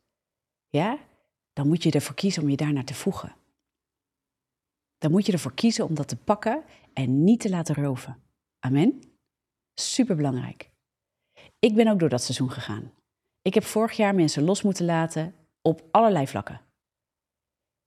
ja, 0.68 0.98
dan 1.52 1.68
moet 1.68 1.82
je 1.82 1.90
ervoor 1.90 2.14
kiezen 2.14 2.42
om 2.42 2.48
je 2.48 2.56
daarnaar 2.56 2.84
te 2.84 2.94
voegen. 2.94 3.36
Dan 4.98 5.10
moet 5.10 5.26
je 5.26 5.32
ervoor 5.32 5.54
kiezen 5.54 5.84
om 5.84 5.94
dat 5.94 6.08
te 6.08 6.16
pakken 6.16 6.64
en 6.92 7.24
niet 7.24 7.40
te 7.40 7.50
laten 7.50 7.74
roven. 7.74 8.22
Amen. 8.58 9.00
Superbelangrijk. 9.74 10.70
Ik 11.58 11.74
ben 11.74 11.88
ook 11.88 11.98
door 11.98 12.08
dat 12.08 12.22
seizoen 12.22 12.50
gegaan. 12.50 12.92
Ik 13.42 13.54
heb 13.54 13.64
vorig 13.64 13.96
jaar 13.96 14.14
mensen 14.14 14.42
los 14.42 14.62
moeten 14.62 14.84
laten 14.84 15.34
op 15.62 15.88
allerlei 15.90 16.26
vlakken. 16.26 16.60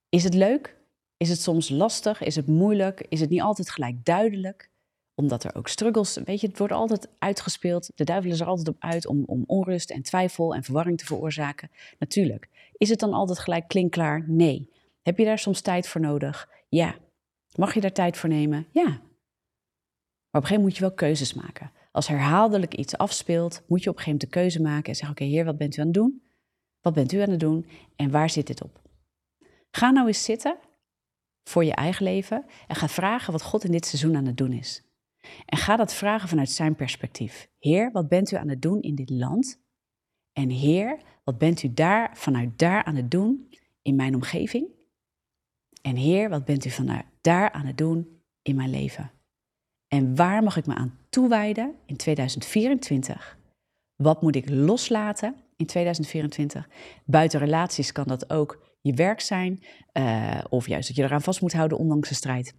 Is 0.08 0.24
het 0.24 0.34
leuk? 0.34 0.80
Is 1.16 1.28
het 1.28 1.40
soms 1.40 1.68
lastig? 1.68 2.22
Is 2.22 2.36
het 2.36 2.46
moeilijk? 2.46 3.00
Is 3.00 3.20
het 3.20 3.30
niet 3.30 3.40
altijd 3.40 3.70
gelijk 3.70 4.04
duidelijk? 4.04 4.70
Omdat 5.14 5.44
er 5.44 5.54
ook 5.54 5.68
struggles, 5.68 6.18
weet 6.24 6.40
je, 6.40 6.46
het 6.46 6.58
wordt 6.58 6.72
altijd 6.72 7.08
uitgespeeld. 7.18 7.90
De 7.94 8.04
duivel 8.04 8.30
is 8.30 8.40
er 8.40 8.46
altijd 8.46 8.68
op 8.68 8.76
uit 8.78 9.06
om, 9.06 9.22
om 9.26 9.44
onrust 9.46 9.90
en 9.90 10.02
twijfel 10.02 10.54
en 10.54 10.62
verwarring 10.62 10.98
te 10.98 11.04
veroorzaken. 11.04 11.70
Natuurlijk. 11.98 12.48
Is 12.76 12.88
het 12.88 12.98
dan 12.98 13.12
altijd 13.12 13.38
gelijk 13.38 13.68
klinkklaar? 13.68 14.24
Nee. 14.26 14.70
Heb 15.02 15.18
je 15.18 15.24
daar 15.24 15.38
soms 15.38 15.60
tijd 15.60 15.88
voor 15.88 16.00
nodig? 16.00 16.48
Ja. 16.68 16.94
Mag 17.56 17.74
je 17.74 17.80
daar 17.80 17.92
tijd 17.92 18.16
voor 18.16 18.28
nemen? 18.28 18.66
Ja. 18.70 18.82
Maar 20.32 20.40
op 20.40 20.48
een 20.48 20.48
gegeven 20.48 20.54
moment 20.54 20.62
moet 20.62 20.76
je 20.76 20.80
wel 20.80 20.94
keuzes 20.94 21.34
maken. 21.34 21.72
Als 21.92 22.08
herhaaldelijk 22.08 22.74
iets 22.74 22.96
afspeelt, 22.96 23.62
moet 23.66 23.82
je 23.82 23.90
op 23.90 23.96
een 23.96 24.02
gegeven 24.02 24.04
moment 24.04 24.20
de 24.20 24.40
keuze 24.40 24.62
maken 24.62 24.88
en 24.88 24.94
zeggen: 24.94 25.16
Oké, 25.16 25.24
heer, 25.24 25.44
wat 25.44 25.58
bent 25.58 25.76
u 25.76 25.80
aan 25.80 25.86
het 25.86 25.94
doen? 25.94 26.22
Wat 26.80 26.94
bent 26.94 27.12
u 27.12 27.18
aan 27.18 27.30
het 27.30 27.40
doen 27.40 27.66
en 27.96 28.10
waar 28.10 28.30
zit 28.30 28.46
dit 28.46 28.62
op? 28.62 28.80
Ga 29.70 29.90
nou 29.90 30.06
eens 30.06 30.24
zitten 30.24 30.58
voor 31.44 31.64
je 31.64 31.74
eigen 31.74 32.04
leven 32.04 32.44
en 32.66 32.76
ga 32.76 32.88
vragen 32.88 33.32
wat 33.32 33.42
God 33.42 33.64
in 33.64 33.72
dit 33.72 33.86
seizoen 33.86 34.16
aan 34.16 34.26
het 34.26 34.36
doen 34.36 34.52
is. 34.52 34.82
En 35.44 35.58
ga 35.58 35.76
dat 35.76 35.94
vragen 35.94 36.28
vanuit 36.28 36.50
zijn 36.50 36.74
perspectief. 36.74 37.48
Heer, 37.58 37.90
wat 37.92 38.08
bent 38.08 38.30
u 38.30 38.36
aan 38.36 38.48
het 38.48 38.62
doen 38.62 38.80
in 38.80 38.94
dit 38.94 39.10
land? 39.10 39.60
En 40.32 40.50
Heer, 40.50 40.98
wat 41.24 41.38
bent 41.38 41.62
u 41.62 41.72
daar, 41.72 42.10
vanuit 42.16 42.58
daar 42.58 42.84
aan 42.84 42.96
het 42.96 43.10
doen 43.10 43.48
in 43.82 43.96
mijn 43.96 44.14
omgeving? 44.14 44.68
En 45.82 45.96
Heer, 45.96 46.28
wat 46.28 46.44
bent 46.44 46.64
u 46.64 46.70
vanuit 46.70 47.04
daar 47.20 47.50
aan 47.50 47.66
het 47.66 47.78
doen 47.78 48.22
in 48.42 48.56
mijn 48.56 48.70
leven? 48.70 49.10
En 49.88 50.16
waar 50.16 50.42
mag 50.42 50.56
ik 50.56 50.66
me 50.66 50.74
aan 50.74 50.98
toewijden 51.10 51.74
in 51.86 51.96
2024? 51.96 53.38
Wat 53.96 54.22
moet 54.22 54.36
ik 54.36 54.48
loslaten 54.48 55.34
in 55.56 55.66
2024? 55.66 56.68
Buiten 57.04 57.40
relaties 57.40 57.92
kan 57.92 58.06
dat 58.06 58.30
ook 58.30 58.76
je 58.80 58.94
werk 58.94 59.20
zijn, 59.20 59.62
uh, 59.92 60.40
of 60.48 60.66
juist 60.66 60.88
dat 60.88 60.96
je 60.96 61.02
eraan 61.02 61.22
vast 61.22 61.40
moet 61.40 61.52
houden 61.52 61.78
ondanks 61.78 62.08
de 62.08 62.14
strijd 62.14 62.54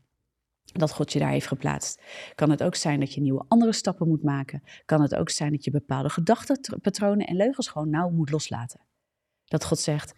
dat 0.71 0.91
God 0.91 1.13
je 1.13 1.19
daar 1.19 1.32
heeft 1.32 1.47
geplaatst. 1.47 2.02
Kan 2.36 2.49
het 2.49 2.63
ook 2.63 2.76
zijn 2.76 2.99
dat 2.99 3.13
je 3.13 3.21
nieuwe 3.21 3.45
andere 3.47 3.73
stappen 3.73 4.08
moet 4.08 4.23
maken? 4.23 4.63
Kan 4.86 5.02
het 5.02 5.15
ook 5.15 5.30
zijn 5.30 5.52
dat 5.52 5.63
je 5.63 5.71
bepaalde 5.71 6.10
gedachtenpatronen 6.10 7.28
en 7.28 7.36
leugens 7.36 7.67
gewoon 7.67 7.89
nauw 7.89 8.10
moet 8.10 8.32
loslaten? 8.32 8.80
Dat 9.45 9.65
God 9.65 9.80
zegt: 9.80 10.13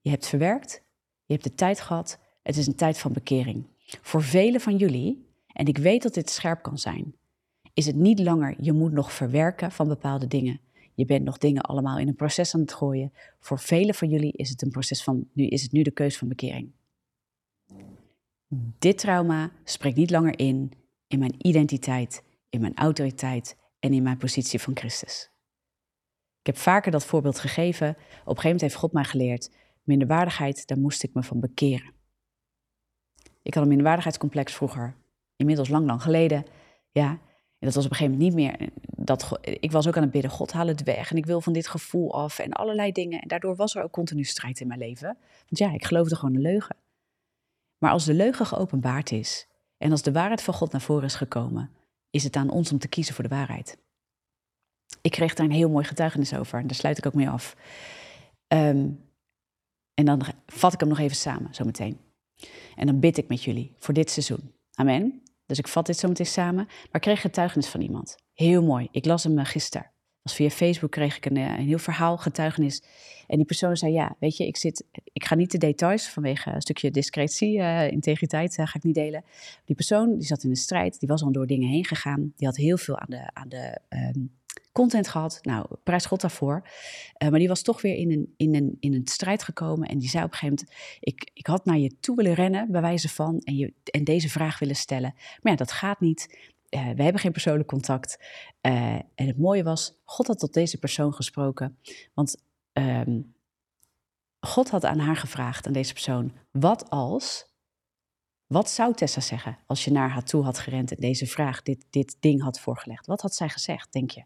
Je 0.00 0.10
hebt 0.10 0.26
verwerkt, 0.26 0.82
je 1.24 1.32
hebt 1.32 1.44
de 1.44 1.54
tijd 1.54 1.80
gehad, 1.80 2.18
het 2.42 2.56
is 2.56 2.66
een 2.66 2.74
tijd 2.74 2.98
van 2.98 3.12
bekering. 3.12 3.66
Voor 4.02 4.22
velen 4.22 4.60
van 4.60 4.76
jullie, 4.76 5.26
en 5.46 5.66
ik 5.66 5.78
weet 5.78 6.02
dat 6.02 6.14
dit 6.14 6.30
scherp 6.30 6.62
kan 6.62 6.78
zijn, 6.78 7.14
is 7.74 7.86
het 7.86 7.96
niet 7.96 8.18
langer 8.18 8.54
je 8.60 8.72
moet 8.72 8.92
nog 8.92 9.12
verwerken 9.12 9.72
van 9.72 9.88
bepaalde 9.88 10.26
dingen. 10.26 10.60
Je 10.94 11.04
bent 11.04 11.24
nog 11.24 11.38
dingen 11.38 11.62
allemaal 11.62 11.98
in 11.98 12.08
een 12.08 12.14
proces 12.14 12.54
aan 12.54 12.60
het 12.60 12.72
gooien. 12.72 13.12
Voor 13.38 13.58
velen 13.58 13.94
van 13.94 14.08
jullie 14.08 14.32
is 14.32 14.48
het 14.48 14.62
een 14.62 14.70
proces 14.70 15.02
van, 15.02 15.28
nu 15.32 15.46
is 15.46 15.62
het 15.62 15.72
nu 15.72 15.82
de 15.82 15.90
keus 15.90 16.18
van 16.18 16.28
bekering. 16.28 16.72
Dit 18.78 18.98
trauma 18.98 19.50
spreekt 19.64 19.96
niet 19.96 20.10
langer 20.10 20.38
in 20.38 20.72
in 21.06 21.18
mijn 21.18 21.34
identiteit, 21.38 22.22
in 22.48 22.60
mijn 22.60 22.76
autoriteit 22.76 23.56
en 23.78 23.92
in 23.92 24.02
mijn 24.02 24.16
positie 24.16 24.60
van 24.60 24.76
Christus. 24.76 25.30
Ik 26.40 26.46
heb 26.46 26.56
vaker 26.56 26.90
dat 26.90 27.04
voorbeeld 27.04 27.38
gegeven. 27.38 27.88
Op 27.88 27.96
een 27.96 28.10
gegeven 28.24 28.42
moment 28.42 28.60
heeft 28.60 28.74
God 28.74 28.92
mij 28.92 29.04
geleerd: 29.04 29.50
minderwaardigheid, 29.82 30.66
daar 30.66 30.78
moest 30.78 31.02
ik 31.02 31.14
me 31.14 31.22
van 31.22 31.40
bekeren. 31.40 31.94
Ik 33.42 33.54
had 33.54 33.62
een 33.62 33.68
minderwaardigheidscomplex 33.68 34.54
vroeger, 34.54 34.96
inmiddels 35.36 35.68
lang, 35.68 35.86
lang 35.86 36.02
geleden. 36.02 36.44
Ja, 36.90 37.10
en 37.58 37.66
dat 37.66 37.74
was 37.74 37.84
op 37.84 37.90
een 37.90 37.96
gegeven 37.96 38.18
moment 38.18 38.36
niet 38.36 38.44
meer. 38.44 38.68
Dat, 39.04 39.38
ik 39.42 39.72
was 39.72 39.88
ook 39.88 39.96
aan 39.96 40.02
het 40.02 40.12
bidden: 40.12 40.30
God, 40.30 40.52
haal 40.52 40.66
het 40.66 40.82
weg. 40.82 41.10
En 41.10 41.16
ik 41.16 41.26
wil 41.26 41.40
van 41.40 41.52
dit 41.52 41.68
gevoel 41.68 42.14
af 42.14 42.38
en 42.38 42.52
allerlei 42.52 42.92
dingen. 42.92 43.20
En 43.20 43.28
daardoor 43.28 43.56
was 43.56 43.74
er 43.74 43.82
ook 43.82 43.92
continu 43.92 44.24
strijd 44.24 44.60
in 44.60 44.66
mijn 44.66 44.80
leven. 44.80 45.06
Want 45.36 45.58
ja, 45.58 45.72
ik 45.72 45.84
geloofde 45.84 46.16
gewoon 46.16 46.34
een 46.34 46.40
leugen. 46.40 46.76
Maar 47.78 47.90
als 47.90 48.04
de 48.04 48.14
leugen 48.14 48.46
geopenbaard 48.46 49.12
is 49.12 49.48
en 49.78 49.90
als 49.90 50.02
de 50.02 50.12
waarheid 50.12 50.42
van 50.42 50.54
God 50.54 50.72
naar 50.72 50.80
voren 50.80 51.04
is 51.04 51.14
gekomen, 51.14 51.70
is 52.10 52.24
het 52.24 52.36
aan 52.36 52.50
ons 52.50 52.72
om 52.72 52.78
te 52.78 52.88
kiezen 52.88 53.14
voor 53.14 53.24
de 53.24 53.34
waarheid. 53.34 53.78
Ik 55.00 55.10
kreeg 55.10 55.34
daar 55.34 55.46
een 55.46 55.52
heel 55.52 55.70
mooi 55.70 55.84
getuigenis 55.84 56.34
over 56.34 56.58
en 56.58 56.66
daar 56.66 56.76
sluit 56.76 56.98
ik 56.98 57.06
ook 57.06 57.14
mee 57.14 57.28
af. 57.28 57.56
Um, 58.48 59.04
en 59.94 60.04
dan 60.04 60.22
vat 60.46 60.72
ik 60.72 60.80
hem 60.80 60.88
nog 60.88 60.98
even 60.98 61.16
samen, 61.16 61.54
zometeen. 61.54 62.00
En 62.74 62.86
dan 62.86 63.00
bid 63.00 63.18
ik 63.18 63.28
met 63.28 63.42
jullie 63.42 63.74
voor 63.78 63.94
dit 63.94 64.10
seizoen. 64.10 64.54
Amen. 64.74 65.22
Dus 65.46 65.58
ik 65.58 65.68
vat 65.68 65.86
dit 65.86 65.98
zometeen 65.98 66.26
samen. 66.26 66.64
Maar 66.64 66.88
ik 66.92 67.00
kreeg 67.00 67.20
getuigenis 67.20 67.68
van 67.68 67.80
iemand. 67.80 68.16
Heel 68.32 68.62
mooi. 68.62 68.88
Ik 68.90 69.04
las 69.04 69.24
hem 69.24 69.38
eh, 69.38 69.44
gisteren. 69.44 69.90
Was 70.26 70.34
via 70.34 70.50
Facebook 70.50 70.90
kreeg 70.90 71.16
ik 71.16 71.26
een, 71.26 71.36
een 71.36 71.66
heel 71.66 71.78
verhaal, 71.78 72.16
getuigenis. 72.16 72.82
En 73.26 73.36
die 73.36 73.46
persoon 73.46 73.76
zei, 73.76 73.92
ja, 73.92 74.16
weet 74.18 74.36
je, 74.36 74.46
ik, 74.46 74.56
zit, 74.56 74.84
ik 75.12 75.24
ga 75.24 75.34
niet 75.34 75.50
de 75.50 75.58
details 75.58 76.08
vanwege 76.08 76.50
een 76.50 76.60
stukje 76.60 76.90
discretie, 76.90 77.58
uh, 77.58 77.90
integriteit, 77.90 78.58
uh, 78.58 78.66
ga 78.66 78.74
ik 78.74 78.82
niet 78.82 78.94
delen. 78.94 79.24
Die 79.64 79.76
persoon 79.76 80.18
die 80.18 80.26
zat 80.26 80.44
in 80.44 80.50
een 80.50 80.56
strijd, 80.56 80.98
die 80.98 81.08
was 81.08 81.22
al 81.22 81.32
door 81.32 81.46
dingen 81.46 81.68
heen 81.68 81.84
gegaan. 81.84 82.32
Die 82.36 82.46
had 82.46 82.56
heel 82.56 82.76
veel 82.76 82.98
aan 82.98 83.10
de, 83.10 83.30
aan 83.32 83.48
de 83.48 83.78
um, 83.88 84.30
content 84.72 85.08
gehad. 85.08 85.38
Nou, 85.42 85.66
prijs 85.82 86.06
God 86.06 86.20
daarvoor. 86.20 86.68
Maar 87.18 87.38
die 87.38 87.48
was 87.48 87.62
toch 87.62 87.82
weer 87.82 87.94
in 87.94 88.10
een, 88.10 88.34
in, 88.36 88.54
een, 88.54 88.76
in 88.80 88.94
een 88.94 89.06
strijd 89.06 89.42
gekomen. 89.42 89.88
En 89.88 89.98
die 89.98 90.08
zei 90.08 90.24
op 90.24 90.32
een 90.32 90.38
gegeven 90.38 90.66
moment: 90.66 91.00
ik, 91.00 91.30
ik 91.34 91.46
had 91.46 91.64
naar 91.64 91.78
je 91.78 91.96
toe 92.00 92.16
willen 92.16 92.34
rennen, 92.34 92.70
bij 92.70 92.80
wijze 92.80 93.08
van. 93.08 93.38
En, 93.38 93.56
je, 93.56 93.72
en 93.84 94.04
deze 94.04 94.28
vraag 94.28 94.58
willen 94.58 94.76
stellen. 94.76 95.12
Maar 95.14 95.52
ja, 95.52 95.58
dat 95.58 95.72
gaat 95.72 96.00
niet. 96.00 96.54
Uh, 96.76 96.90
we 96.94 97.02
hebben 97.02 97.20
geen 97.20 97.32
persoonlijk 97.32 97.68
contact. 97.68 98.18
Uh, 98.66 98.94
en 98.94 99.26
het 99.26 99.38
mooie 99.38 99.62
was, 99.62 100.00
God 100.04 100.26
had 100.26 100.38
tot 100.38 100.54
deze 100.54 100.78
persoon 100.78 101.14
gesproken. 101.14 101.78
Want 102.14 102.42
um, 102.72 103.34
God 104.40 104.70
had 104.70 104.84
aan 104.84 104.98
haar 104.98 105.16
gevraagd, 105.16 105.66
aan 105.66 105.72
deze 105.72 105.92
persoon: 105.92 106.32
wat 106.50 106.90
als. 106.90 107.54
Wat 108.46 108.70
zou 108.70 108.94
Tessa 108.94 109.20
zeggen 109.20 109.58
als 109.66 109.84
je 109.84 109.90
naar 109.90 110.10
haar 110.10 110.24
toe 110.24 110.44
had 110.44 110.58
gerend 110.58 110.90
en 110.90 111.00
deze 111.00 111.26
vraag, 111.26 111.62
dit, 111.62 111.86
dit 111.90 112.16
ding 112.20 112.42
had 112.42 112.60
voorgelegd? 112.60 113.06
Wat 113.06 113.20
had 113.20 113.34
zij 113.34 113.48
gezegd, 113.48 113.92
denk 113.92 114.10
je? 114.10 114.24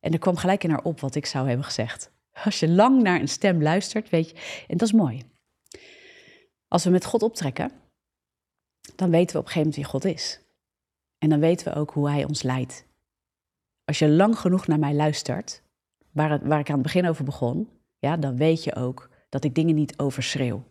En 0.00 0.12
er 0.12 0.18
kwam 0.18 0.36
gelijk 0.36 0.64
in 0.64 0.70
haar 0.70 0.82
op 0.82 1.00
wat 1.00 1.14
ik 1.14 1.26
zou 1.26 1.46
hebben 1.48 1.64
gezegd. 1.64 2.12
Als 2.44 2.60
je 2.60 2.68
lang 2.68 3.02
naar 3.02 3.20
een 3.20 3.28
stem 3.28 3.62
luistert, 3.62 4.08
weet 4.08 4.28
je, 4.28 4.64
en 4.68 4.76
dat 4.76 4.88
is 4.88 4.94
mooi. 4.94 5.22
Als 6.68 6.84
we 6.84 6.90
met 6.90 7.04
God 7.04 7.22
optrekken, 7.22 7.72
dan 8.96 9.10
weten 9.10 9.32
we 9.32 9.38
op 9.38 9.46
een 9.46 9.52
gegeven 9.52 9.58
moment 9.58 9.76
wie 9.76 9.84
God 9.84 10.04
is. 10.04 10.40
En 11.20 11.28
dan 11.28 11.40
weten 11.40 11.72
we 11.72 11.78
ook 11.78 11.90
hoe 11.90 12.10
Hij 12.10 12.24
ons 12.24 12.42
leidt. 12.42 12.86
Als 13.84 13.98
je 13.98 14.08
lang 14.08 14.38
genoeg 14.38 14.66
naar 14.66 14.78
mij 14.78 14.94
luistert, 14.94 15.62
waar, 16.10 16.48
waar 16.48 16.60
ik 16.60 16.68
aan 16.68 16.74
het 16.74 16.82
begin 16.82 17.06
over 17.06 17.24
begon, 17.24 17.68
ja, 17.98 18.16
dan 18.16 18.36
weet 18.36 18.64
je 18.64 18.74
ook 18.74 19.10
dat 19.28 19.44
ik 19.44 19.54
dingen 19.54 19.74
niet 19.74 19.98
overschreeuw. 19.98 20.64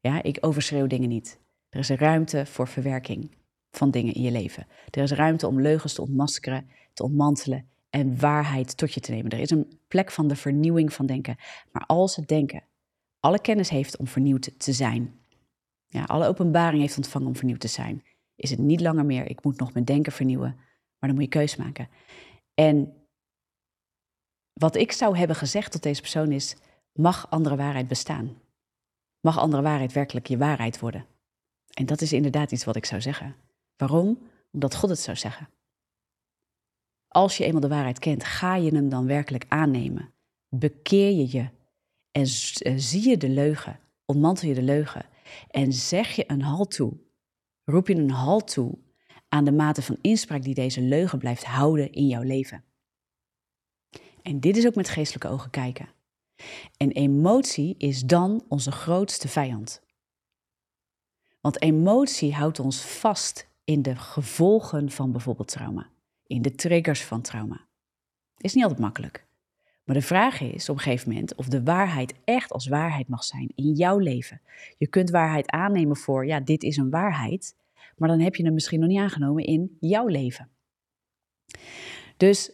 Ja, 0.00 0.22
ik 0.22 0.38
overschreeuw 0.40 0.86
dingen 0.86 1.08
niet. 1.08 1.40
Er 1.68 1.78
is 1.78 1.88
ruimte 1.88 2.46
voor 2.46 2.68
verwerking 2.68 3.30
van 3.70 3.90
dingen 3.90 4.14
in 4.14 4.22
je 4.22 4.30
leven. 4.30 4.66
Er 4.90 5.02
is 5.02 5.12
ruimte 5.12 5.46
om 5.46 5.60
leugens 5.60 5.92
te 5.92 6.00
ontmaskeren, 6.00 6.68
te 6.92 7.02
ontmantelen 7.02 7.68
en 7.90 8.20
waarheid 8.20 8.76
tot 8.76 8.94
je 8.94 9.00
te 9.00 9.10
nemen. 9.10 9.30
Er 9.30 9.38
is 9.38 9.50
een 9.50 9.78
plek 9.88 10.10
van 10.10 10.28
de 10.28 10.36
vernieuwing 10.36 10.92
van 10.92 11.06
denken. 11.06 11.36
Maar 11.72 11.86
als 11.86 12.16
het 12.16 12.28
denken 12.28 12.64
alle 13.20 13.40
kennis 13.40 13.68
heeft 13.68 13.96
om 13.96 14.06
vernieuwd 14.06 14.50
te 14.60 14.72
zijn, 14.72 15.20
ja, 15.86 16.04
alle 16.04 16.26
openbaring 16.26 16.80
heeft 16.80 16.96
ontvangen 16.96 17.28
om 17.28 17.36
vernieuwd 17.36 17.60
te 17.60 17.68
zijn, 17.68 18.02
is 18.34 18.50
het 18.50 18.58
niet 18.58 18.80
langer 18.80 19.04
meer, 19.04 19.30
ik 19.30 19.44
moet 19.44 19.58
nog 19.58 19.72
mijn 19.72 19.84
denken 19.84 20.12
vernieuwen, 20.12 20.54
maar 20.98 21.10
dan 21.10 21.14
moet 21.14 21.22
je 21.22 21.28
keus 21.38 21.56
maken. 21.56 21.88
En 22.54 22.94
wat 24.52 24.76
ik 24.76 24.92
zou 24.92 25.16
hebben 25.16 25.36
gezegd 25.36 25.72
tot 25.72 25.82
deze 25.82 26.00
persoon 26.00 26.32
is, 26.32 26.56
mag 26.92 27.30
andere 27.30 27.56
waarheid 27.56 27.88
bestaan? 27.88 28.36
Mag 29.20 29.38
andere 29.38 29.62
waarheid 29.62 29.92
werkelijk 29.92 30.26
je 30.26 30.38
waarheid 30.38 30.78
worden? 30.78 31.06
En 31.72 31.86
dat 31.86 32.00
is 32.00 32.12
inderdaad 32.12 32.52
iets 32.52 32.64
wat 32.64 32.76
ik 32.76 32.84
zou 32.84 33.00
zeggen. 33.00 33.36
Waarom? 33.76 34.18
Omdat 34.50 34.74
God 34.74 34.90
het 34.90 34.98
zou 34.98 35.16
zeggen. 35.16 35.48
Als 37.08 37.36
je 37.36 37.44
eenmaal 37.44 37.60
de 37.60 37.68
waarheid 37.68 37.98
kent, 37.98 38.24
ga 38.24 38.56
je 38.56 38.74
hem 38.74 38.88
dan 38.88 39.06
werkelijk 39.06 39.44
aannemen? 39.48 40.12
Bekeer 40.48 41.10
je 41.10 41.38
je 41.38 41.48
en 42.10 42.22
eh, 42.22 42.74
zie 42.76 43.08
je 43.08 43.16
de 43.16 43.28
leugen, 43.28 43.78
ontmantel 44.04 44.48
je 44.48 44.54
de 44.54 44.62
leugen 44.62 45.06
en 45.50 45.72
zeg 45.72 46.16
je 46.16 46.24
een 46.26 46.42
halt 46.42 46.70
toe, 46.70 46.92
roep 47.64 47.88
je 47.88 47.94
een 47.94 48.10
halt 48.10 48.52
toe 48.52 48.78
aan 49.28 49.44
de 49.44 49.52
mate 49.52 49.82
van 49.82 49.98
inspraak 50.00 50.42
die 50.42 50.54
deze 50.54 50.80
leugen 50.80 51.18
blijft 51.18 51.44
houden 51.44 51.92
in 51.92 52.06
jouw 52.06 52.22
leven. 52.22 52.64
En 54.22 54.40
dit 54.40 54.56
is 54.56 54.66
ook 54.66 54.74
met 54.74 54.88
geestelijke 54.88 55.28
ogen 55.28 55.50
kijken. 55.50 55.88
En 56.76 56.90
emotie 56.90 57.74
is 57.78 58.02
dan 58.02 58.44
onze 58.48 58.72
grootste 58.72 59.28
vijand. 59.28 59.82
Want 61.40 61.62
emotie 61.62 62.34
houdt 62.34 62.60
ons 62.60 62.80
vast 62.80 63.48
in 63.64 63.82
de 63.82 63.96
gevolgen 63.96 64.90
van 64.90 65.12
bijvoorbeeld 65.12 65.48
trauma 65.48 65.90
in 66.26 66.42
de 66.42 66.54
triggers 66.54 67.04
van 67.04 67.22
trauma. 67.22 67.66
Is 68.36 68.54
niet 68.54 68.62
altijd 68.62 68.80
makkelijk. 68.80 69.26
Maar 69.84 69.96
de 69.96 70.02
vraag 70.02 70.40
is 70.40 70.68
op 70.68 70.76
een 70.76 70.82
gegeven 70.82 71.08
moment 71.08 71.34
of 71.34 71.46
de 71.46 71.62
waarheid 71.62 72.14
echt 72.24 72.52
als 72.52 72.66
waarheid 72.66 73.08
mag 73.08 73.24
zijn 73.24 73.52
in 73.54 73.72
jouw 73.72 73.98
leven. 73.98 74.40
Je 74.78 74.86
kunt 74.86 75.10
waarheid 75.10 75.50
aannemen 75.50 75.96
voor, 75.96 76.26
ja, 76.26 76.40
dit 76.40 76.62
is 76.62 76.76
een 76.76 76.90
waarheid, 76.90 77.56
maar 77.96 78.08
dan 78.08 78.20
heb 78.20 78.34
je 78.34 78.44
hem 78.44 78.54
misschien 78.54 78.80
nog 78.80 78.88
niet 78.88 78.98
aangenomen 78.98 79.44
in 79.44 79.76
jouw 79.80 80.06
leven. 80.06 80.48
Dus 82.16 82.52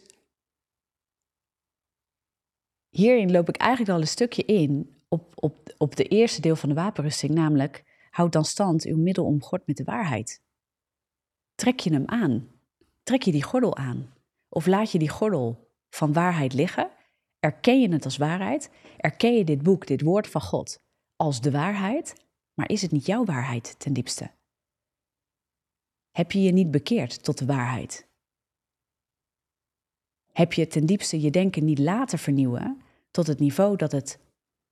hierin 2.89 3.31
loop 3.31 3.49
ik 3.49 3.57
eigenlijk 3.57 3.91
al 3.91 4.01
een 4.01 4.07
stukje 4.07 4.45
in 4.45 4.95
op, 5.07 5.31
op, 5.35 5.73
op 5.77 5.95
de 5.95 6.03
eerste 6.03 6.41
deel 6.41 6.55
van 6.55 6.69
de 6.69 6.75
wapenrusting, 6.75 7.33
namelijk 7.33 7.83
houd 8.09 8.31
dan 8.31 8.45
stand 8.45 8.85
uw 8.85 8.97
middel 8.97 9.25
omgord 9.25 9.67
met 9.67 9.77
de 9.77 9.83
waarheid. 9.83 10.41
Trek 11.55 11.79
je 11.79 11.93
hem 11.93 12.05
aan? 12.05 12.47
Trek 13.03 13.21
je 13.21 13.31
die 13.31 13.43
gordel 13.43 13.75
aan? 13.75 14.13
Of 14.49 14.65
laat 14.65 14.91
je 14.91 14.99
die 14.99 15.09
gordel 15.09 15.71
van 15.89 16.13
waarheid 16.13 16.53
liggen? 16.53 16.89
Erken 17.39 17.81
je 17.81 17.89
het 17.91 18.05
als 18.05 18.17
waarheid? 18.17 18.69
Erken 18.97 19.33
je 19.33 19.43
dit 19.43 19.63
boek, 19.63 19.87
dit 19.87 20.01
woord 20.01 20.27
van 20.27 20.41
God, 20.41 20.81
als 21.15 21.41
de 21.41 21.51
waarheid? 21.51 22.25
Maar 22.53 22.69
is 22.69 22.81
het 22.81 22.91
niet 22.91 23.05
jouw 23.05 23.25
waarheid 23.25 23.79
ten 23.79 23.93
diepste? 23.93 24.31
Heb 26.11 26.31
je 26.31 26.41
je 26.41 26.51
niet 26.51 26.71
bekeerd 26.71 27.23
tot 27.23 27.37
de 27.37 27.45
waarheid? 27.45 28.07
Heb 30.31 30.53
je 30.53 30.67
ten 30.67 30.85
diepste 30.85 31.21
je 31.21 31.31
denken 31.31 31.65
niet 31.65 31.79
laten 31.79 32.19
vernieuwen 32.19 32.81
tot 33.11 33.27
het 33.27 33.39
niveau 33.39 33.75
dat 33.75 33.91
het 33.91 34.19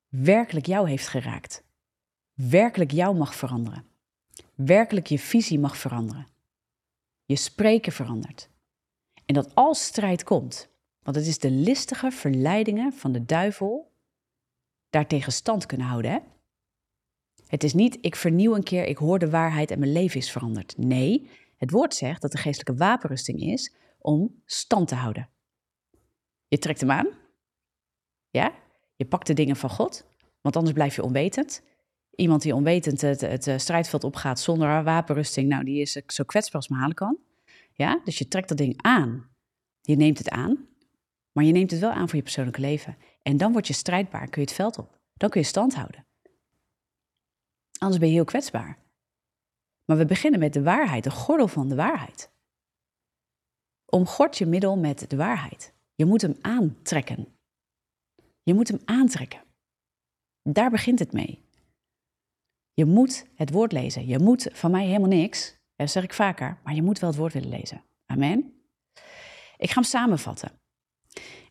werkelijk 0.07 0.65
jou 0.65 0.89
heeft 0.89 1.07
geraakt? 1.07 1.63
Werkelijk 2.33 2.91
jou 2.91 3.15
mag 3.15 3.35
veranderen? 3.35 3.85
Werkelijk 4.55 5.07
je 5.07 5.19
visie 5.19 5.59
mag 5.59 5.77
veranderen? 5.77 6.27
je 7.27 7.35
spreken 7.35 7.91
verandert. 7.91 8.49
En 9.25 9.33
dat 9.33 9.55
als 9.55 9.83
strijd 9.83 10.23
komt, 10.23 10.69
want 11.07 11.19
het 11.19 11.27
is 11.27 11.39
de 11.39 11.51
listige 11.51 12.11
verleidingen 12.11 12.93
van 12.93 13.11
de 13.11 13.25
duivel 13.25 13.91
daartegen 14.89 15.31
stand 15.31 15.65
kunnen 15.65 15.87
houden. 15.87 16.11
Hè? 16.11 16.17
Het 17.47 17.63
is 17.63 17.73
niet 17.73 17.97
ik 18.01 18.15
vernieuw 18.15 18.55
een 18.55 18.63
keer, 18.63 18.85
ik 18.85 18.97
hoor 18.97 19.19
de 19.19 19.29
waarheid 19.29 19.71
en 19.71 19.79
mijn 19.79 19.91
leven 19.91 20.19
is 20.19 20.31
veranderd. 20.31 20.77
Nee, 20.77 21.29
het 21.57 21.71
woord 21.71 21.93
zegt 21.93 22.21
dat 22.21 22.31
de 22.31 22.37
geestelijke 22.37 22.83
wapenrusting 22.83 23.41
is 23.41 23.73
om 23.97 24.41
stand 24.45 24.87
te 24.87 24.95
houden. 24.95 25.29
Je 26.47 26.57
trekt 26.57 26.79
hem 26.79 26.91
aan. 26.91 27.07
Ja? 28.29 28.53
Je 28.95 29.05
pakt 29.05 29.27
de 29.27 29.33
dingen 29.33 29.55
van 29.55 29.69
God, 29.69 30.05
want 30.41 30.55
anders 30.55 30.73
blijf 30.73 30.95
je 30.95 31.03
onwetend. 31.03 31.63
Iemand 32.15 32.41
die 32.41 32.55
onwetend 32.55 33.01
het, 33.01 33.21
het 33.21 33.47
eh, 33.47 33.57
strijdveld 33.57 34.03
opgaat 34.03 34.39
zonder 34.39 34.83
wapenrusting, 34.83 35.49
nou, 35.49 35.63
die 35.63 35.81
is 35.81 35.91
zo 35.91 36.23
kwetsbaar 36.23 36.61
als 36.61 36.69
maar 36.69 36.79
halen 36.79 36.95
kan. 36.95 37.17
Ja, 37.73 38.01
dus 38.03 38.17
je 38.17 38.27
trekt 38.27 38.49
dat 38.49 38.57
ding 38.57 38.81
aan. 38.81 39.29
Je 39.81 39.95
neemt 39.95 40.17
het 40.17 40.29
aan, 40.29 40.67
maar 41.37 41.45
je 41.45 41.51
neemt 41.51 41.71
het 41.71 41.79
wel 41.79 41.91
aan 41.91 42.07
voor 42.07 42.15
je 42.15 42.23
persoonlijke 42.23 42.61
leven. 42.61 42.97
En 43.21 43.37
dan 43.37 43.51
word 43.51 43.67
je 43.67 43.73
strijdbaar, 43.73 44.27
kun 44.27 44.41
je 44.41 44.47
het 44.47 44.55
veld 44.55 44.77
op. 44.77 44.99
Dan 45.13 45.29
kun 45.29 45.41
je 45.41 45.47
stand 45.47 45.75
houden. 45.75 46.05
Anders 47.79 47.99
ben 47.99 48.07
je 48.07 48.13
heel 48.13 48.25
kwetsbaar. 48.25 48.77
Maar 49.85 49.97
we 49.97 50.05
beginnen 50.05 50.39
met 50.39 50.53
de 50.53 50.63
waarheid, 50.63 51.03
de 51.03 51.11
gordel 51.11 51.47
van 51.47 51.67
de 51.69 51.75
waarheid. 51.75 52.31
Omgord 53.85 54.37
je 54.37 54.45
middel 54.45 54.77
met 54.77 55.09
de 55.09 55.15
waarheid. 55.15 55.73
Je 55.95 56.05
moet 56.05 56.21
hem 56.21 56.35
aantrekken. 56.41 57.37
Je 58.43 58.53
moet 58.53 58.67
hem 58.67 58.79
aantrekken. 58.85 59.43
Daar 60.41 60.69
begint 60.69 60.99
het 60.99 61.11
mee. 61.11 61.45
Je 62.73 62.85
moet 62.85 63.27
het 63.35 63.51
woord 63.51 63.71
lezen. 63.71 64.07
Je 64.07 64.19
moet 64.19 64.49
van 64.51 64.71
mij 64.71 64.85
helemaal 64.85 65.09
niks. 65.09 65.57
Dat 65.75 65.91
zeg 65.91 66.03
ik 66.03 66.13
vaker, 66.13 66.59
maar 66.63 66.73
je 66.73 66.83
moet 66.83 66.99
wel 66.99 67.09
het 67.09 67.19
woord 67.19 67.33
willen 67.33 67.49
lezen. 67.49 67.83
Amen. 68.05 68.61
Ik 69.57 69.69
ga 69.69 69.73
hem 69.73 69.83
samenvatten. 69.83 70.65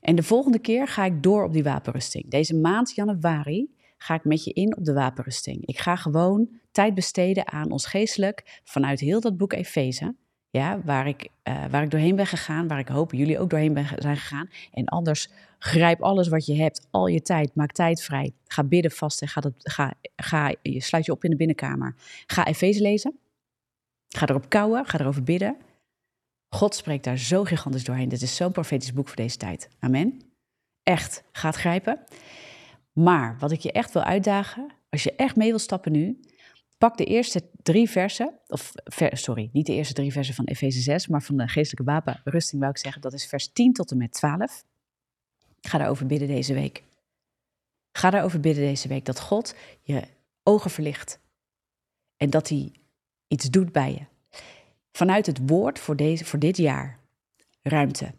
En 0.01 0.16
de 0.16 0.22
volgende 0.22 0.59
keer 0.59 0.88
ga 0.88 1.05
ik 1.05 1.22
door 1.22 1.44
op 1.44 1.53
die 1.53 1.62
wapenrusting. 1.62 2.30
Deze 2.30 2.55
maand 2.55 2.94
januari 2.94 3.74
ga 3.99 4.14
ik 4.14 4.24
met 4.24 4.44
je 4.44 4.53
in 4.53 4.76
op 4.76 4.84
de 4.84 4.92
wapenrusting. 4.92 5.66
Ik 5.66 5.78
ga 5.78 5.97
gewoon 5.97 6.49
tijd 6.70 6.94
besteden 6.94 7.53
aan 7.53 7.70
ons 7.70 7.86
geestelijk 7.86 8.61
vanuit 8.64 9.01
heel 9.01 9.20
dat 9.20 9.36
boek 9.36 9.53
Efeze. 9.53 10.14
Ja, 10.51 10.80
waar, 10.84 11.09
ik, 11.09 11.28
uh, 11.49 11.64
waar 11.70 11.82
ik 11.82 11.90
doorheen 11.90 12.16
ben 12.16 12.26
gegaan, 12.26 12.68
waar 12.68 12.78
ik 12.78 12.88
hoop 12.88 13.12
jullie 13.12 13.38
ook 13.38 13.51
doorheen 13.51 13.86
zijn 13.97 14.16
gegaan. 14.16 14.49
En 14.72 14.84
anders 14.84 15.30
grijp 15.59 16.03
alles 16.03 16.28
wat 16.28 16.47
je 16.47 16.55
hebt, 16.55 16.88
al 16.90 17.07
je 17.07 17.22
tijd, 17.22 17.55
maak 17.55 17.72
tijd 17.72 18.03
vrij. 18.03 18.32
Ga 18.44 18.64
bidden 18.64 18.90
vast 18.90 19.22
en 19.22 19.28
ga, 19.28 19.42
ga, 19.59 19.94
ga, 20.16 20.55
je 20.62 20.80
sluit 20.80 21.05
je 21.05 21.12
op 21.12 21.24
in 21.24 21.30
de 21.30 21.36
binnenkamer. 21.36 21.94
Ga 22.26 22.47
Efeze 22.47 22.82
lezen. 22.82 23.18
Ga 24.09 24.28
erop 24.28 24.49
kouwen, 24.49 24.86
ga 24.86 25.01
erover 25.01 25.22
bidden. 25.22 25.57
God 26.49 26.74
spreekt 26.74 27.05
daar 27.05 27.18
zo 27.18 27.44
gigantisch 27.44 27.84
doorheen. 27.84 28.09
Dit 28.09 28.22
is 28.22 28.36
zo'n 28.36 28.53
profetisch 28.53 28.92
boek 28.92 29.07
voor 29.07 29.16
deze 29.16 29.36
tijd. 29.36 29.68
Amen. 29.78 30.20
Echt, 30.82 31.24
ga 31.32 31.47
het 31.47 31.57
grijpen. 31.57 32.05
Maar 32.92 33.36
wat 33.38 33.51
ik 33.51 33.61
je 33.61 33.72
echt 33.72 33.92
wil 33.92 34.03
uitdagen, 34.03 34.72
als 34.88 35.03
je 35.03 35.12
echt 35.12 35.36
mee 35.36 35.49
wil 35.49 35.59
stappen 35.59 35.92
nu, 35.92 36.20
Pak 36.78 36.97
de 36.97 37.05
eerste 37.05 37.51
drie 37.62 37.90
versen, 37.90 38.40
of 38.47 38.72
sorry, 39.12 39.51
niet 39.53 39.66
de 39.66 39.72
eerste 39.72 39.94
drie 39.94 40.12
versen 40.12 40.34
van 40.34 40.44
Efeze 40.44 40.80
6, 40.80 41.07
maar 41.07 41.22
van 41.22 41.36
de 41.36 41.49
geestelijke 41.49 41.92
wapenrusting 41.92 42.61
wou 42.61 42.72
ik 42.72 42.78
zeggen, 42.78 43.03
dat 43.03 43.12
is 43.12 43.26
vers 43.26 43.53
10 43.53 43.72
tot 43.72 43.90
en 43.90 43.97
met 43.97 44.12
12. 44.12 44.64
Ga 45.61 45.78
daarover 45.78 46.07
bidden 46.07 46.28
deze 46.28 46.55
week. 46.55 46.82
Ga 47.92 48.11
daarover 48.11 48.40
bidden 48.40 48.64
deze 48.64 48.88
week 48.88 49.05
dat 49.05 49.20
God 49.20 49.55
je 49.80 50.03
ogen 50.42 50.70
verlicht 50.70 51.20
en 52.16 52.30
dat 52.30 52.49
hij 52.49 52.72
iets 53.28 53.51
doet 53.51 53.72
bij 53.72 53.92
je. 53.92 54.15
Vanuit 54.97 55.26
het 55.26 55.38
woord 55.47 55.78
voor, 55.78 55.97
deze, 55.97 56.24
voor 56.24 56.38
dit 56.38 56.57
jaar, 56.57 57.01
ruimte. 57.62 58.14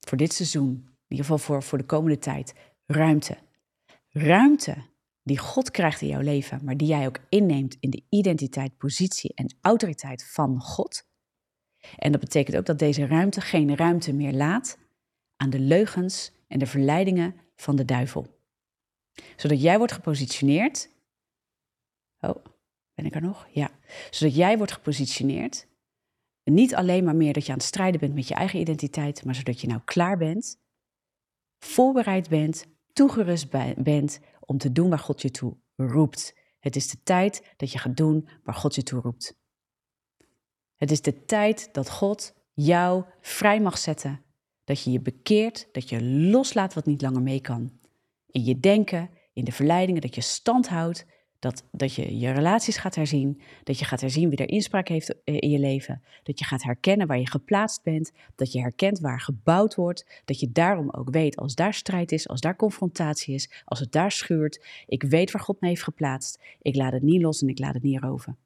Voor 0.00 0.18
dit 0.18 0.32
seizoen, 0.32 0.68
in 0.68 1.06
ieder 1.08 1.24
geval 1.24 1.38
voor, 1.38 1.62
voor 1.62 1.78
de 1.78 1.84
komende 1.84 2.18
tijd, 2.18 2.54
ruimte. 2.86 3.38
Ruimte 4.08 4.76
die 5.22 5.38
God 5.38 5.70
krijgt 5.70 6.00
in 6.00 6.08
jouw 6.08 6.20
leven, 6.20 6.64
maar 6.64 6.76
die 6.76 6.88
jij 6.88 7.06
ook 7.06 7.18
inneemt 7.28 7.76
in 7.80 7.90
de 7.90 8.02
identiteit, 8.08 8.76
positie 8.76 9.34
en 9.34 9.56
autoriteit 9.60 10.26
van 10.26 10.60
God. 10.60 11.08
En 11.96 12.12
dat 12.12 12.20
betekent 12.20 12.56
ook 12.56 12.66
dat 12.66 12.78
deze 12.78 13.06
ruimte 13.06 13.40
geen 13.40 13.76
ruimte 13.76 14.12
meer 14.12 14.32
laat 14.32 14.78
aan 15.36 15.50
de 15.50 15.60
leugens 15.60 16.32
en 16.48 16.58
de 16.58 16.66
verleidingen 16.66 17.34
van 17.56 17.76
de 17.76 17.84
duivel. 17.84 18.26
Zodat 19.36 19.62
jij 19.62 19.78
wordt 19.78 19.92
gepositioneerd. 19.92 20.90
Oh, 22.20 22.44
ben 22.94 23.06
ik 23.06 23.14
er 23.14 23.22
nog? 23.22 23.48
Ja. 23.52 23.70
Zodat 24.10 24.34
jij 24.34 24.56
wordt 24.56 24.72
gepositioneerd. 24.72 25.68
Niet 26.50 26.74
alleen 26.74 27.04
maar 27.04 27.16
meer 27.16 27.32
dat 27.32 27.46
je 27.46 27.52
aan 27.52 27.58
het 27.58 27.66
strijden 27.66 28.00
bent 28.00 28.14
met 28.14 28.28
je 28.28 28.34
eigen 28.34 28.60
identiteit, 28.60 29.24
maar 29.24 29.34
zodat 29.34 29.60
je 29.60 29.66
nou 29.66 29.80
klaar 29.84 30.18
bent, 30.18 30.60
voorbereid 31.58 32.28
bent, 32.28 32.66
toegerust 32.92 33.50
bent 33.82 34.20
om 34.40 34.58
te 34.58 34.72
doen 34.72 34.88
waar 34.88 34.98
God 34.98 35.22
je 35.22 35.30
toe 35.30 35.56
roept. 35.76 36.34
Het 36.58 36.76
is 36.76 36.88
de 36.88 37.02
tijd 37.02 37.54
dat 37.56 37.72
je 37.72 37.78
gaat 37.78 37.96
doen 37.96 38.28
waar 38.44 38.54
God 38.54 38.74
je 38.74 38.82
toe 38.82 39.00
roept. 39.00 39.38
Het 40.76 40.90
is 40.90 41.02
de 41.02 41.24
tijd 41.24 41.68
dat 41.72 41.90
God 41.90 42.34
jou 42.52 43.04
vrij 43.20 43.60
mag 43.60 43.78
zetten. 43.78 44.24
Dat 44.64 44.82
je 44.82 44.90
je 44.90 45.00
bekeert, 45.00 45.68
dat 45.72 45.88
je 45.88 46.04
loslaat 46.04 46.74
wat 46.74 46.86
niet 46.86 47.02
langer 47.02 47.22
mee 47.22 47.40
kan. 47.40 47.78
In 48.26 48.44
je 48.44 48.60
denken, 48.60 49.10
in 49.32 49.44
de 49.44 49.52
verleidingen, 49.52 50.00
dat 50.00 50.14
je 50.14 50.20
stand 50.20 50.68
houdt, 50.68 51.06
dat, 51.40 51.64
dat 51.72 51.94
je 51.94 52.18
je 52.18 52.30
relaties 52.30 52.76
gaat 52.76 52.94
herzien, 52.94 53.40
dat 53.64 53.78
je 53.78 53.84
gaat 53.84 54.00
herzien 54.00 54.28
wie 54.28 54.38
er 54.38 54.48
inspraak 54.48 54.88
heeft 54.88 55.22
eh, 55.24 55.34
in 55.38 55.50
je 55.50 55.58
leven, 55.58 56.02
dat 56.22 56.38
je 56.38 56.44
gaat 56.44 56.62
herkennen 56.62 57.06
waar 57.06 57.18
je 57.18 57.30
geplaatst 57.30 57.82
bent, 57.82 58.12
dat 58.34 58.52
je 58.52 58.60
herkent 58.60 58.98
waar 59.00 59.20
gebouwd 59.20 59.74
wordt, 59.74 60.22
dat 60.24 60.40
je 60.40 60.52
daarom 60.52 60.90
ook 60.90 61.10
weet 61.10 61.36
als 61.36 61.54
daar 61.54 61.74
strijd 61.74 62.12
is, 62.12 62.28
als 62.28 62.40
daar 62.40 62.56
confrontatie 62.56 63.34
is, 63.34 63.62
als 63.64 63.80
het 63.80 63.92
daar 63.92 64.12
schuurt, 64.12 64.66
ik 64.86 65.02
weet 65.02 65.30
waar 65.30 65.42
God 65.42 65.60
me 65.60 65.68
heeft 65.68 65.82
geplaatst, 65.82 66.42
ik 66.62 66.76
laat 66.76 66.92
het 66.92 67.02
niet 67.02 67.22
los 67.22 67.42
en 67.42 67.48
ik 67.48 67.58
laat 67.58 67.74
het 67.74 67.82
niet 67.82 68.00
roven. 68.00 68.38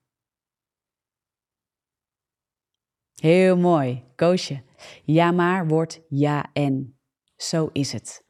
Heel 3.14 3.56
mooi, 3.56 4.02
koosje. 4.16 4.62
Ja 5.04 5.30
maar 5.30 5.68
wordt 5.68 6.00
ja 6.08 6.50
en. 6.52 6.98
Zo 7.36 7.68
is 7.72 7.92
het. 7.92 8.24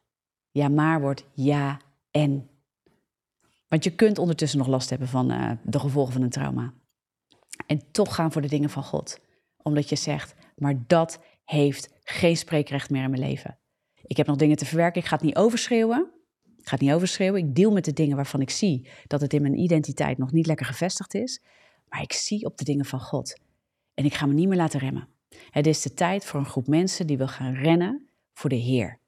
Ja 0.50 0.68
maar 0.68 1.00
wordt 1.00 1.26
ja 1.32 1.80
en. 2.10 2.53
Want 3.68 3.84
je 3.84 3.94
kunt 3.94 4.18
ondertussen 4.18 4.58
nog 4.58 4.68
last 4.68 4.90
hebben 4.90 5.08
van 5.08 5.32
uh, 5.32 5.50
de 5.62 5.78
gevolgen 5.78 6.12
van 6.12 6.22
een 6.22 6.30
trauma. 6.30 6.72
En 7.66 7.90
toch 7.90 8.14
gaan 8.14 8.32
voor 8.32 8.42
de 8.42 8.48
dingen 8.48 8.70
van 8.70 8.82
God. 8.82 9.20
Omdat 9.62 9.88
je 9.88 9.96
zegt, 9.96 10.34
maar 10.56 10.82
dat 10.86 11.20
heeft 11.44 11.92
geen 12.02 12.36
spreekrecht 12.36 12.90
meer 12.90 13.02
in 13.02 13.10
mijn 13.10 13.22
leven. 13.22 13.58
Ik 14.02 14.16
heb 14.16 14.26
nog 14.26 14.36
dingen 14.36 14.56
te 14.56 14.66
verwerken, 14.66 15.00
ik 15.00 15.06
ga 15.06 15.14
het 15.14 15.24
niet 15.24 15.36
overschreeuwen. 15.36 16.10
Ik 16.56 16.70
ga 16.70 16.76
het 16.76 16.80
niet 16.80 16.92
overschreeuwen. 16.92 17.46
Ik 17.48 17.54
deel 17.54 17.72
met 17.72 17.84
de 17.84 17.92
dingen 17.92 18.16
waarvan 18.16 18.40
ik 18.40 18.50
zie 18.50 18.88
dat 19.06 19.20
het 19.20 19.32
in 19.32 19.42
mijn 19.42 19.58
identiteit 19.58 20.18
nog 20.18 20.32
niet 20.32 20.46
lekker 20.46 20.66
gevestigd 20.66 21.14
is. 21.14 21.42
Maar 21.88 22.02
ik 22.02 22.12
zie 22.12 22.44
op 22.44 22.56
de 22.56 22.64
dingen 22.64 22.84
van 22.84 23.00
God. 23.00 23.40
En 23.94 24.04
ik 24.04 24.14
ga 24.14 24.26
me 24.26 24.34
niet 24.34 24.48
meer 24.48 24.56
laten 24.56 24.80
remmen. 24.80 25.08
Het 25.50 25.66
is 25.66 25.82
de 25.82 25.94
tijd 25.94 26.24
voor 26.24 26.40
een 26.40 26.46
groep 26.46 26.66
mensen 26.66 27.06
die 27.06 27.16
wil 27.16 27.28
gaan 27.28 27.54
rennen 27.54 28.08
voor 28.32 28.50
de 28.50 28.56
Heer. 28.56 28.98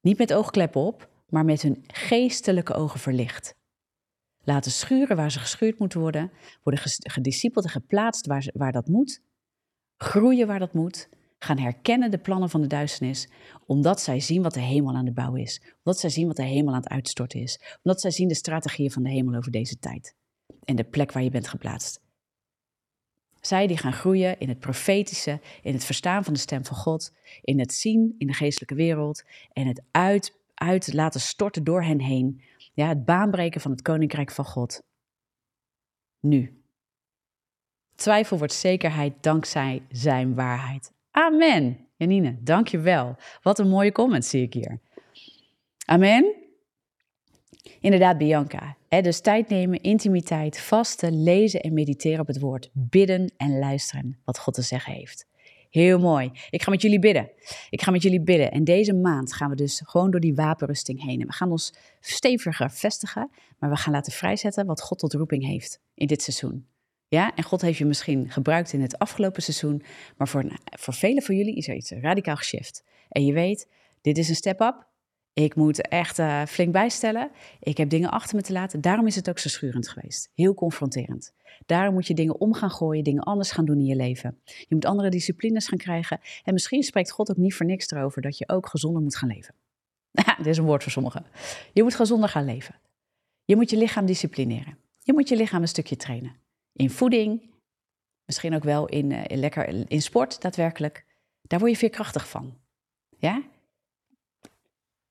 Niet 0.00 0.18
met 0.18 0.32
oogkleppen 0.32 0.80
op, 0.80 1.08
maar 1.30 1.44
met 1.44 1.62
hun 1.62 1.84
geestelijke 1.86 2.74
ogen 2.74 3.00
verlicht. 3.00 3.54
Laten 4.42 4.70
schuren 4.70 5.16
waar 5.16 5.30
ze 5.30 5.38
geschuurd 5.38 5.78
moeten 5.78 6.00
worden, 6.00 6.30
worden 6.62 6.82
gediscipeld 7.02 7.64
en 7.64 7.70
geplaatst 7.70 8.26
waar, 8.26 8.50
waar 8.52 8.72
dat 8.72 8.88
moet, 8.88 9.22
groeien 9.96 10.46
waar 10.46 10.58
dat 10.58 10.74
moet, 10.74 11.08
gaan 11.38 11.58
herkennen 11.58 12.10
de 12.10 12.18
plannen 12.18 12.50
van 12.50 12.60
de 12.60 12.66
duisternis, 12.66 13.28
omdat 13.66 14.00
zij 14.00 14.20
zien 14.20 14.42
wat 14.42 14.54
de 14.54 14.60
hemel 14.60 14.94
aan 14.94 15.04
de 15.04 15.12
bouw 15.12 15.34
is, 15.34 15.62
omdat 15.82 16.00
zij 16.00 16.10
zien 16.10 16.26
wat 16.26 16.36
de 16.36 16.44
hemel 16.44 16.74
aan 16.74 16.80
het 16.80 16.88
uitstorten 16.88 17.40
is, 17.40 17.60
omdat 17.82 18.00
zij 18.00 18.10
zien 18.10 18.28
de 18.28 18.34
strategieën 18.34 18.90
van 18.90 19.02
de 19.02 19.10
hemel 19.10 19.34
over 19.34 19.50
deze 19.50 19.78
tijd 19.78 20.14
en 20.64 20.76
de 20.76 20.84
plek 20.84 21.12
waar 21.12 21.22
je 21.22 21.30
bent 21.30 21.48
geplaatst. 21.48 22.00
Zij 23.40 23.66
die 23.66 23.76
gaan 23.76 23.92
groeien 23.92 24.38
in 24.38 24.48
het 24.48 24.58
profetische, 24.58 25.40
in 25.62 25.72
het 25.72 25.84
verstaan 25.84 26.24
van 26.24 26.32
de 26.32 26.38
stem 26.38 26.64
van 26.64 26.76
God, 26.76 27.12
in 27.42 27.58
het 27.58 27.72
zien 27.72 28.14
in 28.18 28.26
de 28.26 28.32
geestelijke 28.32 28.74
wereld 28.74 29.24
en 29.52 29.66
het 29.66 29.82
uit 29.90 30.38
uit 30.60 30.92
laten 30.92 31.20
storten 31.20 31.64
door 31.64 31.82
hen 31.82 32.00
heen. 32.00 32.42
Ja, 32.72 32.88
het 32.88 33.04
baanbreken 33.04 33.60
van 33.60 33.70
het 33.70 33.82
koninkrijk 33.82 34.30
van 34.30 34.44
God. 34.44 34.82
Nu. 36.20 36.62
Twijfel 37.94 38.38
wordt 38.38 38.52
zekerheid 38.52 39.22
dankzij 39.22 39.82
zijn 39.88 40.34
waarheid. 40.34 40.92
Amen. 41.10 41.86
Janine, 41.96 42.36
dank 42.40 42.68
je 42.68 42.78
wel. 42.78 43.16
Wat 43.42 43.58
een 43.58 43.68
mooie 43.68 43.92
comment 43.92 44.24
zie 44.24 44.42
ik 44.42 44.54
hier. 44.54 44.80
Amen. 45.86 46.34
Inderdaad, 47.80 48.18
Bianca. 48.18 48.76
Hè, 48.88 49.00
dus 49.00 49.20
tijd 49.20 49.48
nemen, 49.48 49.80
intimiteit, 49.80 50.60
vasten, 50.60 51.22
lezen 51.22 51.60
en 51.60 51.72
mediteren 51.72 52.20
op 52.20 52.26
het 52.26 52.40
woord. 52.40 52.70
Bidden 52.72 53.32
en 53.36 53.58
luisteren 53.58 54.20
wat 54.24 54.38
God 54.38 54.54
te 54.54 54.62
zeggen 54.62 54.92
heeft. 54.92 55.26
Heel 55.70 55.98
mooi. 55.98 56.30
Ik 56.50 56.62
ga 56.62 56.70
met 56.70 56.82
jullie 56.82 56.98
bidden. 56.98 57.30
Ik 57.70 57.82
ga 57.82 57.90
met 57.90 58.02
jullie 58.02 58.20
bidden. 58.20 58.50
En 58.50 58.64
deze 58.64 58.94
maand 58.94 59.32
gaan 59.32 59.50
we 59.50 59.56
dus 59.56 59.82
gewoon 59.84 60.10
door 60.10 60.20
die 60.20 60.34
wapenrusting 60.34 61.02
heen. 61.02 61.20
En 61.20 61.26
we 61.26 61.32
gaan 61.32 61.50
ons 61.50 61.74
steviger 62.00 62.70
vestigen, 62.70 63.30
maar 63.58 63.70
we 63.70 63.76
gaan 63.76 63.92
laten 63.92 64.12
vrijzetten 64.12 64.66
wat 64.66 64.82
God 64.82 64.98
tot 64.98 65.12
roeping 65.12 65.44
heeft 65.44 65.80
in 65.94 66.06
dit 66.06 66.22
seizoen. 66.22 66.66
Ja, 67.08 67.34
en 67.34 67.42
God 67.42 67.60
heeft 67.60 67.78
je 67.78 67.84
misschien 67.84 68.30
gebruikt 68.30 68.72
in 68.72 68.80
het 68.80 68.98
afgelopen 68.98 69.42
seizoen, 69.42 69.82
maar 70.16 70.28
voor, 70.28 70.44
voor 70.64 70.94
velen 70.94 71.22
van 71.22 71.36
jullie 71.36 71.56
is 71.56 71.68
er 71.68 71.74
iets 71.74 71.90
radicaal 71.90 72.36
geshift. 72.36 72.84
En 73.08 73.24
je 73.24 73.32
weet, 73.32 73.68
dit 74.00 74.18
is 74.18 74.28
een 74.28 74.34
step-up. 74.34 74.89
Ik 75.32 75.54
moet 75.54 75.88
echt 75.88 76.18
uh, 76.18 76.44
flink 76.44 76.72
bijstellen. 76.72 77.30
Ik 77.60 77.76
heb 77.76 77.90
dingen 77.90 78.10
achter 78.10 78.36
me 78.36 78.42
te 78.42 78.52
laten. 78.52 78.80
Daarom 78.80 79.06
is 79.06 79.16
het 79.16 79.28
ook 79.28 79.38
zo 79.38 79.48
schurend 79.48 79.88
geweest. 79.88 80.30
Heel 80.34 80.54
confronterend. 80.54 81.32
Daarom 81.66 81.94
moet 81.94 82.06
je 82.06 82.14
dingen 82.14 82.40
om 82.40 82.54
gaan 82.54 82.70
gooien, 82.70 83.04
dingen 83.04 83.22
anders 83.22 83.50
gaan 83.50 83.64
doen 83.64 83.78
in 83.78 83.84
je 83.84 83.96
leven. 83.96 84.40
Je 84.44 84.74
moet 84.74 84.84
andere 84.84 85.08
disciplines 85.08 85.68
gaan 85.68 85.78
krijgen. 85.78 86.20
En 86.44 86.52
misschien 86.52 86.82
spreekt 86.82 87.10
God 87.10 87.30
ook 87.30 87.36
niet 87.36 87.54
voor 87.54 87.66
niks 87.66 87.90
erover 87.90 88.22
dat 88.22 88.38
je 88.38 88.48
ook 88.48 88.68
gezonder 88.68 89.02
moet 89.02 89.16
gaan 89.16 89.28
leven. 89.28 89.54
dit 90.36 90.46
is 90.46 90.58
een 90.58 90.64
woord 90.64 90.82
voor 90.82 90.92
sommigen. 90.92 91.26
Je 91.72 91.82
moet 91.82 91.94
gezonder 91.94 92.28
gaan 92.28 92.44
leven. 92.44 92.74
Je 93.44 93.56
moet 93.56 93.70
je 93.70 93.76
lichaam 93.76 94.06
disciplineren. 94.06 94.78
Je 94.98 95.12
moet 95.12 95.28
je 95.28 95.36
lichaam 95.36 95.62
een 95.62 95.68
stukje 95.68 95.96
trainen. 95.96 96.36
In 96.72 96.90
voeding, 96.90 97.50
misschien 98.24 98.54
ook 98.54 98.64
wel 98.64 98.86
in, 98.86 99.12
in 99.12 99.38
lekker 99.38 99.90
in 99.90 100.02
sport 100.02 100.40
daadwerkelijk. 100.40 101.04
Daar 101.42 101.58
word 101.58 101.70
je 101.70 101.78
veerkrachtig 101.78 102.28
van. 102.28 102.56
Ja? 103.18 103.42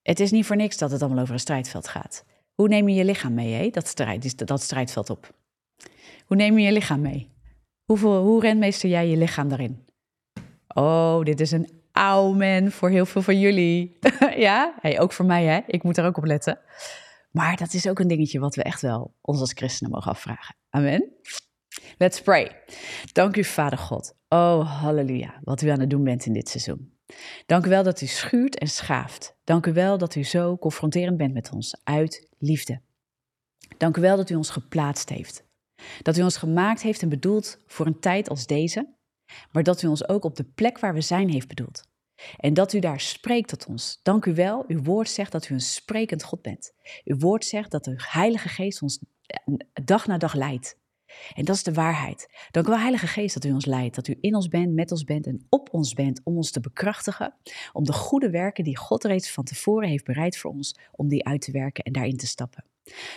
Het 0.09 0.19
is 0.19 0.31
niet 0.31 0.45
voor 0.45 0.55
niks 0.55 0.77
dat 0.77 0.91
het 0.91 1.01
allemaal 1.01 1.21
over 1.21 1.33
een 1.33 1.39
strijdveld 1.39 1.87
gaat. 1.87 2.25
Hoe 2.53 2.67
neem 2.67 2.89
je 2.89 2.95
je 2.95 3.05
lichaam 3.05 3.33
mee, 3.33 3.53
hè? 3.53 3.69
Dat, 3.69 3.87
strijd, 3.87 4.47
dat 4.47 4.61
strijdveld 4.61 5.09
op? 5.09 5.33
Hoe 6.25 6.37
neem 6.37 6.57
je 6.57 6.65
je 6.65 6.71
lichaam 6.71 7.01
mee? 7.01 7.29
Hoeveel, 7.83 8.23
hoe 8.23 8.41
renmeester 8.41 8.89
jij 8.89 9.07
je 9.07 9.17
lichaam 9.17 9.49
daarin? 9.49 9.85
Oh, 10.67 11.23
dit 11.23 11.39
is 11.39 11.51
een 11.51 11.69
amen 11.91 12.71
voor 12.71 12.89
heel 12.89 13.05
veel 13.05 13.21
van 13.21 13.39
jullie. 13.39 13.97
ja, 14.47 14.75
hey, 14.81 14.99
ook 14.99 15.11
voor 15.11 15.25
mij, 15.25 15.45
hè? 15.45 15.59
Ik 15.67 15.83
moet 15.83 15.97
er 15.97 16.05
ook 16.05 16.17
op 16.17 16.25
letten. 16.25 16.59
Maar 17.31 17.57
dat 17.57 17.73
is 17.73 17.87
ook 17.87 17.99
een 17.99 18.07
dingetje 18.07 18.39
wat 18.39 18.55
we 18.55 18.63
echt 18.63 18.81
wel 18.81 19.13
ons 19.21 19.39
als 19.39 19.51
christenen 19.53 19.91
mogen 19.91 20.11
afvragen. 20.11 20.55
Amen. 20.69 21.11
Let's 21.97 22.21
pray. 22.21 22.63
Dank 23.11 23.35
u, 23.35 23.43
Vader 23.43 23.77
God. 23.77 24.15
Oh, 24.29 24.81
halleluja, 24.81 25.39
wat 25.43 25.61
u 25.61 25.67
aan 25.67 25.79
het 25.79 25.89
doen 25.89 26.03
bent 26.03 26.25
in 26.25 26.33
dit 26.33 26.49
seizoen. 26.49 26.98
Dank 27.45 27.65
u 27.65 27.69
wel 27.69 27.83
dat 27.83 28.01
u 28.01 28.05
schuurt 28.05 28.57
en 28.57 28.67
schaaft. 28.67 29.35
Dank 29.43 29.65
u 29.65 29.73
wel 29.73 29.97
dat 29.97 30.15
u 30.15 30.23
zo 30.23 30.57
confronterend 30.57 31.17
bent 31.17 31.33
met 31.33 31.51
ons 31.51 31.81
uit 31.83 32.27
liefde. 32.37 32.81
Dank 33.77 33.97
u 33.97 34.01
wel 34.01 34.17
dat 34.17 34.29
u 34.29 34.35
ons 34.35 34.49
geplaatst 34.49 35.09
heeft. 35.09 35.47
Dat 36.01 36.17
u 36.17 36.21
ons 36.21 36.37
gemaakt 36.37 36.81
heeft 36.81 37.01
en 37.01 37.09
bedoeld 37.09 37.57
voor 37.67 37.85
een 37.85 37.99
tijd 37.99 38.29
als 38.29 38.45
deze, 38.45 38.93
maar 39.51 39.63
dat 39.63 39.81
u 39.81 39.87
ons 39.87 40.07
ook 40.07 40.23
op 40.23 40.35
de 40.35 40.43
plek 40.43 40.79
waar 40.79 40.93
we 40.93 41.01
zijn 41.01 41.29
heeft 41.29 41.47
bedoeld. 41.47 41.87
En 42.37 42.53
dat 42.53 42.73
u 42.73 42.79
daar 42.79 42.99
spreekt 42.99 43.49
tot 43.49 43.65
ons. 43.65 43.99
Dank 44.03 44.25
u 44.25 44.33
wel. 44.33 44.63
Uw 44.67 44.83
woord 44.83 45.09
zegt 45.09 45.31
dat 45.31 45.49
u 45.49 45.53
een 45.53 45.61
sprekend 45.61 46.23
God 46.23 46.41
bent. 46.41 46.73
Uw 47.03 47.17
woord 47.17 47.45
zegt 47.45 47.71
dat 47.71 47.83
de 47.83 47.93
Heilige 47.95 48.49
Geest 48.49 48.81
ons 48.81 48.99
dag 49.83 50.07
na 50.07 50.17
dag 50.17 50.33
leidt. 50.33 50.78
En 51.33 51.45
dat 51.45 51.55
is 51.55 51.63
de 51.63 51.73
waarheid. 51.73 52.47
Dank 52.51 52.67
u 52.67 52.69
wel, 52.69 52.79
Heilige 52.79 53.07
Geest, 53.07 53.33
dat 53.33 53.45
u 53.45 53.51
ons 53.51 53.65
leidt. 53.65 53.95
Dat 53.95 54.07
u 54.07 54.17
in 54.21 54.35
ons 54.35 54.47
bent, 54.47 54.73
met 54.73 54.91
ons 54.91 55.03
bent 55.03 55.27
en 55.27 55.45
op 55.49 55.69
ons 55.71 55.93
bent 55.93 56.21
om 56.23 56.35
ons 56.35 56.51
te 56.51 56.59
bekrachtigen. 56.59 57.33
Om 57.73 57.83
de 57.83 57.93
goede 57.93 58.29
werken 58.29 58.63
die 58.63 58.77
God 58.77 59.03
reeds 59.03 59.31
van 59.31 59.43
tevoren 59.43 59.89
heeft 59.89 60.05
bereid 60.05 60.37
voor 60.37 60.51
ons, 60.51 60.75
om 60.91 61.07
die 61.07 61.25
uit 61.25 61.41
te 61.41 61.51
werken 61.51 61.83
en 61.83 61.93
daarin 61.93 62.17
te 62.17 62.27
stappen. 62.27 62.63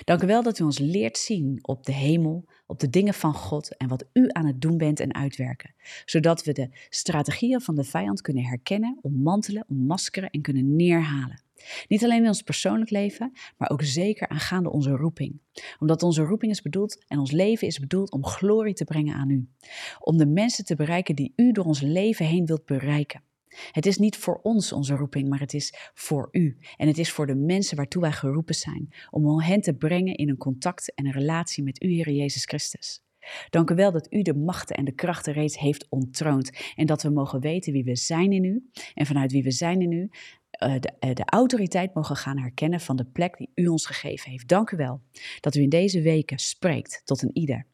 Dank 0.05 0.23
u 0.23 0.27
wel 0.27 0.43
dat 0.43 0.59
u 0.59 0.64
ons 0.64 0.79
leert 0.79 1.18
zien 1.18 1.59
op 1.62 1.85
de 1.85 1.93
hemel, 1.93 2.45
op 2.66 2.81
de 2.81 2.91
dingen 2.91 3.14
van 3.14 3.35
God 3.35 3.77
en 3.77 3.89
wat 3.89 4.05
u 4.12 4.29
aan 4.29 4.47
het 4.47 4.61
doen 4.61 4.77
bent 4.77 5.01
en 5.01 5.14
uitwerken. 5.14 5.75
Zodat 6.05 6.45
we 6.45 6.53
de 6.53 6.68
strategieën 6.89 7.61
van 7.61 7.75
de 7.75 7.85
vijand 7.85 8.20
kunnen 8.20 8.45
herkennen, 8.45 8.99
ommantelen, 9.01 9.64
ontmaskeren 9.68 10.31
en 10.31 10.43
kunnen 10.43 10.77
neerhalen. 10.77 11.43
Niet 11.89 12.05
alleen 12.05 12.23
in 12.23 12.29
ons 12.29 12.43
persoonlijk 12.43 12.91
leven, 12.91 13.33
maar 13.57 13.70
ook 13.70 13.83
zeker 13.83 14.29
aangaande 14.29 14.70
onze 14.70 14.91
roeping. 14.91 15.41
Omdat 15.79 16.03
onze 16.03 16.23
roeping 16.23 16.53
is 16.53 16.62
bedoeld 16.62 17.05
en 17.09 17.18
ons 17.18 17.31
leven 17.31 17.66
is 17.66 17.79
bedoeld 17.79 18.11
om 18.11 18.27
glorie 18.27 18.75
te 18.75 18.85
brengen 18.85 19.14
aan 19.14 19.31
u. 19.31 19.49
Om 19.99 20.16
de 20.16 20.27
mensen 20.27 20.64
te 20.64 20.75
bereiken 20.75 21.16
die 21.16 21.33
u 21.37 21.53
door 21.53 21.64
ons 21.64 21.81
leven 21.81 22.27
heen 22.27 22.47
wilt 22.47 22.66
bereiken. 22.66 23.23
Het 23.71 23.87
is 23.87 23.99
niet 23.99 24.17
voor 24.17 24.41
ons 24.43 24.73
onze 24.73 24.95
roeping, 24.95 25.29
maar 25.29 25.41
het 25.41 25.55
is 25.55 25.91
voor 25.95 26.29
u. 26.33 26.59
En 26.77 26.87
het 26.87 26.99
is 26.99 27.13
voor 27.13 27.27
de 27.27 27.35
mensen 27.35 27.77
waartoe 27.77 28.03
wij 28.03 28.13
geroepen 28.13 28.55
zijn. 28.55 28.89
Om 29.11 29.41
hen 29.41 29.61
te 29.61 29.75
brengen 29.75 30.15
in 30.15 30.29
een 30.29 30.37
contact 30.37 30.95
en 30.95 31.07
een 31.07 31.13
relatie 31.13 31.65
met 31.65 31.83
u, 31.83 31.89
Heer 31.89 32.11
Jezus 32.11 32.45
Christus. 32.45 33.03
Dank 33.51 33.71
u 33.71 33.75
wel 33.75 33.93
dat 33.93 34.13
u 34.13 34.23
de 34.23 34.35
machten 34.35 34.77
en 34.77 34.85
de 34.85 34.95
krachten 34.95 35.33
reeds 35.33 35.59
heeft 35.59 35.87
ontroond. 35.89 36.51
En 36.75 36.87
dat 36.87 37.03
we 37.03 37.11
mogen 37.11 37.41
weten 37.41 37.73
wie 37.73 37.85
we 37.85 37.97
zijn 37.97 38.33
in 38.33 38.45
u. 38.45 38.71
En 38.95 39.07
vanuit 39.07 39.33
wie 39.33 39.43
we 39.43 39.51
zijn 39.51 39.81
in 39.81 39.93
u, 39.93 40.11
uh, 40.63 40.81
de, 40.81 40.93
uh, 41.01 41.15
de, 41.15 41.25
autoriteit 41.25 41.95
mogen 41.95 42.17
gaan 42.17 42.39
herkennen 42.39 42.81
van 42.81 42.97
de 42.97 43.05
plek 43.05 43.37
die 43.37 43.51
u 43.55 43.67
ons 43.67 43.87
gegeven 43.87 44.31
heeft. 44.31 44.49
Dank 44.49 44.71
u 44.71 44.77
wel 44.77 45.03
dat 45.41 45.55
u 45.55 45.61
in 45.61 45.69
deze 45.69 46.03
weken 46.03 46.39
spreekt 46.39 47.03
tot 47.05 47.23
een 47.23 47.37
ieder. 47.37 47.67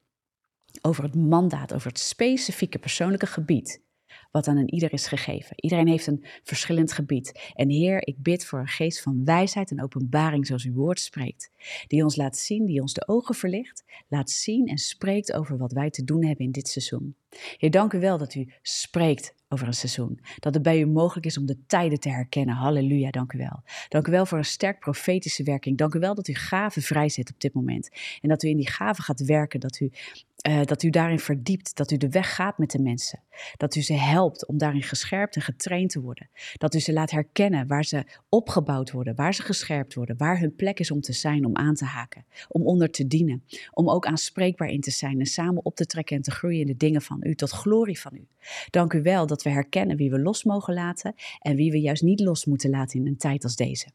Over 0.81 1.05
het 1.05 1.15
mandaat, 1.15 1.75
over 1.75 1.89
het 1.89 1.99
specifieke 1.99 2.79
persoonlijke 2.79 3.27
gebied 3.27 3.83
wat 4.31 4.49
aan 4.49 4.57
een 4.57 4.75
ieder 4.75 4.93
is 4.93 5.07
gegeven. 5.07 5.57
Iedereen 5.57 5.89
heeft 5.89 6.07
een 6.07 6.25
verschillend 6.43 6.93
gebied. 6.93 7.53
En 7.55 7.69
Heer, 7.71 8.07
ik 8.07 8.23
bid 8.23 8.45
voor 8.45 8.59
een 8.59 8.67
geest 8.67 9.01
van 9.01 9.25
wijsheid 9.25 9.71
en 9.71 9.83
openbaring 9.83 10.47
zoals 10.47 10.65
uw 10.65 10.75
woord 10.75 11.01
spreekt. 11.01 11.51
Die 11.87 12.03
ons 12.03 12.17
laat 12.17 12.37
zien, 12.37 12.67
die 12.67 12.81
ons 12.81 12.93
de 12.93 13.09
ogen 13.09 13.35
verlicht, 13.35 13.85
laat 14.09 14.31
zien 14.31 14.67
en 14.67 14.79
spreekt 14.79 15.33
over 15.33 15.59
wat 15.59 15.73
wij 15.73 15.91
te 15.91 16.05
doen 16.05 16.25
hebben 16.25 16.45
in 16.45 16.53
dit 16.53 16.69
seizoen. 16.69 17.17
Heer, 17.57 17.71
dank 17.71 17.93
u 17.93 18.01
wel 18.01 18.19
dat 18.19 18.35
u 18.35 18.53
spreekt 18.63 19.35
over 19.49 19.67
een 19.67 19.73
seizoen. 19.73 20.21
Dat 20.39 20.55
het 20.55 20.63
bij 20.63 20.81
u 20.81 20.87
mogelijk 20.87 21.27
is 21.27 21.39
om 21.39 21.47
de 21.47 21.59
tijden 21.67 22.01
te 22.01 22.09
herkennen. 22.09 22.55
Halleluja, 22.55 23.11
dank 23.11 23.33
u 23.33 23.39
wel. 23.39 23.63
Dank 23.89 24.07
u 24.07 24.11
wel 24.11 24.27
voor 24.27 24.39
een 24.39 24.45
sterk 24.45 24.79
profetische 24.79 25.43
werking. 25.43 25.79
Dank 25.79 25.95
u 25.95 25.99
wel 25.99 26.15
dat 26.15 26.29
u 26.29 26.35
gaven 26.35 26.83
vrijzet 26.83 27.31
op 27.31 27.41
dit 27.41 27.55
moment. 27.55 27.91
En 28.21 28.29
dat 28.29 28.43
u 28.43 28.49
in 28.49 28.57
die 28.57 28.71
gaven 28.71 29.05
gaat 29.05 29.21
werken. 29.21 29.61
Dat 29.61 29.81
u 29.81 29.91
uh, 30.47 30.65
dat 30.65 30.83
u 30.83 30.91
daarin 30.91 31.19
verdiept, 31.19 31.77
dat 31.77 31.91
u 31.91 31.97
de 31.97 32.09
weg 32.09 32.35
gaat 32.35 32.59
met 32.59 32.71
de 32.71 32.79
mensen. 32.79 33.23
Dat 33.57 33.75
u 33.75 33.83
ze 33.83 33.93
helpt 33.93 34.47
om 34.47 34.59
daarin 34.59 34.83
gescherpt 34.83 35.37
en 35.37 35.43
getraind 35.43 35.91
te 35.91 36.01
worden. 36.01 36.29
Dat 36.57 36.75
u 36.75 36.81
ze 36.81 36.93
laat 36.93 37.11
herkennen 37.11 37.67
waar 37.67 37.85
ze 37.85 38.05
opgebouwd 38.29 38.91
worden, 38.91 39.15
waar 39.15 39.35
ze 39.35 39.43
gescherpt 39.43 39.95
worden, 39.95 40.17
waar 40.17 40.39
hun 40.39 40.55
plek 40.55 40.79
is 40.81 40.91
om 40.91 41.01
te 41.01 41.13
zijn, 41.13 41.45
om 41.45 41.57
aan 41.57 41.75
te 41.75 41.85
haken, 41.85 42.25
om 42.49 42.67
onder 42.67 42.91
te 42.91 43.07
dienen. 43.07 43.45
Om 43.71 43.91
ook 43.91 44.07
aanspreekbaar 44.07 44.69
in 44.69 44.81
te 44.81 44.91
zijn 44.91 45.21
en 45.21 45.27
samen 45.27 45.65
op 45.65 45.77
te 45.77 45.87
trekken 45.87 46.17
en 46.17 46.23
te 46.23 46.31
groeien 46.31 46.61
in 46.61 46.67
de 46.67 46.77
dingen 46.77 47.03
van 47.03 47.19
u, 47.23 47.35
tot 47.35 47.51
glorie 47.51 48.01
van 48.01 48.15
u. 48.15 48.27
Dank 48.71 48.93
u 48.93 49.03
wel 49.03 49.27
dat 49.27 49.38
we 49.43 49.51
herkennen 49.51 49.97
wie 49.97 50.11
we 50.11 50.19
los 50.19 50.45
mogen 50.45 50.75
laten 50.75 51.15
en 51.41 51.57
wie 51.57 51.71
we 51.71 51.81
juist 51.81 52.03
niet 52.03 52.21
los 52.21 52.45
moeten 52.45 52.71
laten 52.71 53.01
in 53.01 53.07
een 53.07 53.17
tijd 53.17 53.45
als 53.45 53.57
deze. 53.57 53.87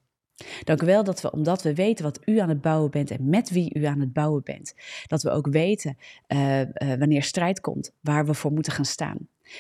Dank 0.64 0.82
u 0.82 0.86
wel 0.86 1.04
dat 1.04 1.22
we, 1.22 1.32
omdat 1.32 1.62
we 1.62 1.74
weten 1.74 2.04
wat 2.04 2.20
u 2.26 2.40
aan 2.40 2.50
het 2.50 2.62
bouwen 2.62 2.92
bent 2.92 3.12
en 3.12 3.30
met 3.30 3.50
wie 3.50 3.78
u 3.80 3.86
aan 3.86 4.00
het 4.00 4.14
bouwen 4.14 4.44
bent, 4.44 4.74
dat 5.08 5.24
we 5.24 5.30
ook 5.30 5.48
weten 5.48 5.98
uh, 6.28 6.60
uh, 6.60 6.66
wanneer 6.78 7.24
strijd 7.24 7.60
komt, 7.60 7.92
waar 8.02 8.26
we 8.26 8.34
voor 8.34 8.52
moeten 8.52 8.74
gaan 8.74 8.86
staan. 8.86 9.18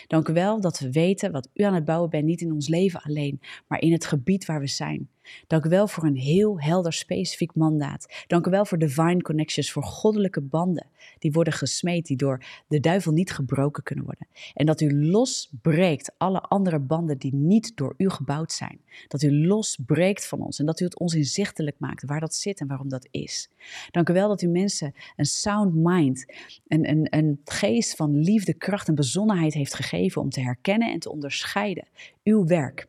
Dank 0.08 0.28
u 0.28 0.34
wel 0.34 0.62
dat 0.62 0.80
we 0.80 0.92
weten 0.92 1.32
wat 1.32 1.50
u 1.54 1.64
aan 1.64 1.74
het 1.74 1.86
bouwen 1.86 2.10
bent, 2.10 2.26
niet 2.26 2.42
in 2.42 2.52
ons 2.52 2.68
leven 2.68 3.02
alleen, 3.02 3.42
maar 3.68 3.82
in 3.82 3.92
het 3.92 4.06
gebied 4.06 4.46
waar 4.46 4.60
we 4.60 4.68
zijn. 4.68 5.10
Dank 5.48 5.66
u 5.66 5.70
wel 5.70 5.88
voor 5.88 6.04
een 6.04 6.18
heel 6.18 6.60
helder 6.60 6.94
specifiek 6.94 7.56
mandaat. 7.56 8.24
Dank 8.28 8.48
u 8.48 8.50
wel 8.50 8.66
voor 8.66 8.78
divine 8.78 9.22
connections, 9.22 9.72
voor 9.72 9.84
goddelijke 9.84 10.42
banden 10.42 10.88
die 11.20 11.32
worden 11.32 11.54
gesmeed, 11.54 12.06
die 12.06 12.18
door 12.18 12.46
de 12.68 12.80
duivel 12.80 13.12
niet 13.12 13.32
gebroken 13.32 13.84
kunnen 13.84 14.06
worden. 14.06 14.28
En 14.54 14.66
dat 14.66 14.82
u 14.82 15.06
losbreekt 15.06 16.12
alle 16.18 16.42
andere 16.42 16.80
banden 16.80 17.18
die 17.18 17.34
niet 17.36 17.72
door 17.76 17.94
u 17.98 18.10
gebouwd 18.10 18.52
zijn. 18.52 18.82
Dat 19.08 19.22
u 19.22 19.46
losbreekt 19.46 20.28
van 20.28 20.42
ons 20.42 20.60
en 20.60 20.66
dat 20.66 20.80
u 20.80 20.86
het 20.86 21.00
ons 21.00 21.14
inzichtelijk 21.14 21.76
maakt 21.80 22.06
waar 22.06 22.20
dat 22.20 22.36
zit 22.36 22.60
en 22.60 22.68
waarom 22.68 22.90
dat 22.90 23.08
is. 23.12 23.50
Dank 23.92 24.10
u 24.10 24.14
wel 24.14 24.28
dat 24.28 24.42
u 24.42 24.48
mensen 24.48 24.94
een 25.16 25.26
sound 25.26 25.74
mind, 25.76 26.26
een, 26.68 26.90
een, 26.90 27.08
een 27.10 27.42
geest 27.44 27.96
van 27.96 28.16
liefde, 28.20 28.54
kracht 28.54 28.88
en 28.88 28.96
bezonnenheid 28.96 29.54
heeft 29.54 29.74
gegeven 29.74 30.22
om 30.22 30.30
te 30.30 30.42
herkennen 30.42 30.92
en 30.92 31.00
te 31.00 31.12
onderscheiden 31.12 31.88
uw 32.24 32.46
werk 32.46 32.88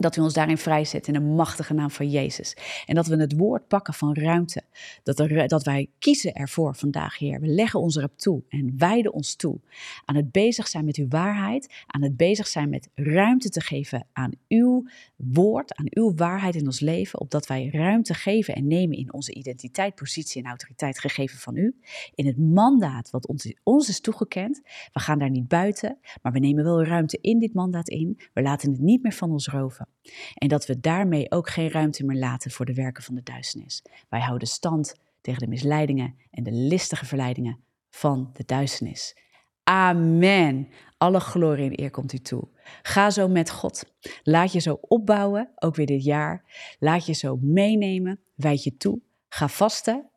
dat 0.00 0.16
u 0.16 0.20
ons 0.20 0.34
daarin 0.34 0.58
vrijzet 0.58 1.06
in 1.06 1.12
de 1.12 1.20
machtige 1.20 1.74
naam 1.74 1.90
van 1.90 2.10
Jezus. 2.10 2.56
En 2.86 2.94
dat 2.94 3.06
we 3.06 3.16
het 3.16 3.36
woord 3.36 3.68
pakken 3.68 3.94
van 3.94 4.14
ruimte. 4.14 4.62
Dat, 5.02 5.16
dat 5.46 5.62
wij 5.62 5.90
kiezen 5.98 6.32
ervoor 6.32 6.74
vandaag, 6.74 7.18
Heer. 7.18 7.40
We 7.40 7.46
leggen 7.46 7.80
ons 7.80 7.96
erop 7.96 8.18
toe 8.18 8.42
en 8.48 8.74
wijden 8.76 9.12
ons 9.12 9.36
toe. 9.36 9.60
Aan 10.04 10.16
het 10.16 10.32
bezig 10.32 10.68
zijn 10.68 10.84
met 10.84 10.96
uw 10.96 11.08
waarheid. 11.08 11.74
Aan 11.86 12.02
het 12.02 12.16
bezig 12.16 12.46
zijn 12.46 12.68
met 12.68 12.88
ruimte 12.94 13.48
te 13.48 13.60
geven 13.60 14.06
aan 14.12 14.30
uw 14.48 14.86
woord, 15.16 15.74
aan 15.74 15.86
uw 15.90 16.14
waarheid 16.14 16.54
in 16.54 16.66
ons 16.66 16.80
leven. 16.80 17.20
Opdat 17.20 17.46
wij 17.46 17.68
ruimte 17.72 18.14
geven 18.14 18.54
en 18.54 18.66
nemen 18.66 18.96
in 18.96 19.12
onze 19.12 19.34
identiteit, 19.34 19.94
positie 19.94 20.42
en 20.42 20.48
autoriteit 20.48 20.98
gegeven 20.98 21.38
van 21.38 21.56
u. 21.56 21.76
In 22.14 22.26
het 22.26 22.38
mandaat 22.38 23.10
wat 23.10 23.26
ons, 23.26 23.54
ons 23.62 23.88
is 23.88 24.00
toegekend. 24.00 24.60
We 24.92 25.00
gaan 25.00 25.18
daar 25.18 25.30
niet 25.30 25.48
buiten, 25.48 25.98
maar 26.22 26.32
we 26.32 26.38
nemen 26.38 26.64
wel 26.64 26.84
ruimte 26.84 27.18
in 27.20 27.38
dit 27.38 27.54
mandaat 27.54 27.88
in. 27.88 28.20
We 28.32 28.42
laten 28.42 28.70
het 28.70 28.80
niet 28.80 29.02
meer 29.02 29.12
van 29.12 29.30
ons 29.30 29.46
roven. 29.46 29.87
En 30.34 30.48
dat 30.48 30.66
we 30.66 30.80
daarmee 30.80 31.30
ook 31.30 31.48
geen 31.48 31.70
ruimte 31.70 32.04
meer 32.04 32.18
laten 32.18 32.50
voor 32.50 32.66
de 32.66 32.74
werken 32.74 33.02
van 33.02 33.14
de 33.14 33.22
duisternis. 33.22 33.82
Wij 34.08 34.20
houden 34.20 34.48
stand 34.48 34.94
tegen 35.20 35.40
de 35.40 35.48
misleidingen 35.48 36.14
en 36.30 36.42
de 36.42 36.52
listige 36.52 37.04
verleidingen 37.04 37.58
van 37.90 38.30
de 38.32 38.44
duisternis. 38.46 39.16
Amen. 39.62 40.68
Alle 40.98 41.20
glorie 41.20 41.70
en 41.70 41.80
eer 41.80 41.90
komt 41.90 42.12
u 42.12 42.18
toe. 42.18 42.48
Ga 42.82 43.10
zo 43.10 43.28
met 43.28 43.50
God. 43.50 43.84
Laat 44.22 44.52
je 44.52 44.58
zo 44.58 44.78
opbouwen, 44.80 45.50
ook 45.54 45.74
weer 45.74 45.86
dit 45.86 46.04
jaar. 46.04 46.44
Laat 46.78 47.06
je 47.06 47.12
zo 47.12 47.38
meenemen. 47.40 48.20
Wijd 48.34 48.64
je 48.64 48.76
toe. 48.76 49.00
Ga 49.28 49.48
vasten. 49.48 50.08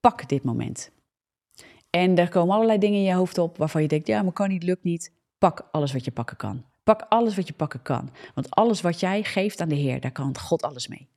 Pak 0.00 0.28
dit 0.28 0.42
moment. 0.42 0.90
En 1.90 2.18
er 2.18 2.28
komen 2.28 2.54
allerlei 2.54 2.78
dingen 2.78 2.98
in 2.98 3.04
je 3.04 3.14
hoofd 3.14 3.38
op 3.38 3.56
waarvan 3.58 3.82
je 3.82 3.88
denkt: 3.88 4.06
ja, 4.06 4.22
maar 4.22 4.32
kan 4.32 4.48
niet, 4.48 4.62
lukt 4.62 4.84
niet. 4.84 5.12
Pak 5.38 5.68
alles 5.72 5.92
wat 5.92 6.04
je 6.04 6.10
pakken 6.10 6.36
kan. 6.36 6.64
Pak 6.86 7.06
alles 7.08 7.36
wat 7.36 7.46
je 7.46 7.52
pakken 7.52 7.82
kan. 7.82 8.10
Want 8.34 8.50
alles 8.50 8.80
wat 8.80 9.00
jij 9.00 9.22
geeft 9.22 9.60
aan 9.60 9.68
de 9.68 9.74
Heer, 9.74 10.00
daar 10.00 10.12
kan 10.12 10.38
God 10.38 10.62
alles 10.62 10.88
mee. 10.88 11.08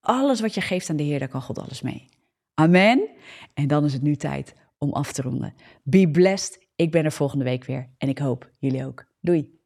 Alles 0.00 0.40
wat 0.40 0.54
je 0.54 0.60
geeft 0.60 0.90
aan 0.90 0.96
de 0.96 1.02
Heer, 1.02 1.18
daar 1.18 1.28
kan 1.28 1.42
God 1.42 1.58
alles 1.58 1.82
mee. 1.82 2.08
Amen. 2.54 3.08
En 3.54 3.66
dan 3.66 3.84
is 3.84 3.92
het 3.92 4.02
nu 4.02 4.16
tijd 4.16 4.54
om 4.78 4.92
af 4.92 5.12
te 5.12 5.22
ronden. 5.22 5.54
Be 5.82 6.10
blessed. 6.10 6.66
Ik 6.76 6.90
ben 6.90 7.04
er 7.04 7.12
volgende 7.12 7.44
week 7.44 7.64
weer 7.64 7.88
en 7.98 8.08
ik 8.08 8.18
hoop 8.18 8.50
jullie 8.58 8.86
ook. 8.86 9.04
Doei. 9.20 9.61